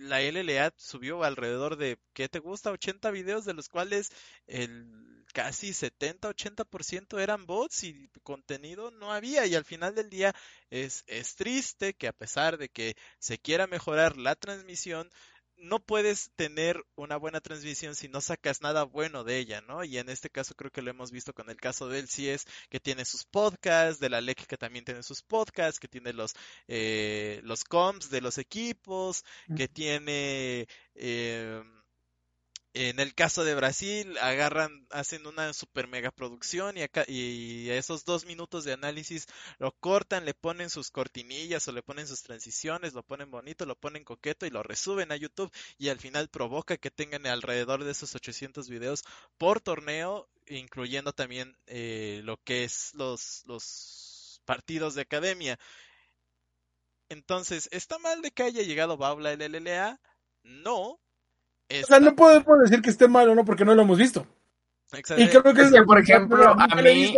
la 0.01 0.21
LLA 0.23 0.73
subió 0.77 1.23
alrededor 1.25 1.77
de, 1.77 1.99
¿qué 2.13 2.29
te 2.29 2.39
gusta? 2.39 2.71
80 2.71 3.11
videos, 3.11 3.45
de 3.45 3.55
los 3.55 3.69
cuales 3.69 4.11
el 4.47 4.87
casi 5.35 5.73
70-80% 5.75 7.19
eran 7.19 7.47
bots 7.47 7.85
y 7.85 8.09
contenido 8.23 8.91
no 8.91 9.13
había. 9.13 9.47
Y 9.47 9.55
al 9.55 9.65
final 9.65 9.95
del 9.95 10.09
día 10.11 10.35
es, 10.71 11.05
es 11.07 11.35
triste 11.37 11.95
que 11.95 12.09
a 12.09 12.13
pesar 12.13 12.57
de 12.59 12.69
que 12.69 12.97
se 13.19 13.39
quiera 13.39 13.67
mejorar 13.67 14.17
la 14.17 14.35
transmisión, 14.35 15.11
no 15.59 15.81
puedes 15.81 16.31
tener 16.37 16.85
una 16.97 17.17
buena 17.17 17.41
transmisión 17.41 17.95
si 17.95 18.09
no 18.09 18.21
sacas 18.21 18.63
nada 18.63 18.85
bueno 18.85 19.25
de 19.25 19.39
ella, 19.39 19.61
¿no? 19.63 19.85
Y 19.85 19.99
en 19.99 20.09
este 20.09 20.31
caso 20.31 20.55
creo 20.55 20.71
que 20.71 20.83
lo 20.83 20.91
hemos 20.91 21.11
visto 21.11 21.33
con 21.33 21.51
el 21.51 21.57
caso 21.57 21.89
del 21.89 22.09
CIES, 22.09 22.47
que 22.69 22.81
tiene 22.81 23.05
sus 23.05 23.25
podcasts, 23.25 24.01
de 24.01 24.11
la 24.11 24.21
LEC 24.21 24.47
que 24.47 24.57
también 24.57 24.85
tiene 24.85 25.03
sus 25.03 25.23
podcasts, 25.23 25.81
que 25.81 25.89
tiene 25.89 26.13
los, 26.13 26.35
eh, 26.69 27.41
los 27.45 27.65
comps 27.65 28.11
de 28.11 28.21
los 28.21 28.39
equipos, 28.39 29.25
que 29.57 29.69
tiene... 29.69 30.69
Eh, 30.95 31.63
en 32.79 33.01
el 33.01 33.15
caso 33.15 33.43
de 33.43 33.55
Brasil, 33.55 34.19
agarran, 34.19 34.87
hacen 34.91 35.27
una 35.27 35.55
super 35.55 35.89
mega 35.89 36.11
producción 36.11 36.77
y, 36.77 36.83
acá, 36.83 37.07
y 37.09 37.71
esos 37.71 38.05
dos 38.05 38.27
minutos 38.27 38.65
de 38.65 38.75
análisis 38.75 39.27
lo 39.59 39.73
cortan, 39.73 40.27
le 40.27 40.35
ponen 40.35 40.69
sus 40.69 40.91
cortinillas 40.91 41.67
o 41.69 41.73
le 41.73 41.83
ponen 41.83 42.07
sus 42.07 42.23
transiciones, 42.23 42.93
lo 42.93 43.03
ponen 43.03 43.31
bonito, 43.31 43.65
lo 43.65 43.77
ponen 43.77 44.05
coqueto 44.05 44.45
y 44.45 44.51
lo 44.51 44.63
resuben 44.63 45.11
a 45.11 45.17
YouTube 45.17 45.51
y 45.79 45.89
al 45.89 45.99
final 45.99 46.29
provoca 46.29 46.77
que 46.77 46.91
tengan 46.91 47.27
alrededor 47.27 47.83
de 47.83 47.93
esos 47.93 48.15
800 48.15 48.69
videos 48.69 49.05
por 49.39 49.63
torneo, 49.63 50.29
incluyendo 50.47 51.15
también 51.15 51.57
eh, 51.67 52.21
lo 52.25 52.37
que 52.43 52.65
es 52.65 52.93
los, 52.95 54.43
partidos 54.45 54.95
de 54.95 55.03
academia. 55.03 55.59
Entonces, 57.09 57.69
¿está 57.73 57.99
mal 57.99 58.21
de 58.21 58.33
que 58.33 58.43
haya 58.43 58.63
llegado 58.63 58.99
Baula 58.99 59.33
el 59.33 59.41
LLA? 59.41 59.99
No, 60.43 61.01
O 61.71 61.87
sea, 61.87 62.01
no 62.01 62.15
podemos 62.15 62.61
decir 62.61 62.81
que 62.81 62.91
esté 62.91 63.09
mal 63.09 63.29
o 63.29 63.35
no 63.35 63.45
porque 63.45 63.65
no 63.65 63.75
lo 63.75 63.83
hemos 63.83 63.99
visto. 63.99 64.27
Exacto. 64.93 65.23
Y 65.23 65.29
creo 65.29 65.43
que 65.43 65.51
Es 65.51 65.59
es 65.67 65.73
que, 65.73 65.81
lo 65.81 65.87
por 65.87 65.99
ejemplo, 65.99 66.55
a 66.57 66.83
mí, 66.83 67.17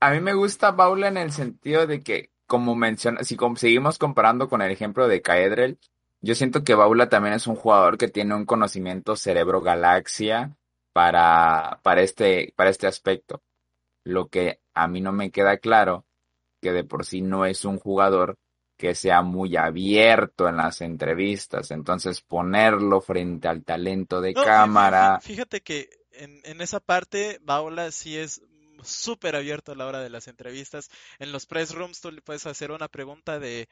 a 0.00 0.10
mí 0.10 0.20
me 0.20 0.34
gusta 0.34 0.70
Baula 0.70 1.08
en 1.08 1.16
el 1.16 1.32
sentido 1.32 1.86
de 1.86 2.00
que, 2.02 2.30
como 2.46 2.74
menciona, 2.76 3.24
si 3.24 3.36
seguimos 3.56 3.98
comparando 3.98 4.48
con 4.48 4.62
el 4.62 4.70
ejemplo 4.70 5.08
de 5.08 5.20
Caedrel, 5.20 5.78
yo 6.20 6.34
siento 6.36 6.62
que 6.62 6.74
Baula 6.74 7.08
también 7.08 7.34
es 7.34 7.46
un 7.48 7.56
jugador 7.56 7.98
que 7.98 8.08
tiene 8.08 8.34
un 8.34 8.46
conocimiento 8.46 9.16
cerebro 9.16 9.60
galaxia 9.60 10.56
para, 10.92 11.80
para 11.82 12.02
este, 12.02 12.52
para 12.54 12.70
este 12.70 12.86
aspecto. 12.86 13.42
Lo 14.04 14.28
que 14.28 14.60
a 14.74 14.86
mí 14.86 15.00
no 15.00 15.10
me 15.10 15.30
queda 15.30 15.56
claro, 15.56 16.04
que 16.60 16.72
de 16.72 16.84
por 16.84 17.04
sí 17.04 17.22
no 17.22 17.44
es 17.44 17.64
un 17.64 17.78
jugador 17.78 18.38
que 18.82 18.96
sea 18.96 19.22
muy 19.22 19.56
abierto 19.56 20.48
en 20.48 20.56
las 20.56 20.80
entrevistas. 20.80 21.70
Entonces, 21.70 22.20
ponerlo 22.20 23.00
frente 23.00 23.46
al 23.46 23.62
talento 23.62 24.20
de 24.20 24.32
No, 24.34 24.42
cámara. 24.42 25.20
fí- 25.20 25.22
Fíjate 25.34 25.60
que 25.60 25.88
en, 26.10 26.40
en 26.42 26.60
esa 26.60 26.80
parte, 26.80 27.38
Baula 27.44 27.92
sí 27.92 28.16
es 28.18 28.42
súper 28.82 29.36
abierto 29.36 29.70
a 29.70 29.76
la 29.76 29.86
hora 29.86 30.00
de 30.00 30.10
las 30.10 30.26
entrevistas. 30.26 30.90
En 31.20 31.30
los 31.30 31.46
press 31.46 31.72
rooms 31.72 32.00
tú 32.00 32.10
le 32.10 32.22
puedes 32.22 32.44
hacer 32.46 32.72
una 32.72 32.88
pregunta 32.88 33.38
de 33.38 33.68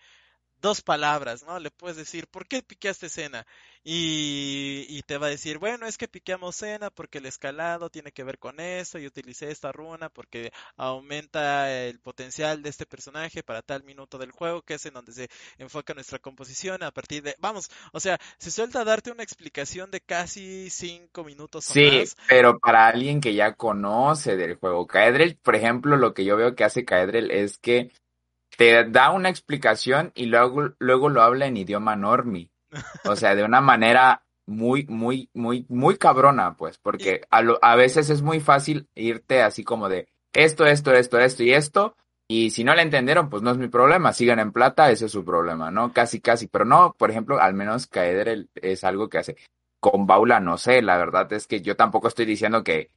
dos 0.60 0.82
palabras, 0.82 1.42
¿no? 1.44 1.58
Le 1.58 1.70
puedes 1.70 1.96
decir, 1.96 2.26
¿por 2.28 2.46
qué 2.46 2.62
piqueaste 2.62 3.08
cena? 3.08 3.46
Y, 3.82 4.84
y 4.88 5.02
te 5.02 5.16
va 5.18 5.26
a 5.26 5.30
decir, 5.30 5.58
bueno, 5.58 5.86
es 5.86 5.96
que 5.96 6.06
piqueamos 6.08 6.56
cena 6.56 6.90
porque 6.90 7.18
el 7.18 7.26
escalado 7.26 7.88
tiene 7.90 8.12
que 8.12 8.24
ver 8.24 8.38
con 8.38 8.60
esto 8.60 8.98
y 8.98 9.06
utilicé 9.06 9.50
esta 9.50 9.72
runa 9.72 10.10
porque 10.10 10.52
aumenta 10.76 11.72
el 11.72 11.98
potencial 12.00 12.62
de 12.62 12.68
este 12.70 12.86
personaje 12.86 13.42
para 13.42 13.62
tal 13.62 13.82
minuto 13.84 14.18
del 14.18 14.32
juego, 14.32 14.62
que 14.62 14.74
es 14.74 14.86
en 14.86 14.94
donde 14.94 15.12
se 15.12 15.28
enfoca 15.58 15.94
nuestra 15.94 16.18
composición 16.18 16.82
a 16.82 16.90
partir 16.90 17.22
de, 17.22 17.34
vamos, 17.38 17.70
o 17.92 18.00
sea, 18.00 18.18
se 18.38 18.50
suelta 18.50 18.80
a 18.80 18.84
darte 18.84 19.10
una 19.10 19.22
explicación 19.22 19.90
de 19.90 20.00
casi 20.00 20.68
cinco 20.70 21.24
minutos 21.24 21.70
o 21.70 21.74
Sí, 21.74 21.80
más. 21.80 22.16
pero 22.26 22.58
para 22.58 22.86
alguien 22.88 23.20
que 23.20 23.34
ya 23.34 23.54
conoce 23.54 24.36
del 24.36 24.56
juego, 24.56 24.86
Caedrel, 24.86 25.36
por 25.36 25.54
ejemplo, 25.56 25.96
lo 25.96 26.14
que 26.14 26.24
yo 26.24 26.36
veo 26.36 26.54
que 26.54 26.64
hace 26.64 26.84
Caedrel 26.84 27.30
es 27.30 27.58
que 27.58 27.92
te 28.56 28.84
da 28.90 29.10
una 29.10 29.28
explicación 29.28 30.12
y 30.14 30.26
luego, 30.26 30.74
luego 30.78 31.08
lo 31.08 31.22
habla 31.22 31.46
en 31.46 31.56
idioma 31.56 31.96
normie. 31.96 32.50
O 33.04 33.16
sea, 33.16 33.34
de 33.34 33.44
una 33.44 33.60
manera 33.60 34.22
muy, 34.46 34.86
muy, 34.86 35.30
muy, 35.34 35.66
muy 35.68 35.96
cabrona, 35.96 36.54
pues, 36.56 36.78
porque 36.78 37.22
a, 37.30 37.42
lo- 37.42 37.58
a 37.62 37.76
veces 37.76 38.10
es 38.10 38.22
muy 38.22 38.40
fácil 38.40 38.88
irte 38.94 39.42
así 39.42 39.64
como 39.64 39.88
de 39.88 40.08
esto, 40.32 40.66
esto, 40.66 40.92
esto, 40.92 41.18
esto 41.18 41.42
y 41.42 41.52
esto, 41.52 41.96
y 42.28 42.50
si 42.50 42.62
no 42.62 42.74
le 42.74 42.82
entendieron, 42.82 43.28
pues 43.30 43.42
no 43.42 43.50
es 43.50 43.58
mi 43.58 43.68
problema, 43.68 44.12
sigan 44.12 44.38
en 44.38 44.52
plata, 44.52 44.90
ese 44.90 45.06
es 45.06 45.12
su 45.12 45.24
problema, 45.24 45.70
¿no? 45.70 45.92
Casi, 45.92 46.20
casi, 46.20 46.46
pero 46.46 46.64
no, 46.64 46.94
por 46.98 47.10
ejemplo, 47.10 47.40
al 47.40 47.54
menos 47.54 47.86
Caedrel 47.86 48.50
es 48.54 48.84
algo 48.84 49.08
que 49.08 49.18
hace. 49.18 49.36
Con 49.80 50.06
Baula 50.06 50.40
no 50.40 50.58
sé, 50.58 50.82
la 50.82 50.98
verdad 50.98 51.32
es 51.32 51.46
que 51.46 51.62
yo 51.62 51.74
tampoco 51.76 52.08
estoy 52.08 52.26
diciendo 52.26 52.62
que 52.62 52.90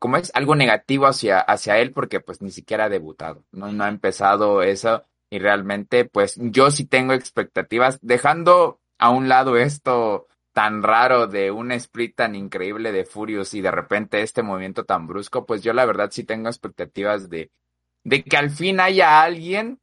como 0.00 0.16
es 0.16 0.32
algo 0.34 0.56
negativo 0.56 1.06
hacia, 1.06 1.40
hacia 1.40 1.78
él 1.78 1.92
porque 1.92 2.20
pues 2.20 2.40
ni 2.40 2.50
siquiera 2.50 2.86
ha 2.86 2.88
debutado, 2.88 3.44
no, 3.52 3.70
no 3.70 3.84
ha 3.84 3.88
empezado 3.88 4.62
eso 4.62 5.04
y 5.28 5.38
realmente 5.38 6.06
pues 6.06 6.36
yo 6.40 6.70
sí 6.70 6.86
tengo 6.86 7.12
expectativas, 7.12 7.98
dejando 8.00 8.80
a 8.98 9.10
un 9.10 9.28
lado 9.28 9.58
esto 9.58 10.26
tan 10.52 10.82
raro 10.82 11.26
de 11.26 11.50
un 11.50 11.70
split 11.72 12.16
tan 12.16 12.34
increíble 12.34 12.92
de 12.92 13.04
Furious 13.04 13.52
y 13.52 13.60
de 13.60 13.70
repente 13.70 14.22
este 14.22 14.42
movimiento 14.42 14.84
tan 14.84 15.06
brusco, 15.06 15.44
pues 15.44 15.62
yo 15.62 15.74
la 15.74 15.84
verdad 15.84 16.08
sí 16.10 16.24
tengo 16.24 16.48
expectativas 16.48 17.28
de, 17.28 17.50
de 18.02 18.24
que 18.24 18.36
al 18.38 18.50
fin 18.50 18.80
haya 18.80 19.22
alguien, 19.22 19.80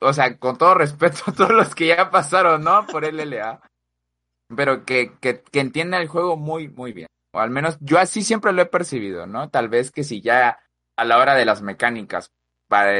o 0.00 0.12
sea, 0.12 0.38
con 0.38 0.56
todo 0.56 0.74
respeto 0.74 1.22
a 1.26 1.32
todos 1.32 1.50
los 1.50 1.74
que 1.74 1.88
ya 1.88 2.08
pasaron, 2.10 2.62
¿no? 2.62 2.86
Por 2.86 3.04
LLA, 3.04 3.60
pero 4.56 4.84
que, 4.84 5.18
que, 5.20 5.42
que 5.42 5.60
entienda 5.60 5.98
el 5.98 6.06
juego 6.06 6.36
muy, 6.36 6.68
muy 6.68 6.92
bien. 6.92 7.08
O 7.32 7.38
al 7.38 7.50
menos 7.50 7.78
yo 7.80 7.98
así 7.98 8.22
siempre 8.22 8.52
lo 8.52 8.62
he 8.62 8.66
percibido, 8.66 9.26
¿no? 9.26 9.50
Tal 9.50 9.68
vez 9.68 9.90
que 9.90 10.04
si 10.04 10.20
ya 10.20 10.58
a 10.96 11.04
la 11.04 11.18
hora 11.18 11.34
de 11.34 11.44
las 11.44 11.62
mecánicas 11.62 12.32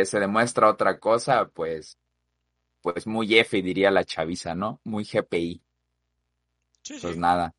se 0.04 0.20
demuestra 0.20 0.68
otra 0.68 0.98
cosa, 0.98 1.48
pues, 1.48 1.98
pues 2.82 3.06
muy 3.06 3.38
F 3.38 3.60
diría 3.62 3.90
la 3.90 4.04
chaviza, 4.04 4.54
¿no? 4.54 4.80
Muy 4.84 5.04
GPI. 5.04 5.62
Sí, 6.82 6.98
Pues 7.00 7.14
sí. 7.14 7.20
nada. 7.20 7.54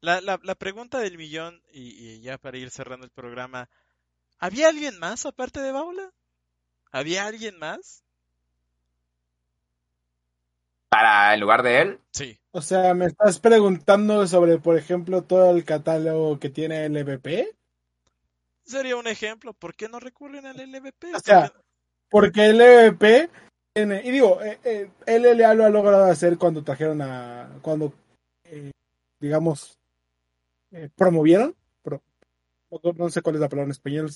La, 0.00 0.20
la, 0.20 0.38
la 0.42 0.54
pregunta 0.54 1.00
del 1.00 1.18
millón, 1.18 1.60
y, 1.72 1.88
y 1.90 2.20
ya 2.20 2.38
para 2.38 2.58
ir 2.58 2.70
cerrando 2.70 3.04
el 3.04 3.10
programa, 3.10 3.68
¿había 4.38 4.68
alguien 4.68 4.98
más 4.98 5.26
aparte 5.26 5.60
de 5.60 5.72
Baula? 5.72 6.12
¿Había 6.92 7.26
alguien 7.26 7.58
más? 7.58 8.04
Para 10.90 11.34
en 11.34 11.40
lugar 11.40 11.62
de 11.62 11.80
él, 11.82 12.00
Sí. 12.12 12.38
O 12.50 12.62
sea, 12.62 12.94
me 12.94 13.06
estás 13.06 13.38
preguntando 13.38 14.26
sobre, 14.26 14.58
por 14.58 14.76
ejemplo, 14.76 15.22
todo 15.22 15.54
el 15.54 15.64
catálogo 15.64 16.40
que 16.40 16.48
tiene 16.50 16.86
el 16.86 16.96
EVP. 16.96 17.54
Sería 18.64 18.96
un 18.96 19.06
ejemplo. 19.06 19.52
¿Por 19.52 19.74
qué 19.74 19.88
no 19.88 20.00
recurren 20.00 20.46
al 20.46 20.58
LVP? 20.58 21.14
O 21.14 21.20
sea, 21.20 21.42
¿Por 21.42 21.52
qué- 21.52 21.58
Porque 22.10 22.46
el 22.46 22.60
EVP 22.60 23.30
tiene, 23.72 24.02
y 24.02 24.10
digo, 24.10 24.42
eh, 24.42 24.58
eh, 24.64 24.90
LLA 25.06 25.54
lo 25.54 25.64
ha 25.66 25.70
logrado 25.70 26.04
hacer 26.06 26.36
cuando 26.38 26.64
trajeron 26.64 27.00
a, 27.02 27.58
cuando, 27.62 27.92
eh, 28.44 28.72
digamos, 29.20 29.78
eh, 30.72 30.88
promovieron, 30.96 31.54
pro- 31.82 32.02
no- 32.96 33.10
sé 33.10 33.20
cuál 33.22 33.36
es 33.36 33.40
la 33.42 33.48
palabra 33.48 33.66
en 33.66 33.70
español, 33.72 34.10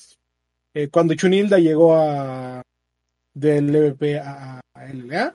eh, 0.75 0.89
cuando 0.89 1.15
Chunilda 1.15 1.59
llegó 1.59 1.95
a 1.95 2.63
del 3.35 3.75
EVP 3.75 4.19
a, 4.19 4.61
a 4.75 4.85
LLA. 4.87 5.35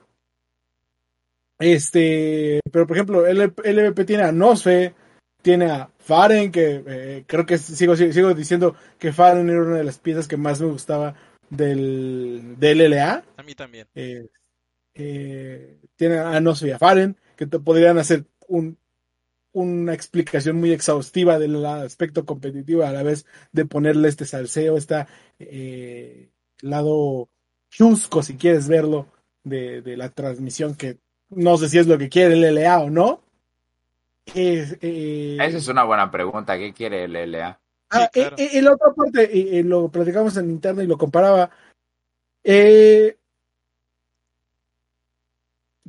Este, 1.60 2.60
pero 2.72 2.86
por 2.86 2.98
ejemplo, 2.98 3.26
el 3.26 3.38
LVP 3.40 4.06
tiene 4.06 4.24
a 4.24 4.32
Nosfe, 4.32 4.94
tiene 5.42 5.72
a 5.72 5.90
Faren, 5.98 6.52
que 6.52 6.84
eh, 6.86 7.24
creo 7.26 7.46
que 7.46 7.58
sigo, 7.58 7.96
sigo, 7.96 8.12
sigo 8.12 8.34
diciendo 8.34 8.76
que 9.00 9.14
Faren 9.14 9.50
era 9.50 9.62
una 9.62 9.78
de 9.78 9.84
las 9.84 9.98
piezas 9.98 10.28
que 10.28 10.38
más 10.38 10.62
me 10.62 10.68
gustaba 10.68 11.16
del, 11.50 12.56
del 12.60 12.92
LLA. 12.92 13.24
A 13.38 13.44
mí 13.44 13.56
también. 13.56 13.88
Eh, 13.96 14.28
eh, 14.94 15.80
tiene 15.96 16.20
a 16.20 16.40
Noso 16.40 16.68
y 16.68 16.72
a 16.72 16.80
Faren, 16.80 17.18
que 17.36 17.48
te 17.48 17.60
podrían 17.60 17.98
hacer 17.98 18.26
un, 18.48 18.78
una 19.52 19.94
explicación 19.94 20.58
muy 20.58 20.72
exhaustiva 20.72 21.40
del 21.40 21.66
aspecto 21.66 22.26
competitivo 22.26 22.84
a 22.84 22.92
la 22.92 23.04
vez 23.04 23.26
de 23.52 23.66
ponerle 23.66 24.10
este 24.10 24.26
salseo, 24.26 24.78
este 24.78 25.06
lado 26.62 27.30
chusco, 27.70 28.22
si 28.22 28.36
quieres 28.38 28.68
verlo, 28.68 29.08
de, 29.44 29.82
de, 29.82 29.98
la 29.98 30.10
transmisión, 30.10 30.76
que 30.76 31.00
no 31.30 31.58
sé 31.58 31.70
si 31.70 31.78
es 31.78 31.88
lo 31.88 31.98
que 31.98 32.10
quiere 32.10 32.34
el 32.36 32.56
LA 32.56 32.80
o 32.80 32.90
no. 32.90 33.22
Eh, 34.34 35.38
Esa 35.40 35.58
es 35.58 35.68
una 35.68 35.84
buena 35.84 36.12
pregunta, 36.12 36.58
¿qué 36.58 36.74
quiere 36.74 37.06
el 37.06 37.32
LA? 37.32 37.60
Ah, 37.90 38.10
sí, 38.14 38.22
eh, 38.38 38.62
la 38.62 38.74
otra 38.74 38.94
parte, 38.94 39.64
lo 39.64 39.90
platicamos 39.90 40.36
en 40.38 40.50
interno 40.50 40.82
y 40.82 40.88
lo 40.88 40.98
comparaba. 40.98 41.50
Eh, 42.44 43.18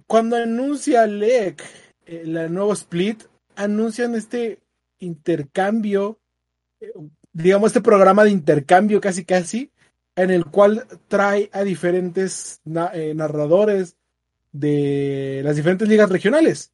cuando 0.07 0.36
anuncia 0.36 1.07
LEC 1.07 1.62
el 2.07 2.53
nuevo 2.53 2.72
split, 2.72 3.24
anuncian 3.57 4.14
este 4.14 4.61
intercambio, 5.01 6.18
digamos, 7.32 7.68
este 7.68 7.80
programa 7.80 8.24
de 8.24 8.30
intercambio 8.30 9.01
casi 9.01 9.24
casi, 9.24 9.70
en 10.16 10.30
el 10.30 10.47
cual 10.47 10.86
trae 11.09 11.51
a 11.53 11.62
diferentes 11.62 12.61
narradores 12.64 13.97
de 14.53 15.40
las 15.44 15.57
diferentes 15.57 15.88
ligas 15.88 16.11
regionales. 16.11 16.72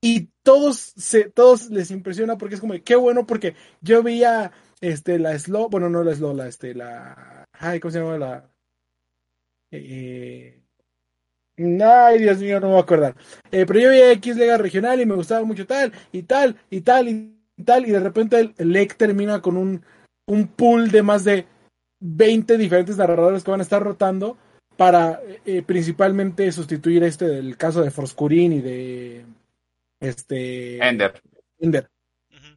Y 0.00 0.28
todos, 0.42 0.76
se, 0.76 1.28
todos 1.30 1.70
les 1.70 1.90
impresiona 1.90 2.38
porque 2.38 2.54
es 2.54 2.60
como, 2.60 2.74
qué 2.84 2.94
bueno, 2.94 3.26
porque 3.26 3.54
yo 3.80 4.02
veía 4.02 4.52
este, 4.80 5.18
la 5.18 5.36
Slow, 5.36 5.68
bueno, 5.70 5.90
no 5.90 6.04
la 6.04 6.14
Slow, 6.14 6.34
la, 6.34 6.46
este, 6.46 6.74
la, 6.74 7.44
ay, 7.52 7.80
¿cómo 7.80 7.90
se 7.90 7.98
llama 7.98 8.16
la? 8.16 8.48
Eh, 9.72 10.62
ay, 11.58 12.18
Dios 12.20 12.38
mío, 12.38 12.60
no 12.60 12.68
me 12.68 12.72
voy 12.74 12.80
a 12.80 12.84
acordar. 12.84 13.16
Eh, 13.50 13.66
pero 13.66 13.80
yo 13.80 13.88
veía 13.88 14.12
X 14.12 14.36
Liga 14.36 14.56
Regional 14.56 15.00
y 15.00 15.06
me 15.06 15.16
gustaba 15.16 15.44
mucho 15.44 15.66
tal, 15.66 15.92
y 16.12 16.22
tal, 16.22 16.56
y 16.70 16.80
tal, 16.82 17.08
y 17.08 17.64
tal, 17.64 17.86
y 17.86 17.90
de 17.90 18.00
repente 18.00 18.38
el, 18.38 18.54
el 18.56 18.72
LEC 18.72 18.96
termina 18.96 19.42
con 19.42 19.56
un, 19.56 19.84
un 20.26 20.46
pool 20.46 20.92
de 20.92 21.02
más 21.02 21.24
de 21.24 21.46
20 21.98 22.56
diferentes 22.56 22.96
narradores 22.96 23.42
que 23.42 23.50
van 23.50 23.60
a 23.60 23.64
estar 23.64 23.82
rotando 23.82 24.38
para 24.78 25.20
eh, 25.44 25.62
principalmente 25.66 26.52
sustituir 26.52 27.02
este 27.02 27.26
del 27.26 27.56
caso 27.56 27.82
de 27.82 27.90
Forscurin 27.90 28.52
y 28.52 28.60
de 28.60 29.24
este 29.98 30.78
Ender. 30.78 31.20
Ender. 31.58 31.90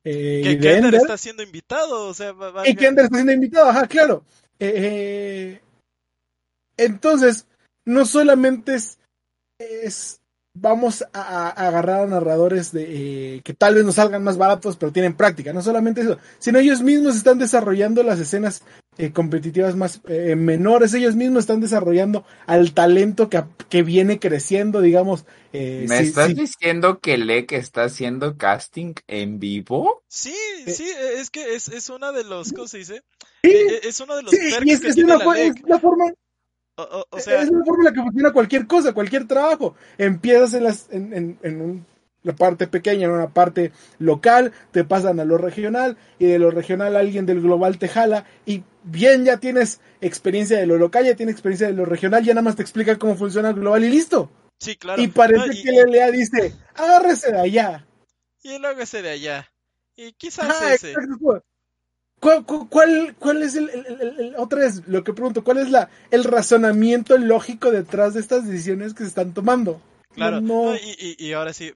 Eh, 0.04 0.42
que, 0.44 0.60
que 0.60 0.78
Ender, 0.78 0.94
está 0.94 1.18
siendo 1.18 1.42
invitado, 1.42 2.08
o 2.08 2.14
sea, 2.14 2.36
y 2.64 2.76
que 2.76 2.86
Ender 2.86 3.06
está 3.06 3.18
siendo 3.18 3.34
invitado, 3.34 3.70
ajá, 3.70 3.88
claro. 3.88 4.24
Eh, 4.60 5.62
entonces, 6.78 7.48
no 7.86 8.06
solamente 8.06 8.76
es, 8.76 9.00
es 9.58 10.22
vamos 10.54 11.04
a, 11.14 11.50
agarrar 11.50 12.02
a 12.02 12.08
narradores 12.08 12.72
de 12.72 13.42
que 13.44 13.54
tal 13.56 13.74
vez 13.74 13.84
nos 13.84 13.96
salgan 13.96 14.24
más 14.24 14.38
baratos, 14.38 14.78
pero 14.78 14.92
tienen 14.92 15.18
práctica. 15.18 15.54
No 15.54 15.64
solamente 15.64 16.02
eso, 16.02 16.20
sino 16.38 16.60
ellos 16.60 16.84
mismos 16.84 17.16
están 17.16 17.40
desarrollando 17.40 18.04
las 18.04 18.20
escenas 18.20 18.62
eh, 18.98 19.14
competitivas 19.14 19.76
más 19.76 20.02
eh, 20.08 20.36
menores. 20.36 20.94
Ellos 20.94 21.16
mismos 21.16 21.42
están 21.42 21.62
desarrollando 21.62 22.26
al 22.46 22.74
talento 22.74 23.30
que, 23.30 23.44
que 23.70 23.84
viene 23.84 24.20
creciendo, 24.20 24.82
digamos. 24.82 25.26
Eh, 25.54 25.86
¿Me 25.88 26.00
estás 26.00 26.36
diciendo 26.36 27.00
que 27.00 27.18
LEC 27.18 27.54
está 27.54 27.84
haciendo 27.86 28.38
casting 28.38 28.94
en 29.08 29.40
vivo? 29.40 30.04
Sí, 30.08 30.36
sí, 30.68 30.92
es 31.18 31.30
que 31.30 31.56
es, 31.56 31.70
es 31.70 31.90
una 31.90 32.12
de 32.12 32.26
los, 32.26 32.52
¿cómo 32.52 32.68
se 32.68 32.80
dice? 32.80 33.02
Es 33.42 34.00
uno 34.02 34.16
de 34.18 34.24
los 34.24 34.32
sí, 34.32 34.38
y 34.64 34.72
es, 34.72 34.82
que 34.82 34.90
es, 34.90 34.98
una, 34.98 35.16
es 35.16 35.54
la 35.66 35.80
forma 35.80 36.06
es 37.18 37.28
la 37.28 37.64
forma 37.66 37.80
en 37.80 37.86
la 37.86 37.94
que 37.94 38.02
funciona 38.02 38.34
cualquier 38.34 38.68
cosa, 38.68 38.94
cualquier 38.94 39.28
trabajo. 39.28 39.76
Empiezas 39.98 40.54
en, 40.54 40.64
las, 40.64 40.88
en, 40.92 41.38
en, 41.42 41.86
una 42.24 42.36
parte 42.36 42.68
pequeña, 42.68 43.06
en 43.06 43.12
una 43.12 43.30
parte 43.30 43.72
local, 44.00 44.52
te 44.72 44.84
pasan 44.84 45.20
a 45.20 45.26
lo 45.26 45.38
regional 45.38 45.98
y 46.20 46.26
de 46.26 46.40
lo 46.40 46.52
regional 46.52 46.96
alguien 46.96 47.26
del 47.26 47.42
global 47.42 47.78
te 47.78 47.88
jala 47.88 48.26
y 48.46 48.64
bien 48.84 49.26
ya 49.26 49.38
tienes 49.38 49.82
experiencia 50.02 50.58
de 50.58 50.66
lo 50.66 50.78
local, 50.78 51.06
ya 51.06 51.16
tienes 51.16 51.34
experiencia 51.34 51.68
de 51.68 51.74
lo 51.74 51.86
regional, 51.86 52.24
ya 52.24 52.34
nada 52.34 52.44
más 52.44 52.56
te 52.56 52.62
explica 52.62 52.98
cómo 52.98 53.16
funciona 53.16 53.50
el 53.50 53.56
global 53.56 53.84
y 53.84 53.90
listo. 53.90 54.30
Sí, 54.60 54.76
claro. 54.76 55.02
Y 55.02 55.08
parece 55.08 55.64
que 55.64 55.70
el 55.70 55.92
LA 55.92 56.12
dice, 56.12 56.54
agárrese 56.76 57.32
de 57.32 57.40
allá. 57.40 57.88
Y 58.44 58.60
luego 58.60 58.82
ese 58.82 59.02
de 59.02 59.10
allá. 59.10 59.52
Y 59.96 60.14
quizás 60.14 60.62
ese. 60.72 60.94
¿Cuál, 62.20 62.46
cuál, 62.46 63.16
cuál 63.18 63.42
es 63.42 63.56
el, 63.56 63.68
el, 63.70 64.36
otra 64.38 64.60
vez 64.60 64.88
lo 64.88 65.04
que 65.04 65.12
pregunto, 65.12 65.44
cuál 65.44 65.58
es 65.58 65.72
la, 65.72 65.90
el 66.12 66.24
razonamiento 66.24 67.18
lógico 67.18 67.72
detrás 67.72 68.14
de 68.14 68.20
estas 68.20 68.48
decisiones 68.48 68.94
que 68.94 69.02
se 69.04 69.10
están 69.10 69.34
tomando? 69.34 69.82
Claro, 70.14 70.42
no, 70.42 70.76
y, 70.76 71.16
y, 71.18 71.34
ahora 71.34 71.54
sí, 71.54 71.72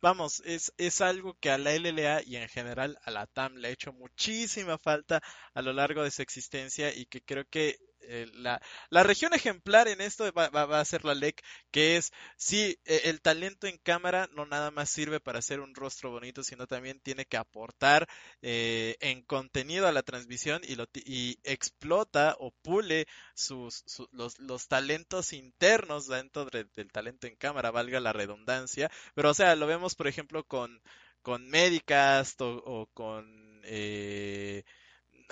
vamos, 0.00 0.42
es, 0.44 0.72
es 0.78 1.00
algo 1.00 1.34
que 1.40 1.50
a 1.50 1.58
la 1.58 1.72
LLA 1.72 2.22
y 2.24 2.36
en 2.36 2.48
general 2.48 2.98
a 3.04 3.10
la 3.10 3.26
TAM 3.26 3.56
le 3.56 3.68
ha 3.68 3.70
hecho 3.70 3.92
muchísima 3.92 4.78
falta 4.78 5.20
a 5.54 5.62
lo 5.62 5.72
largo 5.72 6.02
de 6.02 6.10
su 6.10 6.22
existencia 6.22 6.94
y 6.94 7.06
que 7.06 7.22
creo 7.22 7.44
que 7.48 7.78
eh, 8.04 8.26
la, 8.34 8.60
la, 8.90 9.02
región 9.02 9.34
ejemplar 9.34 9.88
en 9.88 10.00
esto 10.00 10.30
va, 10.32 10.48
va, 10.48 10.80
a 10.80 10.84
ser 10.84 11.04
la 11.04 11.14
LEC, 11.14 11.42
que 11.70 11.96
es, 11.96 12.12
sí, 12.36 12.78
e, 12.84 13.02
el 13.04 13.20
talento 13.20 13.66
en 13.66 13.78
cámara 13.78 14.28
no 14.32 14.46
nada 14.46 14.70
más 14.70 14.90
sirve 14.90 15.20
para 15.20 15.38
hacer 15.38 15.60
un 15.60 15.74
rostro 15.74 16.10
bonito, 16.10 16.42
sino 16.42 16.66
también 16.66 17.00
tiene 17.00 17.24
que 17.24 17.36
aportar 17.36 18.08
eh, 18.42 18.96
en 19.00 19.22
contenido 19.22 19.86
a 19.86 19.92
la 19.92 20.02
transmisión 20.02 20.62
y, 20.64 20.76
lo, 20.76 20.86
y 20.94 21.38
explota 21.44 22.36
o 22.38 22.50
pule 22.50 23.06
sus, 23.34 23.84
los, 24.12 24.38
los, 24.38 24.68
talentos 24.68 25.32
internos 25.32 26.08
dentro 26.08 26.46
del 26.46 26.92
talento 26.92 27.26
en 27.26 27.36
cámara, 27.36 27.70
valga 27.70 28.00
la 28.00 28.12
redundancia. 28.12 28.90
Pero, 29.14 29.30
o 29.30 29.34
sea, 29.34 29.56
lo 29.56 29.66
vemos, 29.66 29.94
por 29.94 30.08
ejemplo, 30.08 30.44
con, 30.44 30.80
con 31.22 31.48
Medicast 31.48 32.40
o, 32.40 32.56
o 32.64 32.86
con... 32.86 33.60
Eh, 33.64 34.64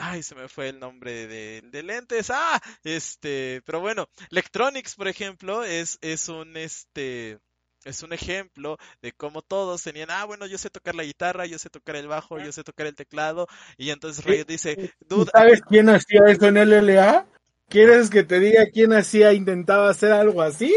ay, 0.01 0.23
se 0.23 0.35
me 0.35 0.49
fue 0.49 0.71
el 0.71 0.81
nombre 0.81 1.27
de, 1.27 1.83
lentes, 1.83 2.31
ah, 2.31 2.61
este, 2.85 3.63
pero 3.65 3.81
bueno, 3.81 4.09
Electronics, 4.31 4.95
por 4.95 5.09
ejemplo, 5.09 5.65
es, 5.65 5.99
es 6.01 6.29
un, 6.29 6.57
este, 6.57 7.39
es 7.85 8.03
un 8.03 8.13
ejemplo 8.13 8.77
de 9.03 9.13
cómo 9.13 9.43
todos 9.43 9.83
tenían, 9.83 10.11
ah, 10.11 10.25
bueno, 10.25 10.47
yo 10.47 10.59
sé 10.59 10.71
tocar 10.71 10.95
la 10.95 11.05
guitarra, 11.05 11.47
yo 11.47 11.59
sé 11.59 11.71
tocar 11.71 11.97
el 11.97 12.09
bajo, 12.09 12.39
yo 12.39 12.53
sé 12.53 12.65
tocar 12.65 12.87
el 12.87 12.95
teclado, 12.95 13.47
y 13.77 13.91
entonces 13.91 14.25
Riot 14.25 14.47
dice, 14.47 14.95
dude, 15.09 15.31
¿sabes 15.33 15.61
quién 15.63 15.89
hacía 15.89 16.23
eso 16.29 16.47
en 16.47 16.57
LLA? 16.57 17.27
¿Quieres 17.69 18.11
que 18.11 18.25
te 18.25 18.41
diga 18.41 18.67
quién 18.73 18.93
hacía, 18.93 19.33
intentaba 19.33 19.91
hacer 19.91 20.13
algo 20.13 20.43
así? 20.43 20.75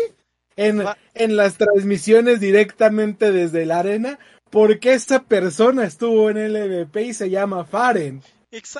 En, 0.55 0.83
en 1.15 1.35
las 1.35 1.57
transmisiones 1.57 2.39
directamente 2.39 3.31
desde 3.31 3.65
la 3.65 3.79
arena, 3.79 4.19
porque 4.51 4.93
esa 4.93 5.23
persona 5.23 5.83
estuvo 5.85 6.29
en 6.29 6.37
LVP 6.37 7.01
y 7.01 7.13
se 7.15 7.31
llama 7.31 7.65
Faren. 7.65 8.21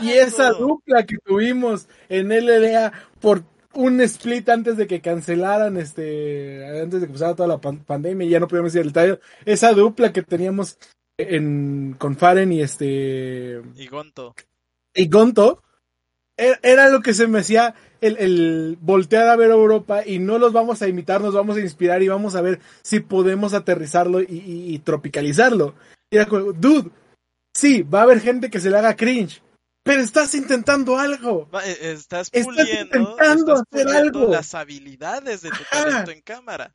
Y 0.02 0.12
esa 0.12 0.52
dupla 0.52 1.06
que 1.06 1.18
tuvimos 1.18 1.88
en 2.08 2.30
LLA 2.30 2.94
por 3.20 3.44
un 3.74 4.02
split 4.02 4.48
antes 4.50 4.78
de 4.78 4.86
que 4.86 5.02
cancelaran, 5.02 5.78
este, 5.78 6.82
antes 6.82 7.02
de 7.02 7.08
que 7.08 7.14
pasara 7.14 7.36
toda 7.36 7.48
la 7.48 7.60
pandemia 7.60 8.28
y 8.28 8.30
ya 8.30 8.40
no 8.40 8.48
podíamos 8.48 8.74
decir 8.74 8.86
el 8.86 8.94
tallo, 8.94 9.20
esa 9.46 9.74
dupla 9.74 10.14
que 10.14 10.22
teníamos 10.22 10.78
en, 11.18 11.96
con 11.98 12.18
Faren 12.18 12.52
y 12.52 12.62
este... 12.62 13.62
Y 13.76 13.88
Gonto. 13.88 14.36
Y 14.94 15.08
Gonto, 15.08 15.64
e-, 16.38 16.60
era 16.62 16.90
lo 16.90 17.02
que 17.02 17.16
se 17.16 17.26
me 17.26 17.40
hacía 17.40 17.74
el, 18.00 18.18
el, 18.18 18.78
voltear 18.80 19.28
a 19.28 19.36
ver 19.36 19.50
Europa 19.50 20.06
y 20.06 20.20
no 20.20 20.38
los 20.38 20.54
vamos 20.54 20.84
a 20.84 20.88
imitar, 20.88 21.22
nos 21.22 21.34
vamos 21.34 21.58
a 21.58 21.62
inspirar 21.62 22.04
y 22.04 22.10
vamos 22.10 22.36
a 22.36 22.42
ver 22.42 22.60
si 22.84 23.00
podemos 23.00 23.56
aterrizarlo 23.56 24.22
y, 24.22 24.28
y 24.30 24.80
tropicalizarlo. 24.80 25.74
Y 26.12 26.18
era 26.18 26.28
como, 26.28 26.54
dude, 26.54 26.92
sí, 27.54 27.82
va 27.82 28.02
a 28.02 28.04
haber 28.04 28.20
gente 28.20 28.52
que 28.52 28.60
se 28.60 28.70
le 28.70 28.78
haga 28.78 28.96
cringe, 28.96 29.42
pero 29.84 30.02
estás 30.02 30.34
intentando 30.34 30.98
algo. 30.98 31.50
Eh, 31.64 31.92
estás 31.94 32.30
puliendo, 32.30 33.18
estás 33.20 33.64
hacer 33.72 33.88
algo. 33.90 34.32
las 34.32 34.56
habilidades 34.56 35.42
de 35.42 35.50
tu 35.50 35.64
talento 35.70 36.12
en 36.12 36.22
cámara. 36.22 36.74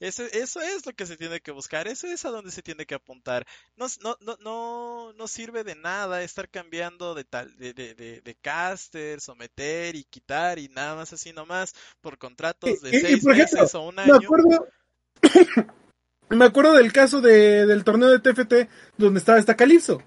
Eso, 0.00 0.24
eso 0.24 0.60
es 0.60 0.84
lo 0.84 0.92
que 0.94 1.06
se 1.06 1.16
tiene 1.16 1.38
que 1.38 1.52
buscar, 1.52 1.86
eso 1.86 2.08
es 2.08 2.24
a 2.24 2.30
donde 2.30 2.50
se 2.50 2.60
tiene 2.60 2.86
que 2.86 2.96
apuntar. 2.96 3.46
No, 3.76 3.86
no, 4.02 4.16
no, 4.20 4.36
no, 4.40 5.12
no 5.12 5.28
sirve 5.28 5.62
de 5.62 5.76
nada 5.76 6.24
estar 6.24 6.48
cambiando 6.48 7.14
de, 7.14 7.22
tal, 7.22 7.56
de, 7.56 7.72
de, 7.72 7.94
de, 7.94 8.34
caster, 8.40 9.20
someter 9.20 9.94
y 9.94 10.02
quitar 10.02 10.58
y 10.58 10.66
nada 10.66 10.96
más 10.96 11.12
así 11.12 11.32
nomás 11.32 11.72
por 12.00 12.18
contratos 12.18 12.80
de 12.80 13.00
seis 13.00 13.22
meses 13.24 13.72
o 13.76 13.82
un 13.82 14.00
año. 14.00 14.18
Me 14.18 14.24
acuerdo, 14.24 14.68
me 16.30 16.44
acuerdo 16.46 16.72
del 16.72 16.92
caso 16.92 17.20
de, 17.20 17.64
del 17.66 17.84
torneo 17.84 18.10
de 18.10 18.18
TFT 18.18 18.68
donde 18.96 19.20
estaba 19.20 19.38
esta 19.38 19.54
Calypso. 19.54 20.02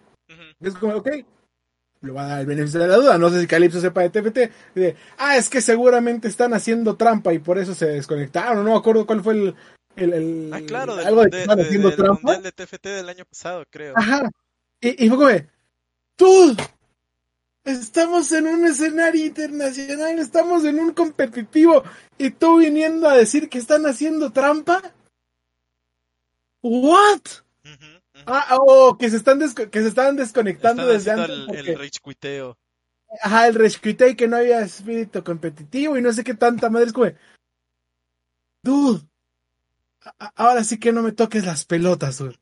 Es 0.60 0.74
como, 0.76 0.96
ok, 0.96 1.10
lo 2.06 2.14
va 2.14 2.24
a 2.24 2.28
dar 2.28 2.40
el 2.42 2.46
beneficio 2.46 2.80
de 2.80 2.88
la 2.88 2.96
duda. 2.96 3.18
No 3.18 3.30
sé 3.30 3.42
si 3.42 3.48
Calypso 3.48 3.82
sepa 3.82 4.02
de 4.02 4.10
TFT. 4.10 4.38
De, 4.76 4.96
ah, 5.18 5.38
es 5.38 5.50
que 5.50 5.62
seguramente 5.62 6.28
están 6.28 6.54
haciendo 6.54 6.96
trampa 6.96 7.34
y 7.34 7.40
por 7.40 7.58
eso 7.58 7.74
se 7.74 7.88
desconectaron. 7.88 8.64
No 8.64 8.72
me 8.72 8.78
acuerdo 8.78 9.06
cuál 9.06 9.22
fue 9.22 9.34
el. 9.34 9.56
el, 9.96 10.14
el 10.14 10.52
ah, 10.54 10.62
claro, 10.66 10.94
algo 10.94 11.24
de, 11.24 11.30
que 11.32 11.42
estaban 11.42 11.66
haciendo 11.66 11.96
trampa. 11.96 12.34
Mundial 12.34 12.44
de 12.44 12.52
TFT 12.52 12.86
del 12.86 13.10
año 13.10 13.26
pasado, 13.26 13.66
creo. 13.70 13.94
Ajá. 13.98 14.30
Y, 14.80 15.06
y 15.06 15.10
fue 15.10 15.18
como, 15.18 15.30
tú. 16.16 16.56
Estamos 17.64 18.32
en 18.32 18.46
un 18.46 18.64
escenario 18.66 19.26
internacional, 19.26 20.20
estamos 20.20 20.64
en 20.66 20.80
un 20.80 20.94
competitivo 20.94 21.84
y 22.16 22.30
tú 22.30 22.60
viniendo 22.60 23.10
a 23.10 23.18
decir 23.18 23.50
que 23.50 23.58
están 23.58 23.88
haciendo 23.88 24.32
trampa. 24.32 24.94
What? 26.62 27.22
Ah, 28.26 28.58
oh, 28.60 28.98
que 28.98 29.10
se 29.10 29.18
están 29.18 29.40
que 29.40 29.82
se 29.82 29.88
estaban 29.88 30.16
desconectando 30.16 30.88
desde 30.88 31.12
antes. 31.12 31.30
El, 31.30 31.46
porque... 31.46 31.72
el 31.72 31.80
rage 31.80 32.00
quiteo. 32.04 32.58
Ajá, 33.22 33.48
el 33.48 33.56
rage 33.56 33.80
quiteo 33.80 34.10
y 34.10 34.16
que 34.16 34.28
no 34.28 34.38
había 34.38 34.62
espíritu 34.62 35.24
competitivo 35.24 35.98
y 35.98 36.02
no 36.02 36.12
sé 36.14 36.24
qué 36.24 36.34
tanta 36.34 36.70
madre 36.70 36.88
es 36.88 36.94
como. 36.94 37.12
Dude, 38.64 39.08
ahora 40.36 40.64
sí 40.64 40.80
que 40.80 40.92
no 40.92 41.02
me 41.02 41.12
toques 41.12 41.46
las 41.46 41.66
pelotas, 41.66 42.18
dude. 42.18 42.36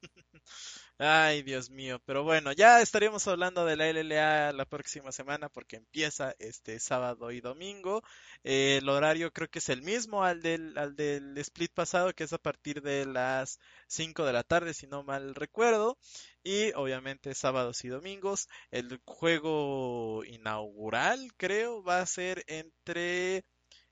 Ay, 1.05 1.41
Dios 1.43 1.69
mío. 1.69 1.99
Pero 2.05 2.23
bueno, 2.23 2.53
ya 2.53 2.81
estaríamos 2.81 3.27
hablando 3.27 3.65
de 3.65 3.75
la 3.75 3.89
LLA 3.89 4.53
la 4.53 4.65
próxima 4.65 5.11
semana 5.11 5.49
porque 5.49 5.75
empieza 5.75 6.33
este 6.39 6.79
sábado 6.79 7.31
y 7.31 7.41
domingo. 7.41 8.01
Eh, 8.43 8.77
el 8.81 8.87
horario 8.87 9.31
creo 9.33 9.49
que 9.49 9.59
es 9.59 9.67
el 9.67 9.81
mismo 9.81 10.23
al 10.23 10.41
del, 10.41 10.77
al 10.77 10.95
del 10.95 11.37
split 11.39 11.73
pasado, 11.73 12.13
que 12.13 12.23
es 12.23 12.31
a 12.31 12.37
partir 12.37 12.81
de 12.81 13.05
las 13.05 13.59
5 13.87 14.25
de 14.25 14.31
la 14.33 14.43
tarde, 14.43 14.73
si 14.73 14.87
no 14.87 15.03
mal 15.03 15.35
recuerdo. 15.35 15.97
Y 16.41 16.71
obviamente 16.73 17.35
sábados 17.35 17.83
y 17.83 17.89
domingos. 17.89 18.47
El 18.71 19.01
juego 19.05 20.23
inaugural, 20.23 21.33
creo, 21.35 21.83
va 21.83 21.99
a 21.99 22.05
ser 22.05 22.45
entre 22.47 23.43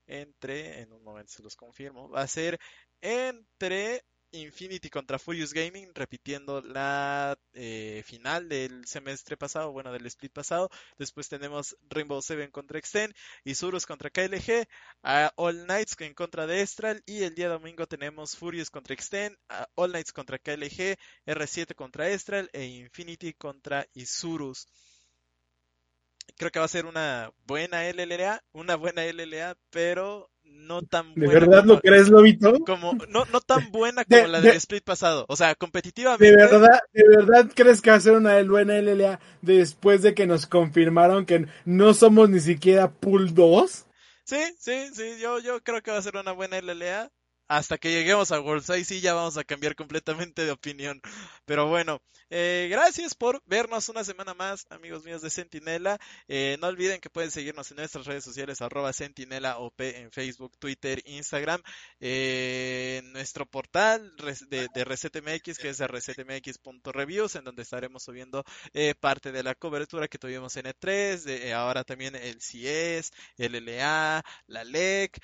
entre, 0.06 0.80
en 0.80 0.92
un 0.92 1.02
momento 1.04 1.32
se 1.32 1.42
los 1.42 1.56
confirmo, 1.56 2.08
va 2.08 2.22
a 2.22 2.26
ser 2.28 2.58
entre 3.00 4.02
Infinity 4.32 4.90
contra 4.90 5.18
Furious 5.18 5.52
Gaming, 5.52 5.92
repitiendo 5.94 6.60
la 6.62 7.38
eh, 7.52 8.02
final 8.04 8.48
del 8.48 8.86
semestre 8.86 9.36
pasado, 9.36 9.72
bueno, 9.72 9.92
del 9.92 10.06
split 10.06 10.32
pasado. 10.32 10.70
Después 10.98 11.28
tenemos 11.28 11.76
Rainbow 11.88 12.20
Seven 12.22 12.50
contra 12.50 12.78
Extend, 12.78 13.14
Isurus 13.44 13.86
contra 13.86 14.10
KLG, 14.10 14.66
All 15.36 15.64
Knights 15.64 15.96
en 16.00 16.14
contra 16.14 16.46
de 16.46 16.62
Estral 16.62 17.02
y 17.06 17.22
el 17.22 17.34
día 17.34 17.48
domingo 17.48 17.86
tenemos 17.86 18.36
Furious 18.36 18.70
contra 18.70 18.94
Extend, 18.94 19.36
All 19.74 19.90
Knights 19.90 20.12
contra 20.12 20.38
KLG, 20.38 20.96
R7 21.26 21.74
contra 21.74 22.08
Estral 22.08 22.48
e 22.52 22.64
Infinity 22.64 23.34
contra 23.34 23.86
Isurus 23.94 24.66
creo 26.36 26.50
que 26.50 26.58
va 26.58 26.64
a 26.64 26.68
ser 26.68 26.86
una 26.86 27.32
buena 27.46 27.88
LLA, 27.88 28.42
una 28.52 28.76
buena 28.76 29.04
LLA, 29.04 29.56
pero 29.70 30.31
no 30.52 30.82
tan 30.82 31.14
buena. 31.14 31.32
¿De 31.32 31.40
verdad 31.40 31.64
lo 31.64 31.80
crees, 31.80 32.08
Lobito? 32.08 32.58
Como, 32.66 32.94
no, 33.08 33.24
no 33.26 33.40
tan 33.40 33.70
buena 33.70 34.04
como 34.04 34.26
la 34.26 34.40
del 34.40 34.56
split 34.56 34.84
pasado. 34.84 35.26
O 35.28 35.36
sea, 35.36 35.54
competitivamente. 35.54 36.24
¿De 36.24 36.36
verdad, 36.36 36.80
¿De 36.92 37.08
verdad 37.08 37.50
crees 37.54 37.80
que 37.80 37.90
va 37.90 37.96
a 37.96 38.00
ser 38.00 38.12
una 38.12 38.42
buena 38.42 38.74
LLA 38.80 39.20
después 39.40 40.02
de 40.02 40.14
que 40.14 40.26
nos 40.26 40.46
confirmaron 40.46 41.26
que 41.26 41.46
no 41.64 41.94
somos 41.94 42.30
ni 42.30 42.40
siquiera 42.40 42.90
Pool 42.90 43.34
2? 43.34 43.86
Sí, 44.24 44.40
sí, 44.58 44.88
sí, 44.94 45.18
yo, 45.20 45.40
yo 45.40 45.62
creo 45.62 45.82
que 45.82 45.90
va 45.90 45.98
a 45.98 46.02
ser 46.02 46.16
una 46.16 46.32
buena 46.32 46.58
LLA 46.58 47.10
hasta 47.52 47.76
que 47.76 47.90
lleguemos 47.90 48.32
a 48.32 48.40
World 48.40 48.64
Size 48.64 48.84
sí 48.84 49.00
ya 49.02 49.12
vamos 49.12 49.36
a 49.36 49.44
cambiar 49.44 49.74
completamente 49.76 50.44
de 50.44 50.50
opinión. 50.50 51.00
Pero 51.44 51.68
bueno, 51.68 52.00
eh, 52.30 52.68
gracias 52.70 53.14
por 53.14 53.42
vernos 53.44 53.90
una 53.90 54.04
semana 54.04 54.32
más, 54.32 54.64
amigos 54.70 55.04
míos 55.04 55.20
de 55.20 55.28
Sentinela. 55.28 55.98
Eh, 56.28 56.56
no 56.60 56.68
olviden 56.68 56.98
que 56.98 57.10
pueden 57.10 57.30
seguirnos 57.30 57.70
en 57.70 57.76
nuestras 57.76 58.06
redes 58.06 58.24
sociales, 58.24 58.62
arroba 58.62 58.94
Sentinela 58.94 59.58
OP 59.58 59.80
en 59.80 60.10
Facebook, 60.10 60.56
Twitter, 60.58 61.02
Instagram. 61.04 61.60
Eh, 62.00 63.02
nuestro 63.12 63.44
portal 63.44 64.14
de, 64.48 64.68
de 64.72 64.84
ResetMX, 64.84 65.58
que 65.58 65.68
es 65.68 65.78
resetmx.reviews, 65.78 67.36
en 67.36 67.44
donde 67.44 67.62
estaremos 67.62 68.02
subiendo 68.02 68.44
parte 68.98 69.30
de 69.30 69.42
la 69.42 69.54
cobertura 69.54 70.08
que 70.08 70.18
tuvimos 70.18 70.56
en 70.56 70.64
E3, 70.64 71.22
de, 71.24 71.52
ahora 71.52 71.84
también 71.84 72.16
el 72.16 72.40
CIES, 72.40 73.10
el 73.36 73.62
LA, 73.62 74.24
la 74.46 74.64
LEC, 74.64 75.18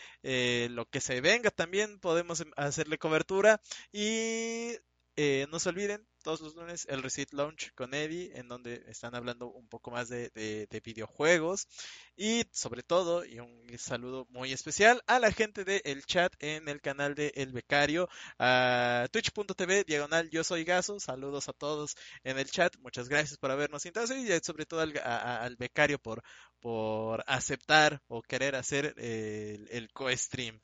lo 0.70 0.85
que 0.85 1.01
se 1.01 1.22
venga 1.22 1.51
también 1.51 1.99
podemos 2.19 2.41
em, 2.41 2.51
hacerle 2.57 2.99
cobertura 2.99 3.61
y 3.93 4.73
eh, 5.16 5.47
no 5.51 5.59
se 5.59 5.69
olviden 5.69 6.07
todos 6.23 6.41
los 6.41 6.55
lunes 6.55 6.87
el 6.89 7.03
Receipt 7.03 7.33
Launch 7.33 7.73
con 7.75 7.95
Eddie, 7.95 8.33
en 8.35 8.49
donde 8.49 8.85
están 8.89 9.14
hablando 9.14 9.49
un 9.49 9.69
poco 9.69 9.91
más 9.91 10.09
de, 10.09 10.31
videojuegos. 10.85 11.66
Y 12.16 12.45
sobre 12.53 12.83
todo, 12.83 13.25
y 13.25 13.39
un 13.41 13.66
saludo 13.79 14.27
muy 14.31 14.53
especial 14.53 15.03
a 15.07 15.19
la 15.19 15.33
gente 15.33 15.64
del 15.64 16.05
chat 16.05 16.33
en 16.41 16.69
el 16.69 16.81
canal 16.81 17.14
de 17.14 17.33
El 17.35 17.53
Becario, 17.53 18.09
a 18.39 19.07
twitch.tv, 19.12 19.85
diagonal 19.85 20.29
yo 20.31 20.45
soy 20.45 20.64
Gaso. 20.64 21.01
Saludos 21.01 21.49
a 21.49 21.53
todos 21.53 21.97
en 22.25 22.39
el 22.39 22.51
chat. 22.51 22.77
Muchas 22.79 23.09
gracias 23.09 23.39
por 23.39 23.51
habernos 23.51 23.85
invitado 23.87 24.14
y 24.16 24.29
sobre 24.43 24.66
todo 24.66 24.81
al, 24.83 25.57
Becario 25.57 25.99
por, 25.99 26.23
por 26.61 27.25
aceptar 27.27 28.03
o 28.09 28.23
querer 28.23 28.55
hacer 28.57 28.95
el, 28.99 29.69
el 29.71 29.91
co-stream. 29.93 30.61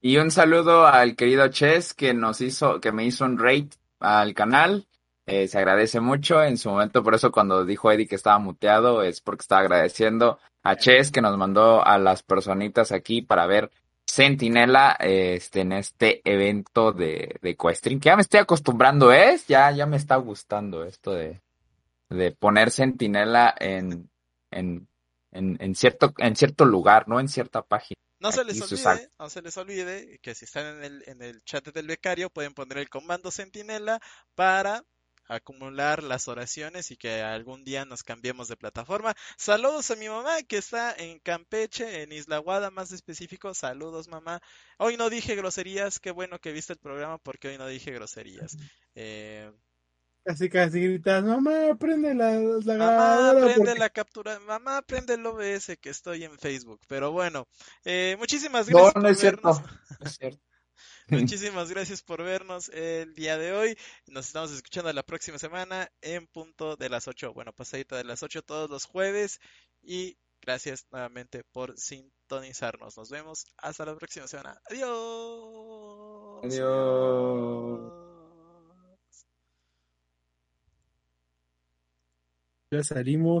Y 0.00 0.16
un 0.16 0.30
saludo 0.30 0.86
al 0.86 1.14
querido 1.14 1.48
Chess 1.48 1.92
que 1.92 2.14
nos 2.14 2.40
hizo, 2.40 2.80
que 2.80 2.90
me 2.92 3.04
hizo 3.04 3.24
un 3.24 3.38
rate 3.38 3.70
al 3.98 4.34
canal. 4.34 4.86
Eh, 5.26 5.46
se 5.46 5.58
agradece 5.58 6.00
mucho. 6.00 6.42
En 6.42 6.56
su 6.56 6.70
momento, 6.70 7.02
por 7.02 7.14
eso 7.14 7.30
cuando 7.30 7.64
dijo 7.64 7.92
Eddie 7.92 8.08
que 8.08 8.16
estaba 8.16 8.38
muteado, 8.38 9.02
es 9.02 9.20
porque 9.20 9.42
estaba 9.42 9.60
agradeciendo 9.60 10.38
a 10.62 10.76
Chess 10.76 11.10
que 11.10 11.20
nos 11.20 11.36
mandó 11.36 11.84
a 11.84 11.98
las 11.98 12.22
personitas 12.22 12.92
aquí 12.92 13.22
para 13.22 13.46
ver 13.46 13.70
Sentinela 14.06 14.96
este, 14.98 15.60
en 15.60 15.72
este 15.72 16.20
evento 16.24 16.92
de, 16.92 17.38
de 17.42 17.56
Questring, 17.56 18.00
que 18.00 18.08
ya 18.08 18.16
me 18.16 18.22
estoy 18.22 18.40
acostumbrando, 18.40 19.12
¿es? 19.12 19.46
Ya, 19.46 19.70
ya 19.70 19.86
me 19.86 19.96
está 19.96 20.16
gustando 20.16 20.84
esto 20.84 21.12
de, 21.12 21.40
de 22.08 22.32
poner 22.32 22.70
Sentinela 22.70 23.54
en, 23.58 24.10
en, 24.50 24.88
en, 25.30 25.56
en, 25.60 25.74
cierto, 25.74 26.12
en 26.18 26.34
cierto 26.34 26.64
lugar, 26.64 27.06
no 27.06 27.20
en 27.20 27.28
cierta 27.28 27.62
página. 27.62 28.00
No 28.20 28.32
se 28.32 28.44
les 28.44 28.60
olvide, 28.60 29.10
no 29.18 29.30
se 29.30 29.42
les 29.42 29.56
olvide 29.56 30.18
que 30.20 30.34
si 30.34 30.44
están 30.44 30.76
en 30.76 30.84
el, 30.84 31.04
en 31.06 31.22
el 31.22 31.42
chat 31.42 31.66
del 31.68 31.86
becario 31.86 32.30
pueden 32.30 32.52
poner 32.52 32.78
el 32.78 32.90
comando 32.90 33.30
sentinela 33.30 33.98
para 34.34 34.84
acumular 35.30 36.02
las 36.02 36.28
oraciones 36.28 36.90
y 36.90 36.96
que 36.96 37.22
algún 37.22 37.64
día 37.64 37.84
nos 37.84 38.02
cambiemos 38.02 38.48
de 38.48 38.56
plataforma. 38.56 39.14
Saludos 39.38 39.90
a 39.90 39.96
mi 39.96 40.08
mamá 40.08 40.42
que 40.42 40.58
está 40.58 40.92
en 40.92 41.18
Campeche, 41.20 42.02
en 42.02 42.12
Isla 42.12 42.38
Guada 42.38 42.70
más 42.70 42.92
específico. 42.92 43.54
Saludos 43.54 44.08
mamá. 44.08 44.40
Hoy 44.76 44.96
no 44.96 45.08
dije 45.08 45.36
groserías, 45.36 45.98
qué 45.98 46.10
bueno 46.10 46.38
que 46.40 46.52
viste 46.52 46.72
el 46.72 46.78
programa 46.78 47.18
porque 47.18 47.48
hoy 47.48 47.58
no 47.58 47.66
dije 47.68 47.92
groserías. 47.92 48.56
Eh, 48.94 49.50
Casi 50.24 50.50
casi 50.50 50.80
gritas, 50.82 51.24
mamá, 51.24 51.74
prende 51.78 52.14
la, 52.14 52.38
la 52.38 52.76
Mamá, 52.76 53.32
prende 53.42 53.74
la 53.74 53.88
captura, 53.88 54.38
mamá, 54.40 54.82
prende 54.82 55.14
el 55.14 55.24
OBS 55.24 55.78
que 55.80 55.88
estoy 55.88 56.24
en 56.24 56.38
Facebook. 56.38 56.80
Pero 56.86 57.10
bueno, 57.10 57.48
eh, 57.84 58.16
muchísimas 58.18 58.68
gracias 58.68 58.94
no, 58.96 59.00
no 59.00 59.08
es 59.08 59.18
Cierto. 59.18 59.62
es 60.00 60.16
cierto. 60.16 60.40
Muchísimas 61.08 61.70
gracias 61.70 62.02
por 62.02 62.22
vernos 62.22 62.68
el 62.68 63.14
día 63.14 63.36
de 63.36 63.52
hoy. 63.52 63.76
Nos 64.06 64.26
estamos 64.26 64.52
escuchando 64.52 64.92
la 64.92 65.02
próxima 65.02 65.38
semana 65.38 65.90
en 66.02 66.26
punto 66.28 66.76
de 66.76 66.88
las 66.88 67.08
8. 67.08 67.32
Bueno, 67.32 67.52
pasadita 67.52 67.96
de 67.96 68.04
las 68.04 68.22
8 68.22 68.42
todos 68.42 68.70
los 68.70 68.84
jueves. 68.84 69.40
Y 69.82 70.16
gracias 70.40 70.86
nuevamente 70.92 71.42
por 71.52 71.76
sintonizarnos. 71.78 72.96
Nos 72.96 73.10
vemos 73.10 73.46
hasta 73.56 73.84
la 73.84 73.96
próxima 73.96 74.28
semana. 74.28 74.60
Adiós. 74.70 76.44
Adiós. 76.44 77.99
Salimos 82.70 83.38